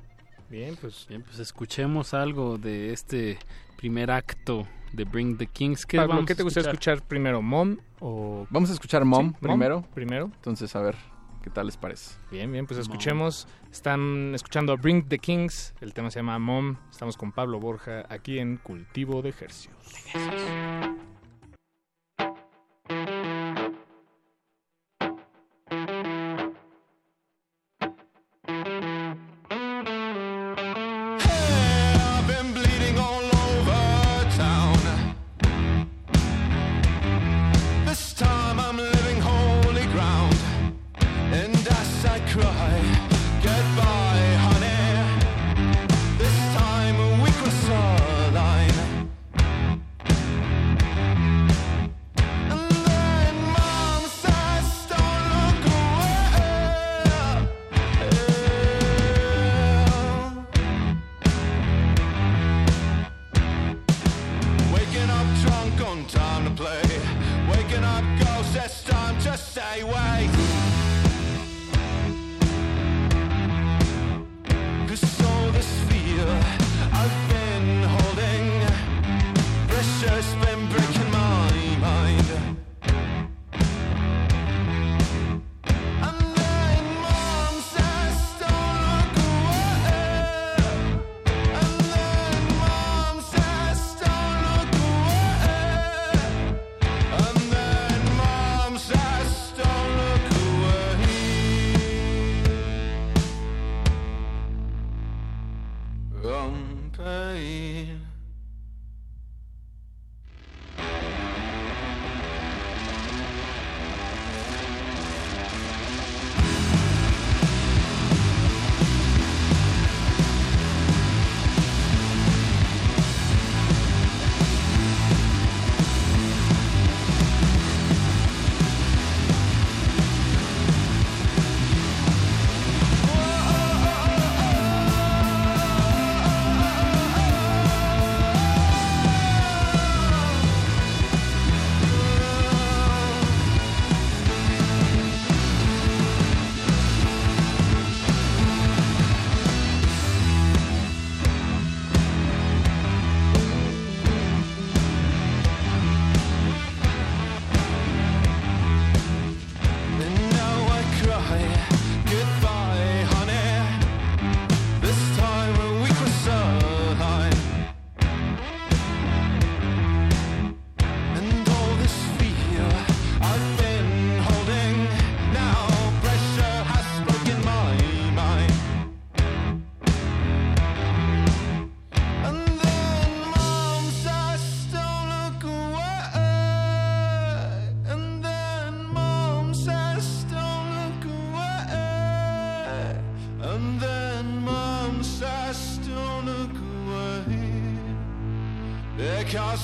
[0.49, 1.05] Bien, pues.
[1.07, 3.37] Bien, pues escuchemos algo de este
[3.77, 5.85] primer acto de Bring the Kings.
[5.85, 7.41] ¿Qué, Pablo, vamos ¿qué te a gustaría escuchar primero?
[7.41, 8.47] ¿Mom o...?
[8.49, 9.85] Vamos a escuchar Mom Sí, primero.
[9.93, 10.25] primero.
[10.35, 10.95] Entonces, a ver,
[11.43, 12.15] ¿qué tal les parece?
[12.31, 13.47] Bien, bien, pues escuchemos.
[13.71, 15.73] Están escuchando a Bring the Kings.
[15.81, 16.75] El tema se llama Mom.
[16.91, 19.75] Estamos con Pablo Borja aquí en Cultivo de Ejercicios.
[20.15, 20.98] I've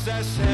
[0.06, 0.45] success.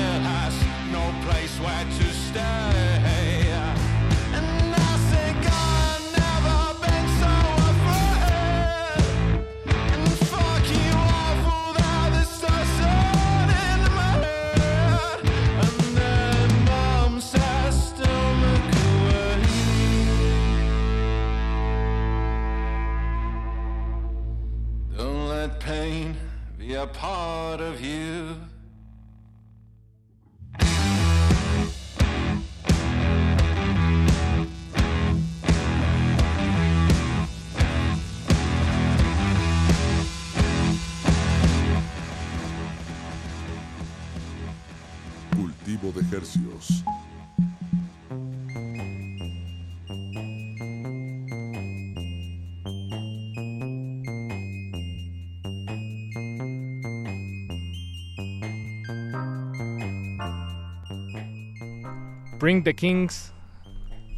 [62.41, 63.31] Bring the Kings.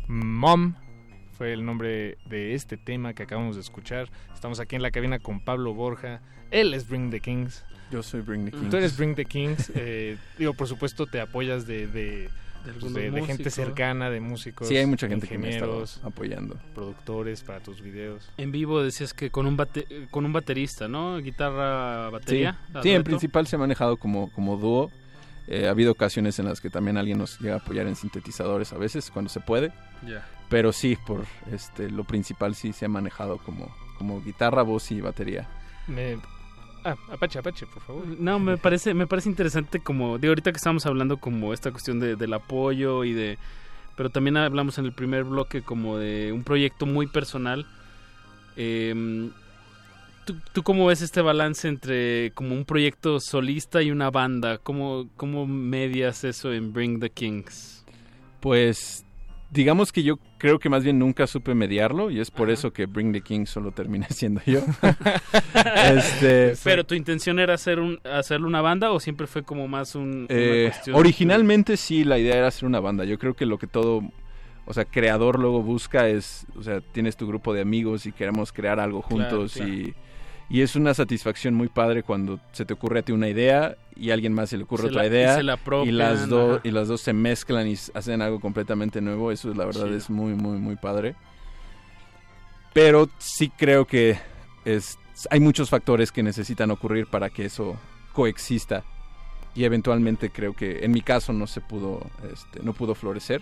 [0.07, 0.75] Mom.
[1.37, 4.09] fue el nombre de este tema que acabamos de escuchar.
[4.33, 6.21] Estamos aquí en la cabina con Pablo Borja.
[6.51, 7.63] Él es Bring the Kings.
[7.91, 8.69] Yo soy Bring the Kings.
[8.69, 9.71] Tú eres Bring the Kings.
[9.75, 12.29] eh, digo, por supuesto, te apoyas de, de,
[12.63, 14.67] pues, algunos de- de gente cercana, de músicos.
[14.67, 16.59] Sí, hay mucha gente que me ingenieros, apoyando.
[16.75, 18.29] Productores para tus videos.
[18.37, 21.17] En vivo decías que con un bate- con un baterista, ¿no?
[21.17, 22.59] Guitarra, Sí, batería.
[22.67, 23.03] sí, en dueto.
[23.05, 24.91] principal se ha manejado como, como dúo.
[25.47, 28.71] Eh, ha habido ocasiones en las que también alguien nos llega a apoyar en sintetizadores
[28.73, 29.73] a veces, cuando se puede.
[30.07, 30.25] Ya.
[30.49, 35.01] Pero sí, por este, lo principal sí se ha manejado como, como guitarra, voz y
[35.01, 35.49] batería.
[35.87, 36.17] Me...
[36.85, 38.05] Ah, Apache, Apache, por favor.
[38.05, 41.99] No, me parece, me parece interesante como, de ahorita que estamos hablando como esta cuestión
[41.99, 43.37] de, del apoyo y de,
[43.95, 47.65] pero también hablamos en el primer bloque como de un proyecto muy personal.
[48.55, 49.31] Eh,
[50.25, 54.57] ¿tú, ¿Tú cómo ves este balance entre como un proyecto solista y una banda?
[54.57, 57.85] ¿Cómo, cómo medias eso en Bring the Kings?
[58.39, 59.05] Pues
[59.51, 62.87] digamos que yo creo que más bien nunca supe mediarlo y es por eso que
[62.87, 64.61] Bring the King solo terminé siendo yo.
[65.95, 69.95] este, Pero tu intención era hacer un, hacerlo una banda o siempre fue como más
[69.95, 73.05] un, una Eh, cuestión- originalmente sí, la idea era hacer una banda.
[73.05, 74.01] Yo creo que lo que todo,
[74.65, 78.51] o sea, creador luego busca es, o sea, tienes tu grupo de amigos y queremos
[78.51, 79.71] crear algo Claro, juntos claro.
[79.71, 79.93] y
[80.53, 84.11] y es una satisfacción muy padre cuando se te ocurre a ti una idea y
[84.11, 86.61] a alguien más se le ocurre Se otra la- y idea la apropian, las dos
[86.63, 89.31] y las dos se mezclan y hacen algo completamente nuevo.
[89.31, 91.15] Eso la verdad es muy muy muy padre.
[92.71, 94.19] Pero sí creo que
[94.63, 94.99] es
[95.31, 97.75] hay muchos factores que necesitan ocurrir para que eso
[98.13, 98.83] coexista.
[99.55, 101.99] Y eventualmente creo que en mi caso no se pudo
[102.31, 103.41] este, no pudo florecer.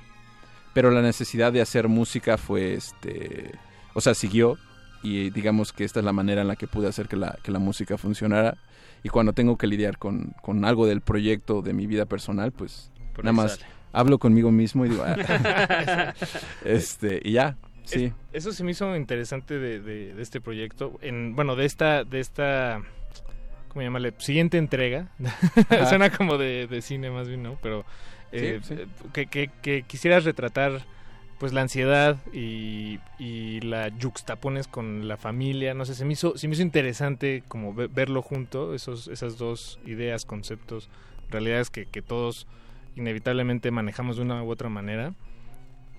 [0.74, 3.52] Pero la necesidad de hacer música fue este
[3.94, 4.58] o sea siguió
[5.04, 7.52] y digamos que esta es la manera en la que pude hacer que la, que
[7.52, 8.58] la música funcionara
[9.04, 12.92] y cuando tengo que lidiar con, con algo del proyecto de mi vida personal pues
[13.16, 13.66] Por nada más sale.
[13.94, 15.16] hablo conmigo mismo y digo "Ah".
[16.66, 17.56] este y ya
[17.86, 20.98] sí Es- eso se me hizo interesante de, de- de este proyecto.
[21.02, 22.82] En, bueno, de esta, de esta,
[23.68, 24.14] ¿cómo llamarle?
[24.20, 25.10] Siguiente entrega.
[25.90, 27.58] Suena como de, de cine más bien, ¿no?
[27.62, 27.84] Pero
[28.32, 28.82] eh, Sí, sí.
[28.82, 30.84] eh, Que, que- que quisieras retratar
[31.42, 35.74] pues la ansiedad y, y la juxtapones con la familia.
[35.74, 39.40] No sé, se me hizo, se me hizo interesante como ve- verlo junto, esos, esas
[39.40, 40.88] dos ideas, conceptos,
[41.32, 42.46] realidades que, que todos
[42.96, 45.16] inevitablemente manejamos de una u otra manera.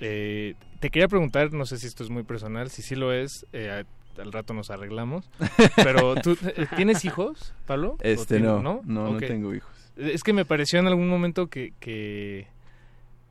[0.00, 3.44] Eh, te quería preguntar, no sé si esto es muy personal, si sí lo es,
[3.52, 3.82] eh,
[4.18, 5.28] al rato nos arreglamos.
[5.74, 7.94] Pero tú eh, tienes hijos, Pablo?
[7.94, 9.24] ¿O Este, no, no, no Ok.
[9.24, 9.72] tengo hijos.
[9.96, 12.46] Es que me pareció en algún momento que, que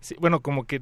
[0.01, 0.81] sí, bueno, como que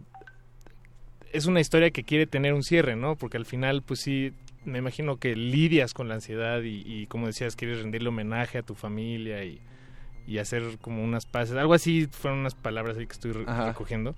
[1.33, 3.15] es una historia que quiere tener un cierre, ¿no?
[3.15, 4.33] Porque al final, pues sí,
[4.65, 8.63] me imagino que lidias con la ansiedad y, y como decías, quieres rendirle homenaje a
[8.63, 9.61] tu familia y,
[10.27, 11.55] y hacer como unas paces.
[11.55, 13.67] Algo así fueron unas palabras ahí que estoy Ajá.
[13.67, 14.15] recogiendo.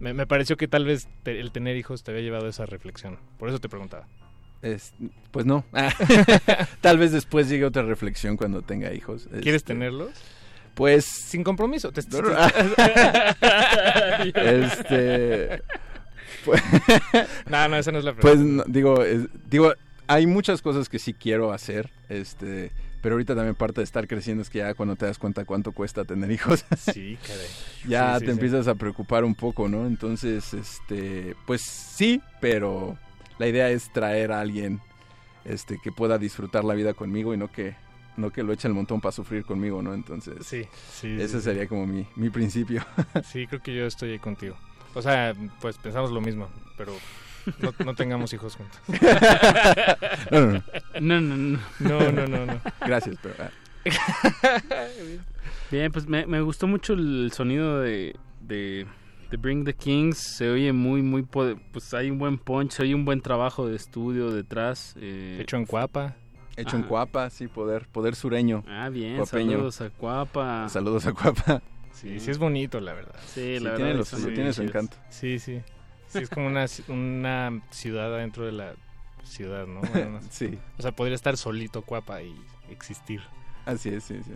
[0.00, 2.66] Me, me pareció que tal vez te- el tener hijos te había llevado a esa
[2.66, 3.18] reflexión.
[3.38, 4.06] Por eso te preguntaba.
[4.62, 4.92] Es-
[5.30, 5.64] pues no.
[6.80, 9.26] Tal vez después llegue otra reflexión cuando tenga hijos.
[9.30, 10.10] ¿Quieres Este, tenerlos?
[10.74, 11.90] Pues Sin compromiso.
[11.92, 12.00] Te-
[14.34, 15.62] este
[16.44, 16.62] pues,
[17.50, 18.64] No, no, esa no es la Pues pregunta.
[18.66, 19.72] no, digo, es- digo,
[20.06, 22.70] hay muchas cosas que sí quiero hacer, este,
[23.02, 25.72] pero ahorita también parte de estar creciendo es que ya cuando te das cuenta cuánto
[25.72, 27.18] cuesta tener hijos, Sí,
[27.86, 29.86] ya Sí, sí, te empiezas a preocupar un poco, ¿no?
[29.86, 32.98] Entonces, este, pues sí, pero
[33.38, 34.80] la idea es traer a alguien
[35.44, 37.74] este que pueda disfrutar la vida conmigo y no que
[38.16, 39.94] no que lo eche el montón para sufrir conmigo, ¿no?
[39.94, 42.84] Entonces, Sí, sí, ese sería como mi, mi principio.
[43.24, 44.56] Sí, creo que yo estoy ahí contigo.
[44.94, 46.92] O sea, pues pensamos lo mismo, pero
[47.60, 48.80] no, no tengamos hijos juntos.
[50.30, 50.62] No, no, no.
[51.00, 51.58] No, no, no.
[51.78, 52.60] No, no, no, no.
[52.80, 53.50] Gracias, pero ah.
[55.70, 58.86] Bien, pues me, me gustó mucho el sonido de, de,
[59.30, 60.18] de Bring the Kings.
[60.18, 61.22] Se oye muy, muy...
[61.22, 64.94] Pues hay un buen punch, se oye un buen trabajo de estudio detrás.
[65.00, 66.14] eh, Hecho en Cuapa.
[66.56, 66.88] Hecho en Ajá.
[66.88, 68.64] Cuapa, sí, poder, poder sureño.
[68.66, 69.52] Ah, bien, Cuapeño.
[69.52, 70.68] saludos a Cuapa.
[70.68, 71.62] Saludos a Cuapa.
[72.00, 73.14] Sí, sí es bonito, la verdad.
[73.26, 74.04] Sí, Sí, la tiene verdad.
[74.34, 74.68] tiene su chidos.
[74.70, 74.96] encanto.
[75.10, 75.60] Sí, sí.
[76.08, 78.74] Sí, es como una, una ciudad dentro de la
[79.24, 79.80] ciudad, ¿no?
[79.92, 80.20] Bueno.
[80.30, 80.58] Sí.
[80.78, 82.34] O sea, podría estar solito Cuapa y
[82.70, 83.20] existir.
[83.66, 84.32] Así es, sí, sí.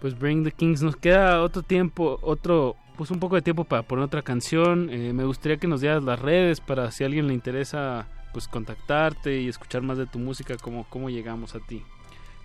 [0.00, 3.82] Pues Bring the Kings, nos queda otro tiempo, otro, pues un poco de tiempo para
[3.82, 4.88] poner otra canción.
[4.90, 8.48] Eh, me gustaría que nos dieras las redes para si a alguien le interesa, pues
[8.48, 11.84] contactarte y escuchar más de tu música, cómo, cómo llegamos a ti.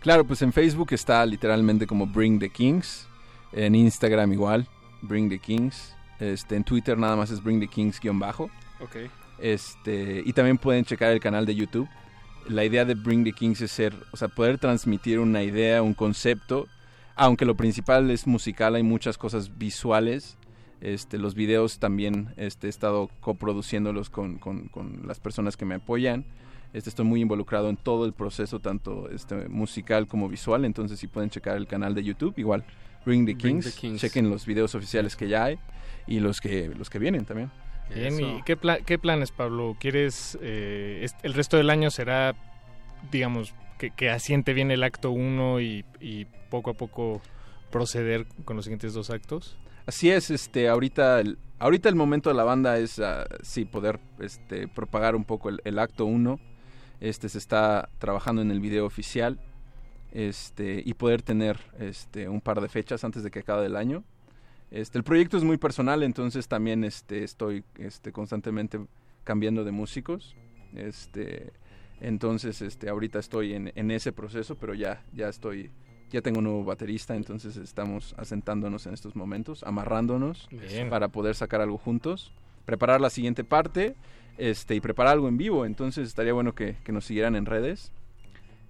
[0.02, 3.07] Claro, pues en Facebook está literalmente como Bring the Kings.
[3.54, 4.68] En Instagram igual,
[5.02, 5.96] Bring the Kings.
[6.20, 8.50] Este, en Twitter nada más es Bring the Kings guion bajo.
[8.80, 9.10] Ok.
[9.40, 11.88] Este, y también pueden checar el canal de YouTube.
[12.48, 15.94] La idea de Bring the Kings es ser, o sea, poder transmitir una idea, un
[15.94, 16.68] concepto,
[17.16, 20.38] aunque lo principal es musical, hay muchas cosas visuales.
[20.80, 25.76] Este, los videos también este, he estado coproduciéndolos con, con, con las personas que me
[25.76, 26.26] apoyan.
[26.74, 30.64] Este, estoy muy involucrado en todo el proceso, tanto este, musical como visual.
[30.64, 32.64] Entonces, si pueden checar el canal de YouTube, igual,
[33.08, 33.74] Bring the Bring Kings.
[33.74, 34.02] the Kings.
[34.02, 35.58] Chequen los videos oficiales que ya hay
[36.06, 37.50] y los que, los que vienen también.
[37.94, 39.78] Bien, ¿y qué, pla- qué planes, Pablo?
[39.80, 42.36] ¿Quieres, eh, el resto del año será,
[43.12, 47.22] digamos, que, que asiente bien el acto 1 y, y poco a poco
[47.72, 49.58] proceder con los siguientes dos actos?
[49.86, 54.00] Así es, este, ahorita el, ahorita el momento de la banda es, ah, sí, poder
[54.20, 56.40] este, propagar un poco el, el acto 1.
[57.00, 59.40] Este, se está trabajando en el video oficial
[60.12, 64.04] este, y poder tener este, un par de fechas antes de que acabe el año.
[64.72, 68.80] Este, el proyecto es muy personal, entonces también este, estoy este, constantemente
[69.24, 70.36] cambiando de músicos.
[70.76, 71.54] Este,
[72.02, 75.72] entonces, este, ahorita estoy en, en ese proceso, pero ya, ya estoy,
[76.12, 80.90] ya tengo un nuevo baterista, entonces estamos asentándonos en estos momentos, amarrándonos Bien.
[80.90, 82.34] para poder sacar algo juntos,
[82.66, 83.96] preparar la siguiente parte,
[84.38, 85.66] este, y preparar algo en vivo.
[85.66, 87.92] Entonces estaría bueno que, que nos siguieran en redes.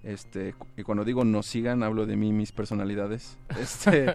[0.04, 3.36] Este, y cuando digo nos sigan, hablo de mí, mis personalidades.
[3.60, 4.14] Este,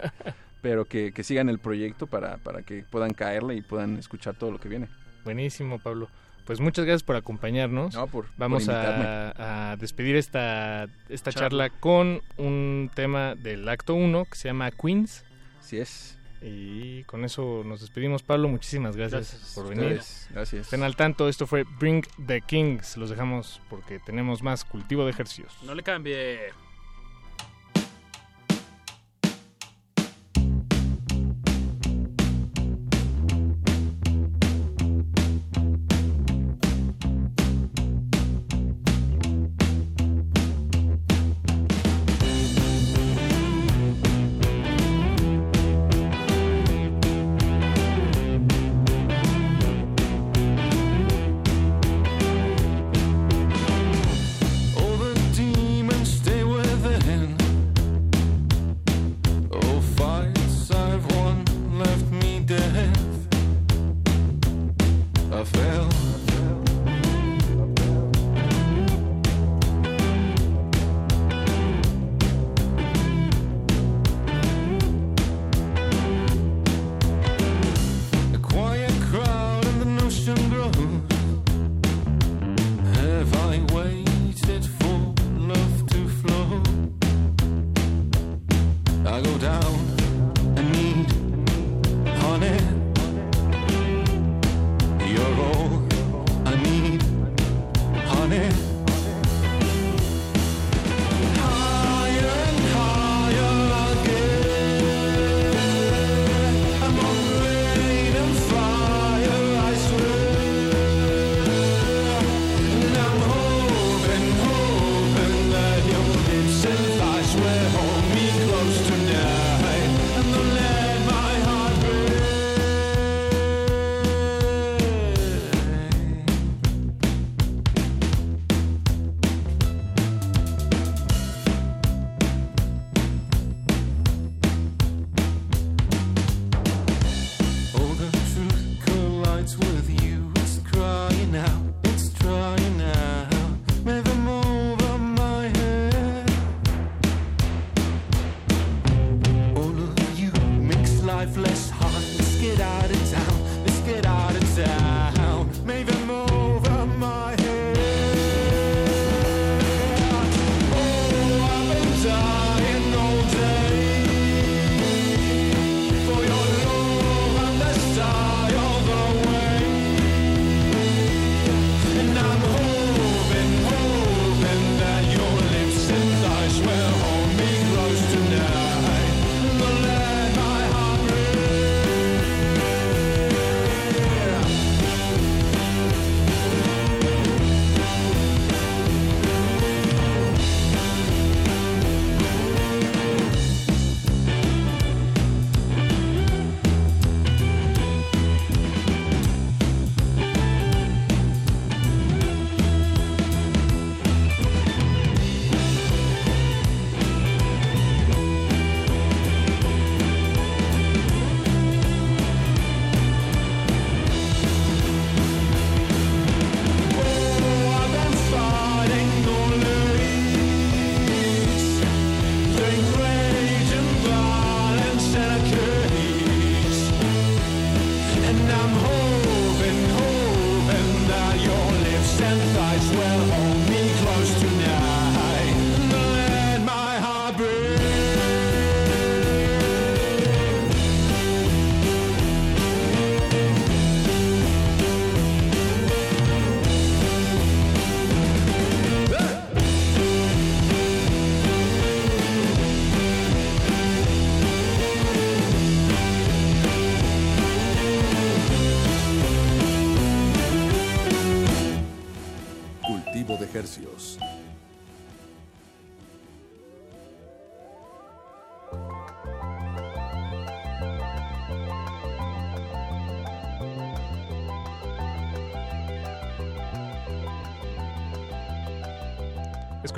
[0.62, 4.50] pero que, que sigan el proyecto para, para que puedan caerle y puedan escuchar todo
[4.50, 4.88] lo que viene.
[5.24, 6.08] Buenísimo, Pablo.
[6.46, 7.94] Pues muchas gracias por acompañarnos.
[7.94, 11.68] No, por- Vamos por a, despedir esta, esta Charla.
[11.68, 11.80] charla.
[11.80, 15.24] con un tema del acto 1 que se llama Queens.
[15.60, 16.18] Así es.
[16.46, 18.48] Y con eso nos despedimos, Pablo.
[18.48, 19.84] Muchísimas gracias, Gracias por venir.
[19.84, 20.28] ustedes.
[20.30, 20.60] Gracias.
[20.66, 21.28] Estén al tanto.
[21.28, 22.98] Esto fue Bring the Kings.
[22.98, 25.56] Los dejamos porque tenemos más cultivo de ejercicios.
[25.62, 26.38] No le cambie.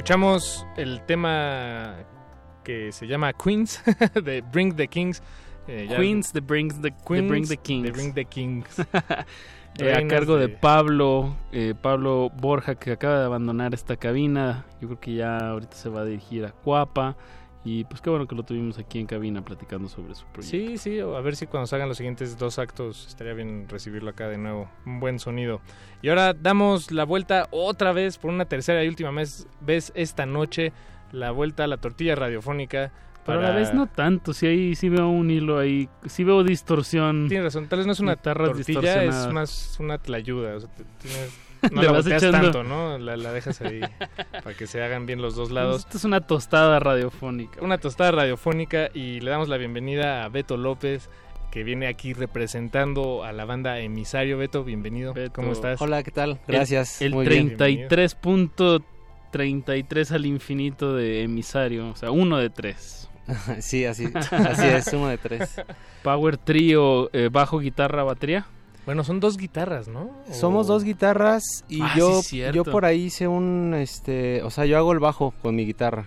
[0.07, 1.97] Escuchamos el tema
[2.63, 3.83] que se llama Queens
[4.25, 5.21] de Bring the Kings.
[5.67, 6.81] Eh, Queens the, Queens
[7.29, 7.91] Bring the de Kings.
[7.91, 8.87] Bring the Kings.
[9.79, 14.65] Eh, a cargo de, de- Pablo, eh, Pablo Borja, que acaba de abandonar esta cabina.
[14.81, 17.17] Yo creo que ya ahorita se va a dirigir a Cuapa.
[17.69, 20.57] Y pues qué bueno que lo tuvimos aquí en cabina platicando sobre su proyecto.
[20.57, 24.29] Sí, sí, a ver si cuando salgan los siguientes dos actos estaría bien recibirlo acá
[24.29, 24.71] de nuevo.
[24.87, 25.61] Un buen sonido.
[26.01, 30.27] Y ahora damos la vuelta otra vez, por una tercera y última vez, vez esta
[30.27, 30.73] noche,
[31.11, 32.93] la vuelta a la tortilla radiofónica.
[33.25, 36.23] Pero a la para- vez no tanto, si ahí sí veo un hilo ahí, sí
[36.23, 37.27] veo distorsión.
[37.27, 40.55] Tienes razón, tal vez no es una Guitarras tortilla, es más una tlayuda.
[40.55, 40.71] O sea,
[41.01, 42.99] tienes- no la vas volteas echando- tanto, ¿no?
[42.99, 43.81] La, la dejas ahí
[44.31, 45.81] para que se hagan bien los dos lados.
[45.81, 47.61] Esto es una tostada radiofónica.
[47.63, 51.09] Una tostada radiofónica y le damos la bienvenida a Beto López,
[51.51, 54.39] que viene aquí representando a la banda Emisario.
[54.39, 55.15] Beto, bienvenido.
[55.33, 55.81] ¿Cómo estás?
[55.81, 56.39] Hola, ¿qué tal?
[56.47, 57.03] Gracias.
[57.03, 57.57] El, bien.
[57.57, 63.09] 33.33 al infinito de emisario, o sea, uno de tres.
[63.61, 65.61] sí, así, así es, uno de tres.
[66.03, 68.47] Power trío, eh, bajo, guitarra, batería.
[68.87, 70.11] Bueno, son dos guitarras, ¿no?
[70.31, 74.65] Somos dos guitarras y Ah, yo, sí, yo por ahí hice un, este, o sea,
[74.65, 76.07] yo hago el bajo con mi guitarra.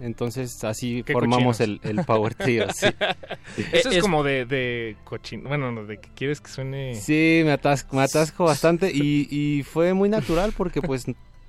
[0.00, 2.66] Entonces así Qué formamos el, power trio.
[2.74, 2.86] Sí.
[3.72, 5.48] Eso es, Es- como de, de cochino.
[5.48, 6.94] Bueno, no, de que quieres que suene.
[6.96, 11.04] Sí, me atasco, me atasco bastante y, y fue muy natural porque pues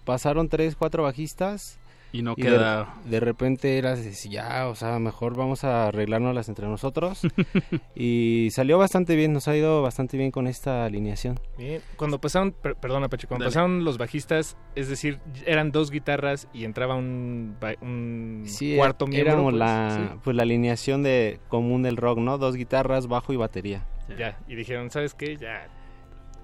[0.06, 1.80] pasaron tres, cuatro bajistas.
[2.12, 6.50] Y no de- queda- De, repente era así, ya, o sea, mejor vamos a arreglárnoslas
[6.50, 7.22] entre nosotros.
[7.96, 11.40] y salió bastante bien, nos ha ido bastante bien con esta alineación.
[11.58, 11.82] Bien.
[11.98, 13.50] Cuando pasaron, per- perdona Pachi, cuando Dale.
[13.54, 19.34] pasaron los bajistas, es decir, eran dos guitarras y entraba un, un Sí, cuarto miembro.
[19.34, 20.20] éramos pues, la, sí.
[20.24, 22.38] pues la alineación de común del rock, ¿no?
[22.38, 23.86] Dos guitarras, bajo y batería.
[24.18, 25.38] Ya, y dijeron, ¿sabes qué?
[25.38, 25.68] Ya,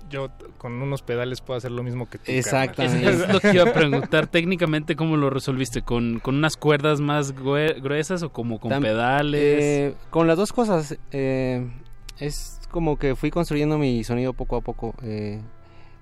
[0.10, 2.32] yo con unos pedales puedo hacer lo mismo que tú.
[2.32, 3.03] Exactamente.
[3.03, 3.22] carnal".
[3.30, 7.36] Es lo que iba a preguntar técnicamente cómo lo resolviste con, con unas cuerdas más
[7.36, 9.41] grue- gruesas o como con Tam- pedales.
[9.64, 10.98] eh, con las dos cosas.
[11.11, 11.68] eh,
[12.19, 14.94] es como que fui construyendo mi sonido poco a poco.
[15.03, 15.41] Eh,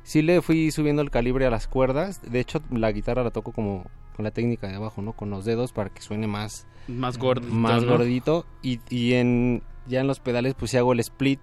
[0.03, 2.21] sí le fui subiendo el calibre a las cuerdas.
[2.30, 3.85] De hecho, la guitarra la toco como
[4.15, 5.13] con la técnica de abajo, ¿no?
[5.13, 6.67] Con los dedos para que suene más...
[6.88, 7.93] Más gordito, Más ¿no?
[7.93, 8.45] gordito.
[8.61, 11.39] Y, y en, ya en los pedales pues sí hago el split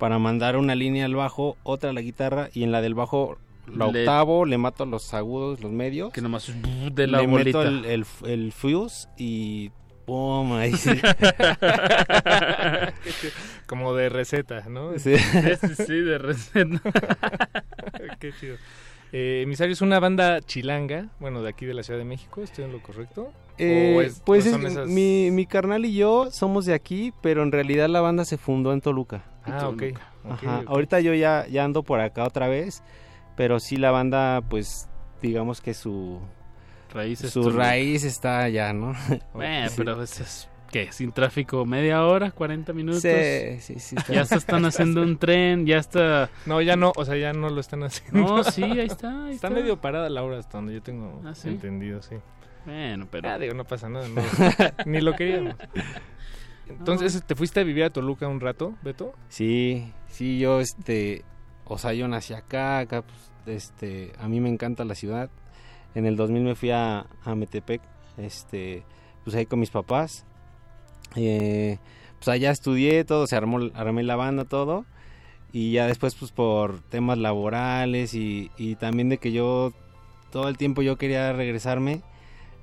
[0.00, 3.38] para mandar una línea al bajo, otra a la guitarra y en la del bajo...
[3.72, 6.12] La Le- octavo, le mato los agudos, los medios.
[6.12, 6.52] Que nomás
[6.92, 7.58] de la le bolita.
[7.58, 9.70] meto el, el, el fuse y
[10.06, 10.54] ¡pum!
[10.54, 10.90] Ahí sí.
[13.66, 14.98] Como de receta, ¿no?
[14.98, 15.14] Sí.
[15.16, 16.80] Sí, de receta.
[18.18, 18.56] Qué chido.
[19.12, 22.64] Eh, Emisario es una banda chilanga, bueno, de aquí de la Ciudad de México, ¿estoy
[22.64, 23.32] en lo correcto?
[23.58, 27.42] Eh, ¿O es- pues es- esas- mi, mi carnal y yo somos de aquí, pero
[27.42, 29.24] en realidad la banda se fundó en Toluca.
[29.44, 29.82] Ah, ok,
[30.24, 30.64] ok, Ajá, ok.
[30.68, 32.82] Ahorita yo ya, ya ando por acá otra vez,
[33.36, 34.88] pero sí la banda, pues
[35.22, 36.18] digamos que su
[36.92, 38.94] Raíz su raíz está allá, ¿no?
[39.34, 39.74] Bueno, Sí.
[39.76, 40.90] pero es, es- ¿qué?
[40.92, 43.02] Sin tráfico, media hora, 40 minutos.
[43.02, 46.30] Sí, sí, sí, está- Ya se están haciendo un tren, ya está.
[46.46, 48.20] No, ya no, o sea, ya no lo están haciendo.
[48.20, 49.26] No, sí, ahí está.
[49.26, 49.50] ahí está, está.
[49.50, 51.48] medio parada la hora hasta donde yo tengo Ah, ¿sí?
[51.48, 52.16] entendido, sí.
[52.66, 53.30] Bueno, pero.
[53.30, 54.20] Ah, digo, no pasa nada, no,
[54.86, 55.54] ni lo queríamos.
[56.78, 59.12] Entonces, ¿te fuiste a vivir a Toluca un rato, Beto?
[59.28, 61.24] Sí, sí, yo, este,
[61.64, 65.30] o sea, yo nací acá, acá, pues, este, a mí me encanta la ciudad.
[65.94, 67.80] En el 2000 me fui a, a Metepec,
[68.16, 68.84] este,
[69.24, 70.24] pues ahí con mis papás.
[71.16, 71.78] Eh,
[72.18, 74.84] pues allá estudié todo, se armó, armé la banda, todo.
[75.52, 79.72] Y ya después, pues por temas laborales y, y también de que yo,
[80.30, 82.02] todo el tiempo yo quería regresarme,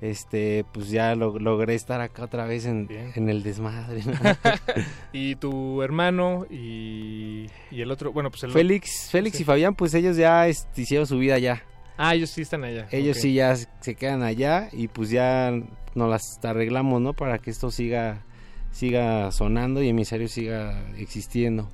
[0.00, 4.02] este, pues ya lo- logré estar acá otra vez en, en el desmadre.
[4.04, 4.12] ¿no?
[5.12, 9.94] Y tu hermano y, y el otro, bueno, pues el Félix, Félix y Fabián, pues
[9.94, 11.62] ellos ya este, hicieron su vida allá.
[11.96, 12.86] Ah, ellos sí están allá.
[12.92, 15.50] Ellos sí ya se quedan allá y pues ya
[15.96, 17.12] nos las arreglamos, ¿no?
[17.12, 18.22] Para que esto siga
[18.70, 21.68] siga sonando y Emisario siga existiendo.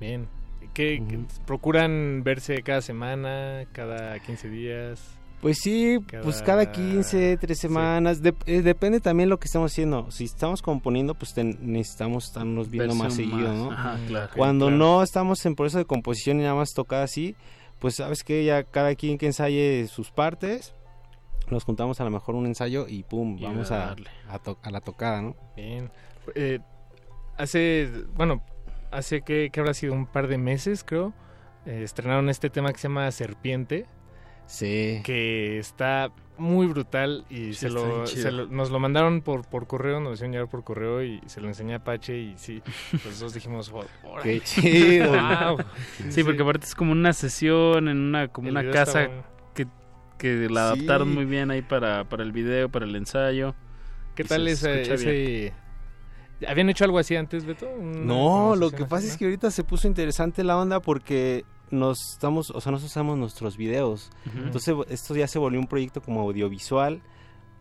[0.00, 0.26] Bien.
[0.74, 5.15] ¿Qué, qué- procuran verse cada semana, cada 15 días?
[5.46, 10.10] Pues sí, pues cada 15, 3 semanas, eh, depende también lo que estamos haciendo.
[10.10, 13.54] Si estamos componiendo, pues ten- necesitamos estarnos viendo más seguido, más.
[13.56, 13.70] ¿no?
[13.70, 14.30] Ajá, claro.
[14.36, 14.76] Cuando Claro.
[14.78, 17.36] no estamos en proceso de composición y nada más tocar así,
[17.78, 20.74] pues sabes que ya cada quien que ensaye sus partes,
[21.48, 24.10] nos juntamos a lo mejor un ensayo y pum, Y vamos a a, darle.
[24.28, 25.36] a, to- a la tocada, ¿no?
[25.54, 25.92] Bien.
[26.34, 26.58] Eh,
[27.36, 28.42] hace, bueno,
[28.90, 31.12] hace que, que habrá sido un par de meses, creo,
[31.66, 33.86] eh, estrenaron este tema que se llama Serpiente.
[34.46, 35.00] Sí.
[35.04, 40.00] Que está muy brutal y Sí, se lo, se nos lo mandaron por, por correo,
[40.00, 42.62] nos lo hicieron llegar por correo y se lo enseñé a Pache y sí,
[43.04, 44.22] los dos dijimos, "Oh, órale".
[44.22, 45.10] Qué chido.
[45.10, 45.58] Wow.
[46.10, 49.08] Sí, porque aparte es como una sesión en una como El una casa
[49.54, 49.66] que,
[50.18, 51.14] que la adaptaron Sí.
[51.14, 53.54] muy bien ahí para, para el video, para el ensayo.
[54.14, 55.52] ¿Qué Y tal se ese, ese-
[56.46, 57.66] ¿Habían hecho algo así antes, Beto?
[57.80, 62.50] No, lo que pasa es que ahorita se puso interesante la onda porque nos estamos,
[62.50, 64.10] o sea, nosotros usamos nuestros videos.
[64.34, 67.02] Entonces esto ya se volvió un proyecto como audiovisual.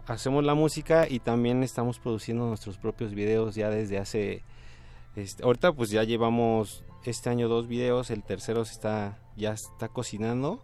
[0.08, 4.44] Hacemos la música y también estamos produciendo nuestros propios videos ya desde hace
[5.16, 9.90] este, ahorita pues ya llevamos este año dos videos, el tercero se está ya está
[9.90, 10.64] cocinando,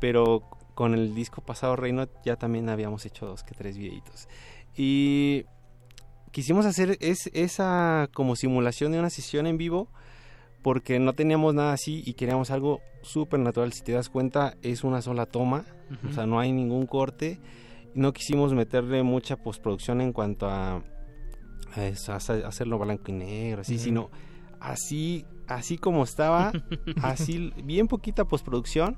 [0.00, 0.42] pero
[0.74, 4.28] con el disco pasado Reino ya también habíamos hecho dos que tres videitos.
[4.76, 5.44] Y
[6.32, 9.88] quisimos hacer es, esa como simulación de una sesión en vivo
[10.64, 13.72] porque no teníamos nada así y queríamos algo súper natural.
[13.72, 15.64] Si te das cuenta, es una sola toma,
[16.10, 17.38] o sea, no hay ningún corte.
[17.94, 20.82] No quisimos meterle mucha postproducción en cuanto a,
[21.76, 24.10] a eso, a hacer- hacerlo blanco y negro, así, sino
[24.58, 26.50] así, así como estaba,
[27.02, 28.96] así, bien poquita postproducción,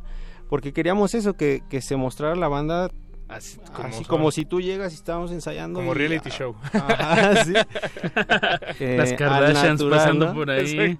[0.49, 2.91] porque queríamos eso, que, que se mostrara la banda
[3.29, 5.81] Así así como si tú llegas y estábamos ensayando.
[5.81, 6.55] Como y- reality show.
[6.73, 7.53] Ajá, sí.
[8.97, 10.35] Las Kardashians natural, pasando ¿no?
[10.35, 10.97] por ahí.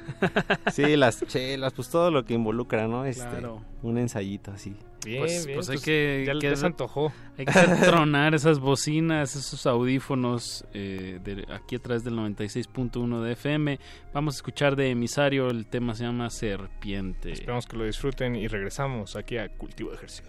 [0.72, 3.04] sí, las chelas, pues todo lo que involucra, ¿no?
[3.04, 3.62] Este, Claro.
[3.82, 4.74] Un ensayito así.
[5.04, 7.12] Bien, pues, bien, pues hay pues, que, ya- que ya se hacer- antojó.
[7.38, 7.52] Hay que
[7.84, 13.78] tronar esas bocinas, esos audífonos eh, de aquí a través del 96.1 de FM.
[14.12, 17.32] Vamos a escuchar de emisario, el tema se llama Serpiente.
[17.32, 20.26] Esperamos que lo disfruten y regresamos aquí a Cultivo de Ejercicio.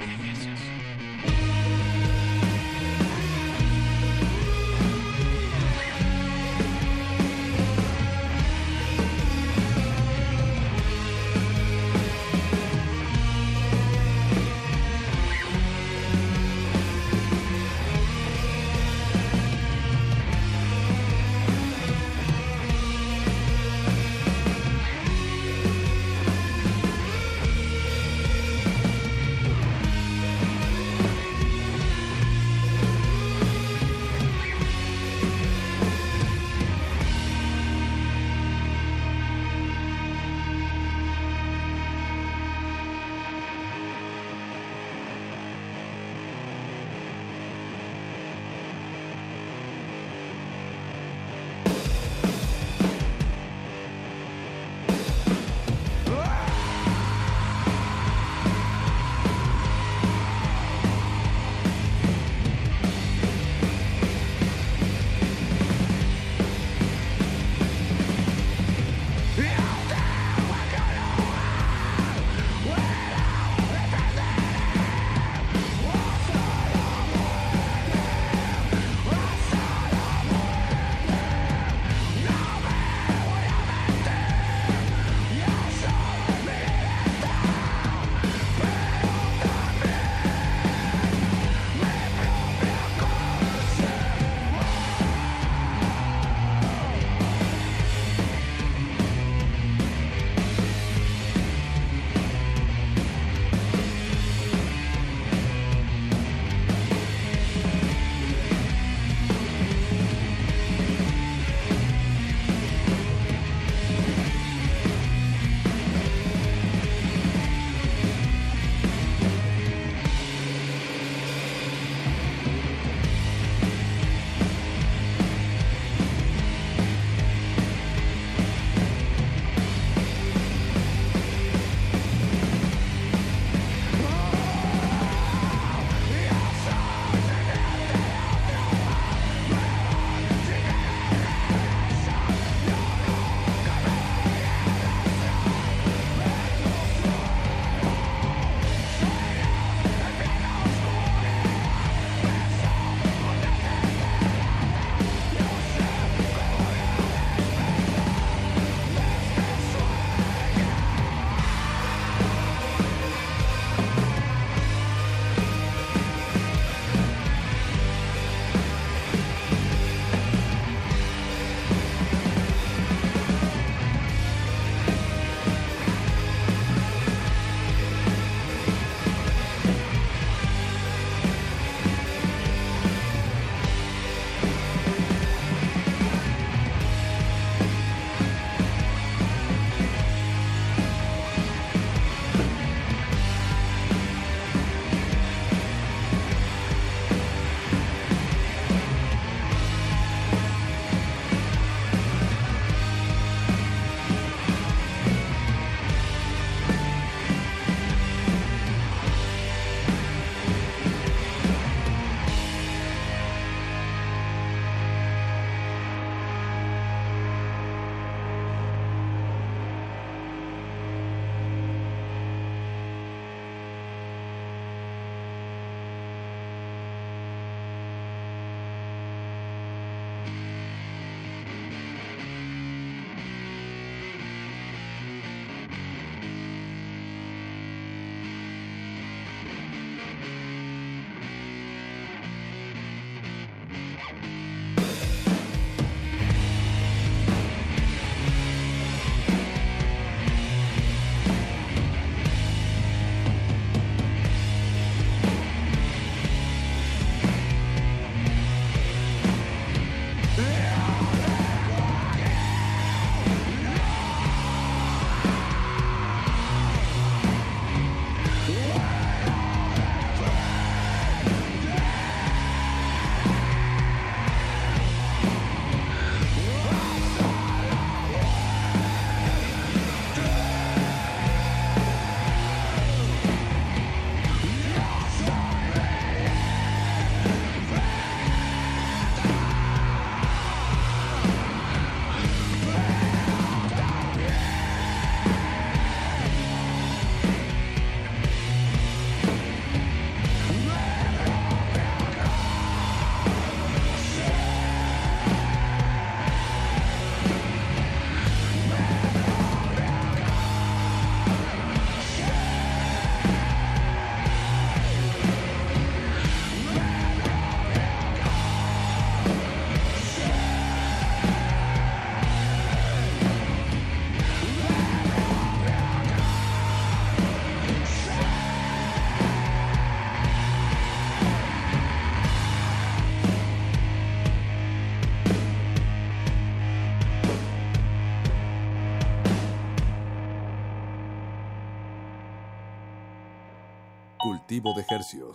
[344.61, 345.33] De Hercios.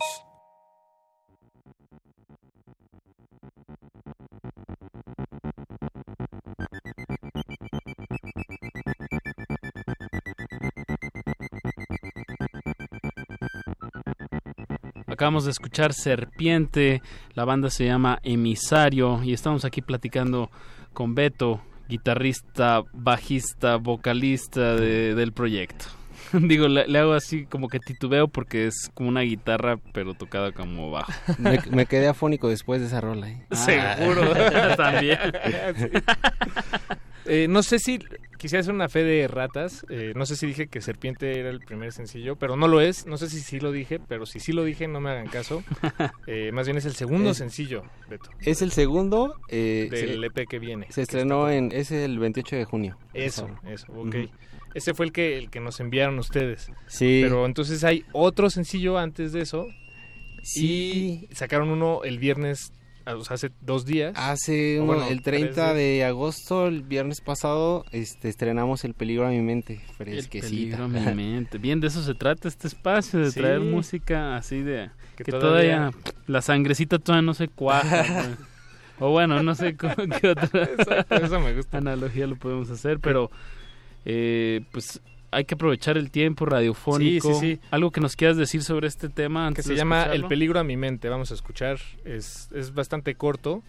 [15.07, 17.01] Acabamos de escuchar Serpiente,
[17.33, 20.51] la banda se llama Emisario y estamos aquí platicando
[20.93, 25.85] con Beto, guitarrista, bajista, vocalista de- del proyecto.
[26.47, 30.51] Digo, le, le hago así como que titubeo porque es como una guitarra pero tocada
[30.51, 31.11] como bajo.
[31.37, 33.29] Me, me quedé afónico después de esa rola.
[33.29, 33.41] ¿eh?
[33.51, 34.21] Seguro,
[34.77, 35.17] también.
[37.29, 37.99] Eh, no sé si
[38.37, 39.85] quisiera hacer una fe de ratas.
[39.89, 43.05] eh, no sé si dije que Serpiente era el primer sencillo, pero no lo es.
[43.05, 45.61] No sé si sí lo dije, pero si sí lo dije, no me hagan caso.
[46.25, 48.29] Eh, más bien es el segundo Es- sencillo, Beto.
[48.39, 50.87] Es el segundo eh, Del se- EP que viene.
[50.89, 52.97] Se estrenó en es el 28 de junio.
[53.13, 54.15] Eso, eso, ok.
[54.15, 54.29] Ujú.
[54.77, 56.71] Ese fue el que, el que nos enviaron ustedes.
[56.87, 57.21] Sí.
[57.23, 59.67] Pero entonces hay otro sencillo antes de eso.
[60.43, 61.27] Sí.
[61.29, 62.71] Y sacaron uno el viernes,
[63.05, 64.13] ah, o sea, hace dos días.
[64.15, 69.25] Hace uno- bueno, el tres 30 de agosto, el viernes pasado, este, estrenamos El peligro
[69.27, 69.81] a mi mente.
[69.89, 70.47] El Fresquecita.
[70.49, 71.57] peligro a mi mente.
[71.57, 73.39] Bien, de eso se trata este espacio, de Sí.
[73.39, 74.89] traer música así de...
[75.17, 76.13] Que Que, todavía- todavía...
[76.27, 78.05] la sangrecita todavía no se cuaja.
[78.99, 81.79] o bueno, no sé cómo, qué otra Exacto, eso me gusta.
[81.79, 83.31] analogía lo podemos hacer, pero
[84.09, 85.01] eh, pues
[85.31, 87.33] hay que aprovechar el tiempo radiofónico.
[87.33, 87.61] Sí, sí, sí.
[87.71, 90.59] Algo que nos quieras decir sobre este tema que antes se de llama El peligro
[90.59, 91.09] a mi mente.
[91.09, 91.77] Vamos a escuchar.
[92.05, 93.61] Es, es bastante corto.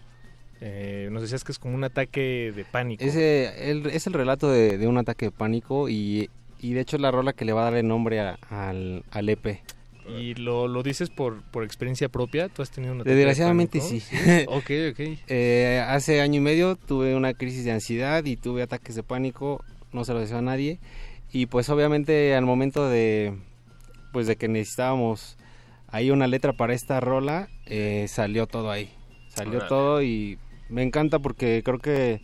[0.61, 3.03] Eh, nos decías que es como un ataque de pánico.
[3.03, 6.29] Ese, el- es el relato de, de un ataque de pánico y,
[6.59, 9.03] y de hecho es la rola que le va a dar el nombre a- al,
[9.11, 9.61] al EP.
[10.17, 12.49] ¿Y lo, lo dices por, por experiencia propia?
[12.49, 14.05] ¿Tú has tenido un ataque de Desgraciadamente pánico?
[14.09, 14.45] sí.
[14.47, 15.19] ok, ok.
[15.27, 19.63] Eh, hace año y medio tuve una crisis de ansiedad y tuve ataques de pánico,
[19.93, 20.79] no se lo deseo a nadie.
[21.31, 23.33] Y pues obviamente al momento de,
[24.11, 25.37] pues de que necesitábamos
[25.87, 28.89] ahí una letra para esta rola, eh, salió todo ahí.
[29.29, 29.69] Salió Órale.
[29.69, 30.37] todo y
[30.69, 32.21] me encanta porque creo que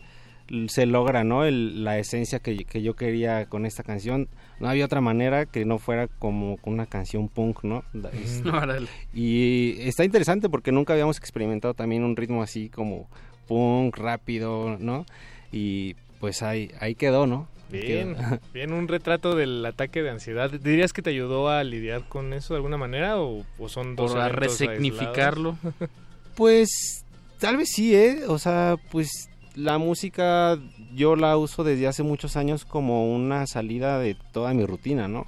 [0.68, 1.44] se logra, ¿no?
[1.44, 4.28] El- la esencia que, que yo quería con esta canción.
[4.60, 7.82] No había otra manera que no fuera como con una canción punk, ¿no?
[8.12, 8.42] Es-
[9.14, 13.08] y está interesante porque nunca habíamos experimentado también un ritmo así como
[13.48, 15.04] punk, rápido, ¿no?
[15.52, 17.48] Y pues ahí, ahí quedó, ¿no?
[17.70, 18.16] Bien,
[18.54, 20.50] bien, un retrato del ataque de ansiedad.
[20.50, 24.12] ¿Dirías que te ayudó a lidiar con eso de alguna manera o, o son dos
[24.12, 25.56] Por a resignificarlo.
[25.62, 25.90] aislados?
[26.36, 27.06] Pues
[27.38, 28.24] tal vez sí, ¿eh?
[28.28, 30.58] O sea, pues la música
[30.94, 35.24] yo la uso desde hace muchos años como una salida de toda mi rutina, ¿no?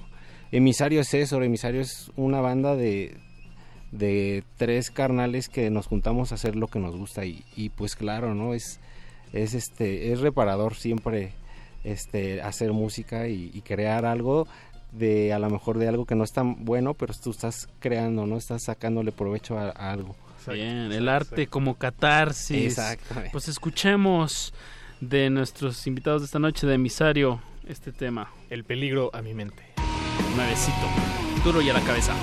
[0.51, 3.17] Emisario es eso, Emisario es una banda de,
[3.91, 7.95] de tres carnales que nos juntamos a hacer lo que nos gusta y, y pues
[7.95, 8.53] claro, ¿no?
[8.53, 8.79] Es,
[9.33, 11.33] es, este, es reparador siempre
[11.83, 14.47] este, hacer música y, y crear algo
[14.91, 18.25] de a lo mejor de algo que no es tan bueno, pero tú estás creando,
[18.25, 18.37] ¿no?
[18.37, 20.15] Estás sacándole provecho a- a algo.
[20.47, 22.65] Bien, el arte como catarsis.
[22.79, 23.29] Exactamente.
[23.31, 24.53] Pues escuchemos
[24.99, 28.31] de nuestros invitados de esta noche de emisario este tema.
[28.49, 29.61] El peligro a mi mente.
[30.35, 30.87] Nuevecito,
[31.43, 32.13] duro y a la cabeza.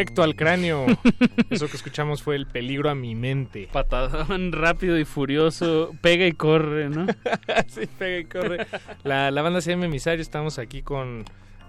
[0.00, 0.86] Directo al cráneo.
[1.50, 3.68] Eso que escuchamos fue el peligro a mi mente.
[3.72, 7.06] Patadón rápido y furioso, pega y corre, ¿no?
[7.68, 8.66] sí, pega y corre.
[9.04, 11.24] La, la banda se llama Emisario, estamos aquí con,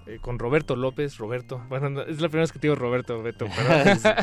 [0.07, 1.17] eh, con Roberto López.
[1.17, 3.47] Roberto, bueno, no, es la primera vez que te digo Roberto, Beto.
[3.55, 4.15] pero-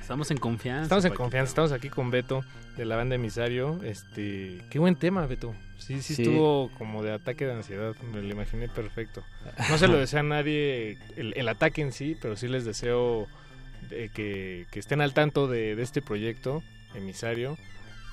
[0.00, 0.82] Estamos en confianza.
[0.84, 2.44] Estamos en confianza, estamos aquí con Beto
[2.76, 3.80] de la banda Emisario.
[3.82, 5.54] Este, qué buen tema, Beto.
[5.78, 6.22] Sí, sí, Sí.
[6.22, 9.22] estuvo como de ataque de ansiedad, me lo imaginé perfecto.
[9.68, 13.26] No se lo desea a nadie el, el ataque en sí, pero sí les deseo
[13.90, 16.62] de que, que estén al tanto de, de este proyecto,
[16.94, 17.58] Emisario.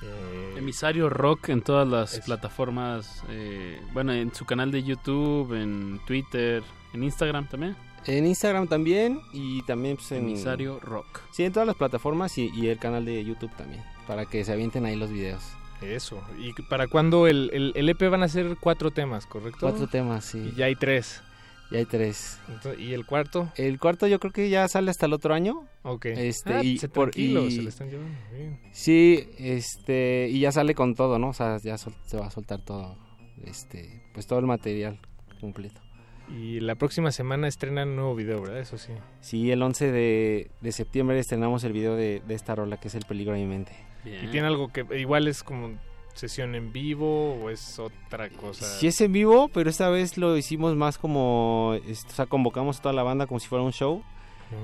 [0.02, 6.00] Eh, Emisario Rock en todas las plataformas, eh, bueno, en su canal de YouTube, en
[6.06, 6.62] Twitter,
[6.92, 7.76] en Instagram también.
[8.06, 10.24] En Instagram también y también pues, en...
[10.24, 11.20] Emisario Rock.
[11.32, 14.52] Sí, en todas las plataformas y, y el canal de YouTube también, para que se
[14.52, 15.42] avienten ahí los videos.
[15.82, 16.22] Eso.
[16.38, 19.58] ¿Y para cuándo el, el, el EP van a ser cuatro temas, correcto?
[19.60, 20.50] Cuatro temas, sí.
[20.52, 21.22] Y ya hay tres.
[21.70, 22.38] Ya hay tres.
[22.48, 23.50] Entonces, ¿Y el cuarto?
[23.56, 25.66] El cuarto yo creo que ya sale hasta el otro año.
[25.82, 26.04] Ok.
[26.06, 28.60] Este, Ah, y se- por, y- se le están llevando bien.
[28.72, 31.28] Sí, este, y ya sale con todo, ¿no?
[31.30, 32.96] O sea, ya sol- se va a soltar todo,
[33.44, 34.98] este, pues todo el material
[35.40, 35.80] completo.
[36.28, 38.60] Y la próxima semana estrenan un nuevo video, ¿verdad?
[38.60, 38.92] Eso sí.
[39.20, 42.94] Sí, el 11 de, de septiembre estrenamos el video de, de esta rola que es
[42.94, 43.72] El peligro a mi mente.
[44.04, 45.72] ¿Y tiene algo que igual es como
[46.14, 48.66] sesión en vivo o es otra cosa?
[48.66, 52.78] Sí es en vivo, pero esta vez lo hicimos más como, este, o sea, convocamos
[52.78, 54.02] a toda la banda como si fuera un show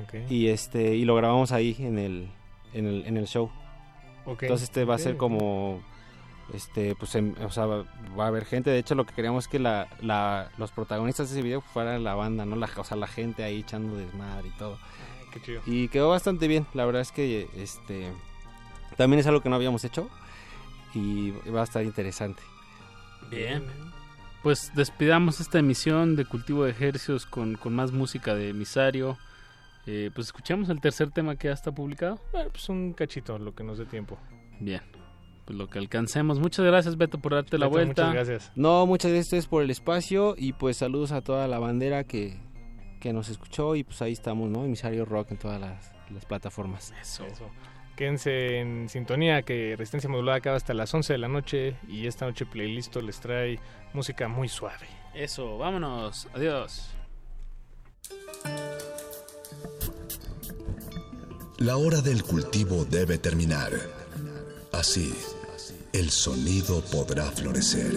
[0.04, 0.30] Ok.
[0.30, 2.28] y este y lo grabamos ahí en el
[2.74, 3.50] en el, en el show.
[4.26, 5.80] Ok, Entonces este va a ser como
[6.52, 7.84] este pues em- o sea, va,
[8.18, 11.28] va a haber gente, de hecho lo que queríamos es que la, la los protagonistas
[11.30, 14.48] de ese video fueran la banda, no la o sea, la gente ahí echando desmadre
[14.48, 14.78] y todo.
[15.32, 15.62] Qué chido.
[15.66, 18.08] Y quedó bastante bien, la verdad es que este
[18.98, 20.10] también es algo que no habíamos hecho
[20.92, 22.42] y va a estar interesante.
[23.30, 23.64] Bien.
[24.42, 29.16] Pues despidamos esta emisión de Cultivo de Ejercios con, con más música de Emisario.
[29.86, 32.20] Eh, pues escuchamos el tercer tema que ya está publicado.
[32.32, 34.18] Bueno, pues un cachito, lo que nos dé tiempo.
[34.58, 34.82] Bien.
[35.46, 36.40] Pues lo que alcancemos.
[36.40, 38.06] Muchas gracias, Beto, por darte la vuelta.
[38.06, 38.52] muchas gracias.
[38.56, 42.02] No, muchas gracias a ustedes por el espacio y pues saludos a toda la bandera
[42.02, 42.36] que,
[43.00, 44.64] que nos escuchó y pues ahí estamos, ¿no?
[44.64, 46.92] Emisario Rock en todas las, las plataformas.
[47.00, 47.24] Eso.
[47.98, 52.26] Quédense en sintonía que Resistencia Modulada acaba hasta las 11 de la noche y esta
[52.26, 53.58] noche Playlist les trae
[53.92, 54.86] música muy suave.
[55.16, 56.28] Eso, vámonos.
[56.32, 56.90] Adiós.
[61.56, 63.72] La hora del cultivo debe terminar.
[64.70, 65.12] Así,
[65.92, 67.96] el sonido podrá florecer.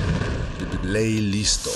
[0.83, 1.69] Ley listo.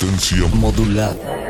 [0.00, 1.49] Resistencia modulada.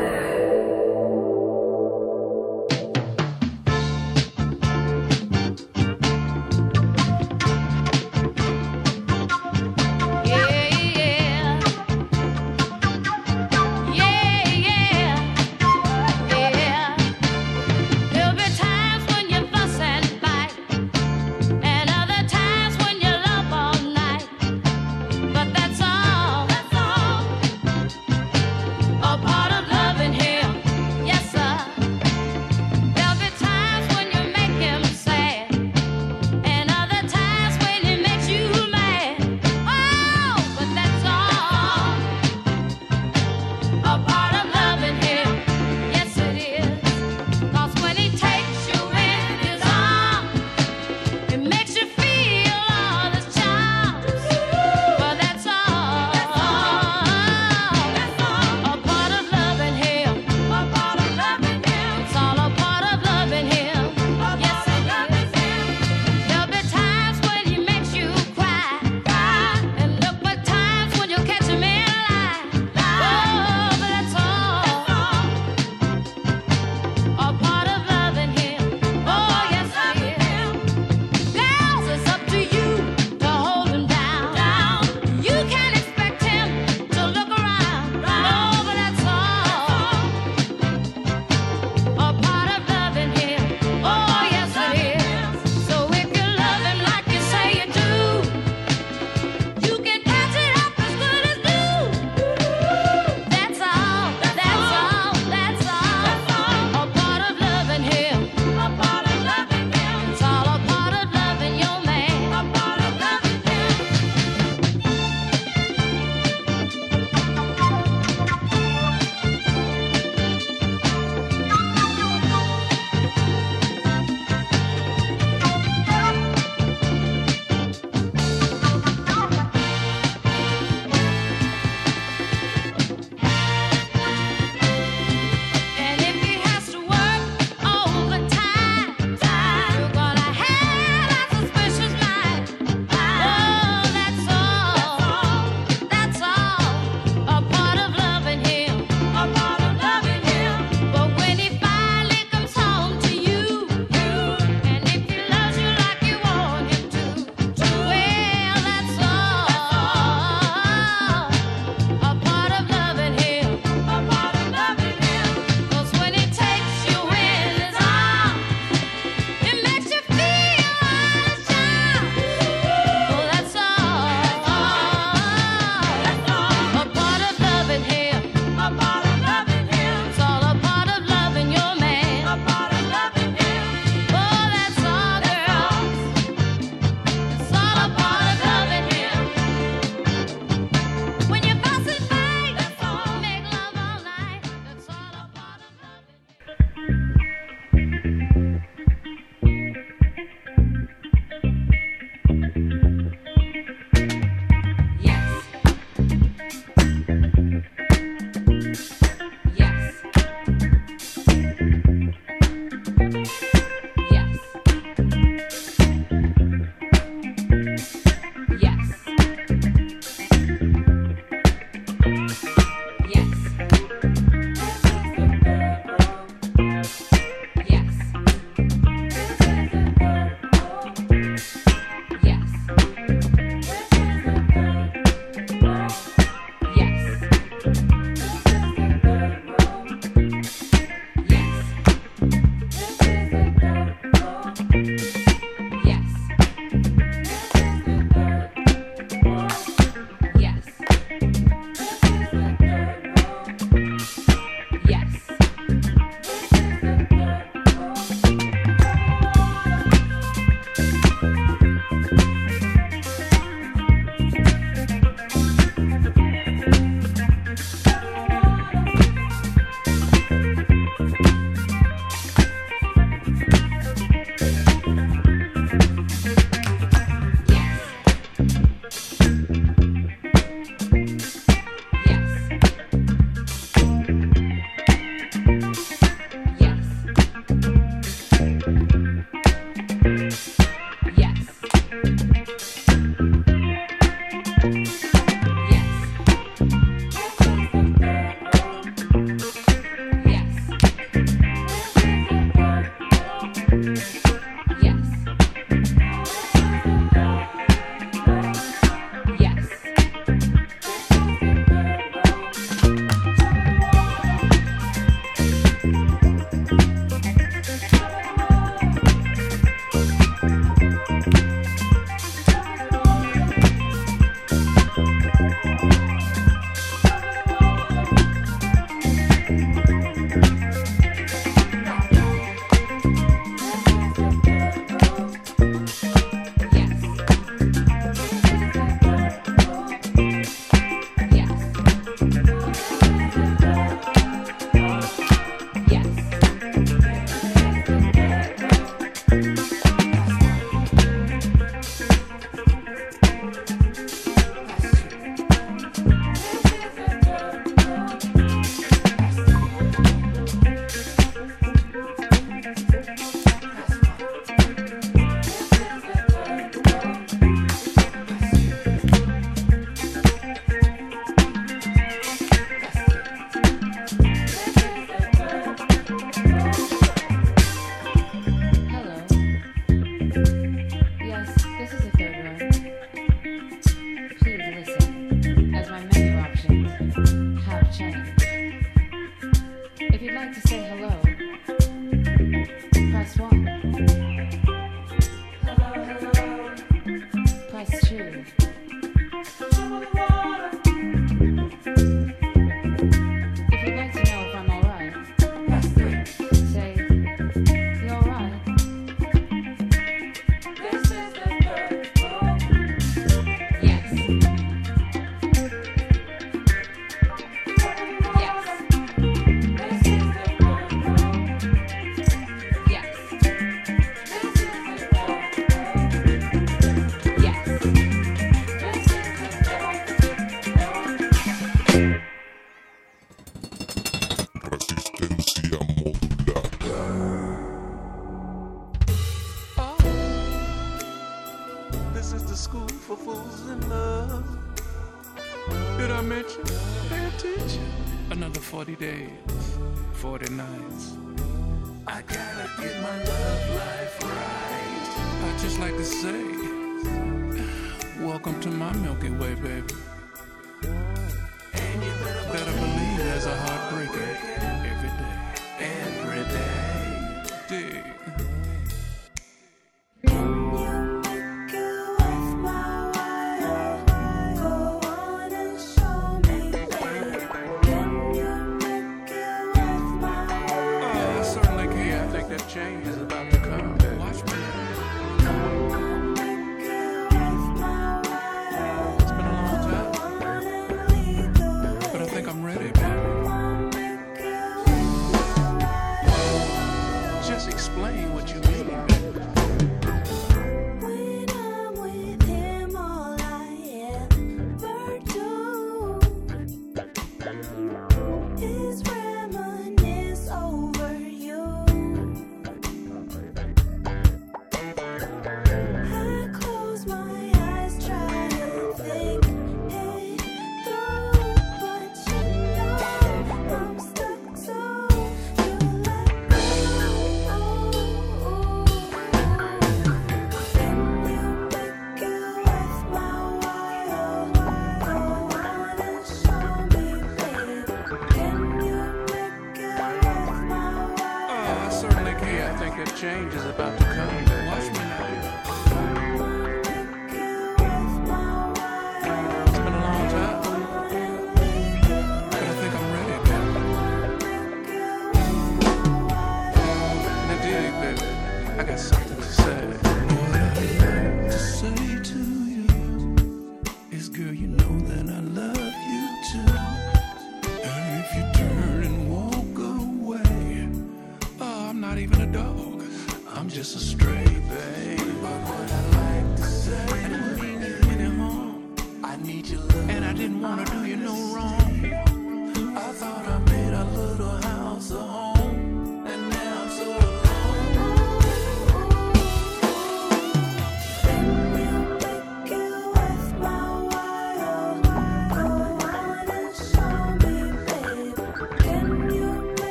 [390.91, 391.30] hello.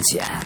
[0.00, 0.39] Resistencia.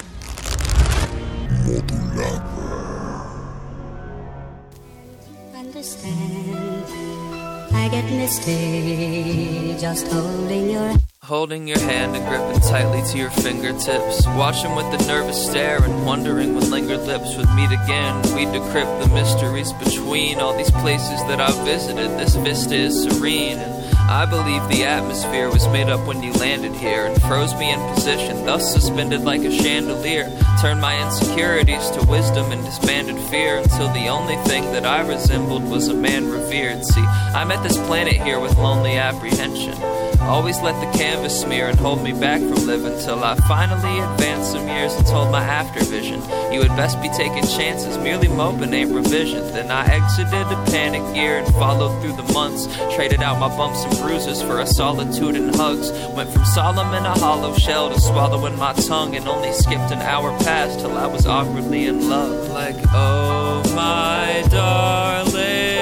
[12.68, 14.26] Tightly to your fingertips.
[14.26, 18.16] Watching with a nervous stare and wondering when lingered lips would meet again.
[18.34, 22.10] We'd decrypt the mysteries between all these places that I've visited.
[22.18, 23.58] This vista is serene.
[23.58, 27.72] And I believe the atmosphere was made up when you landed here and froze me
[27.72, 30.30] in position, thus suspended like a chandelier.
[30.60, 35.64] Turned my insecurities to wisdom and disbanded fear until the only thing that I resembled
[35.64, 36.84] was a man revered.
[36.84, 40.03] See, I met this planet here with lonely apprehension.
[40.26, 44.52] Always let the canvas smear and hold me back from living till I finally advanced
[44.52, 46.20] some years and told my after vision.
[46.52, 49.42] You had best be taking chances, merely moping ain't revision.
[49.52, 52.66] Then I exited a panic year and followed through the months.
[52.94, 55.90] Traded out my bumps and bruises for a solitude and hugs.
[56.14, 60.00] Went from solemn in a hollow shell to swallowing my tongue and only skipped an
[60.00, 62.50] hour past till I was awkwardly in love.
[62.50, 65.73] Like, oh my darling,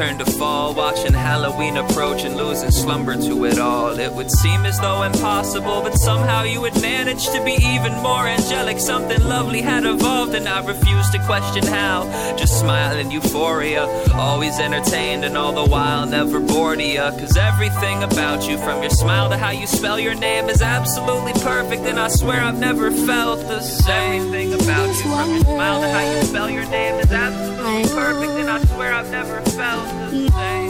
[0.00, 3.98] turn to fall, watching Halloween approach and losing slumber to it all.
[3.98, 6.72] It would seem as though impossible, but somehow you would
[7.04, 8.78] manage to be even more angelic.
[8.78, 11.98] Something lovely had evolved, and I refused to question how.
[12.36, 17.10] Just smile in euphoria, always entertained, and all the while never bored ya.
[17.18, 21.32] Cause everything about you, from your smile to how you spell your name, is absolutely
[21.40, 24.22] perfect, and I swear I've never felt the same.
[24.26, 28.32] Everything about you, from your smile to how you spell your name, is absolutely perfect,
[28.40, 30.32] and I swear I've never felt the mm.
[30.32, 30.69] same.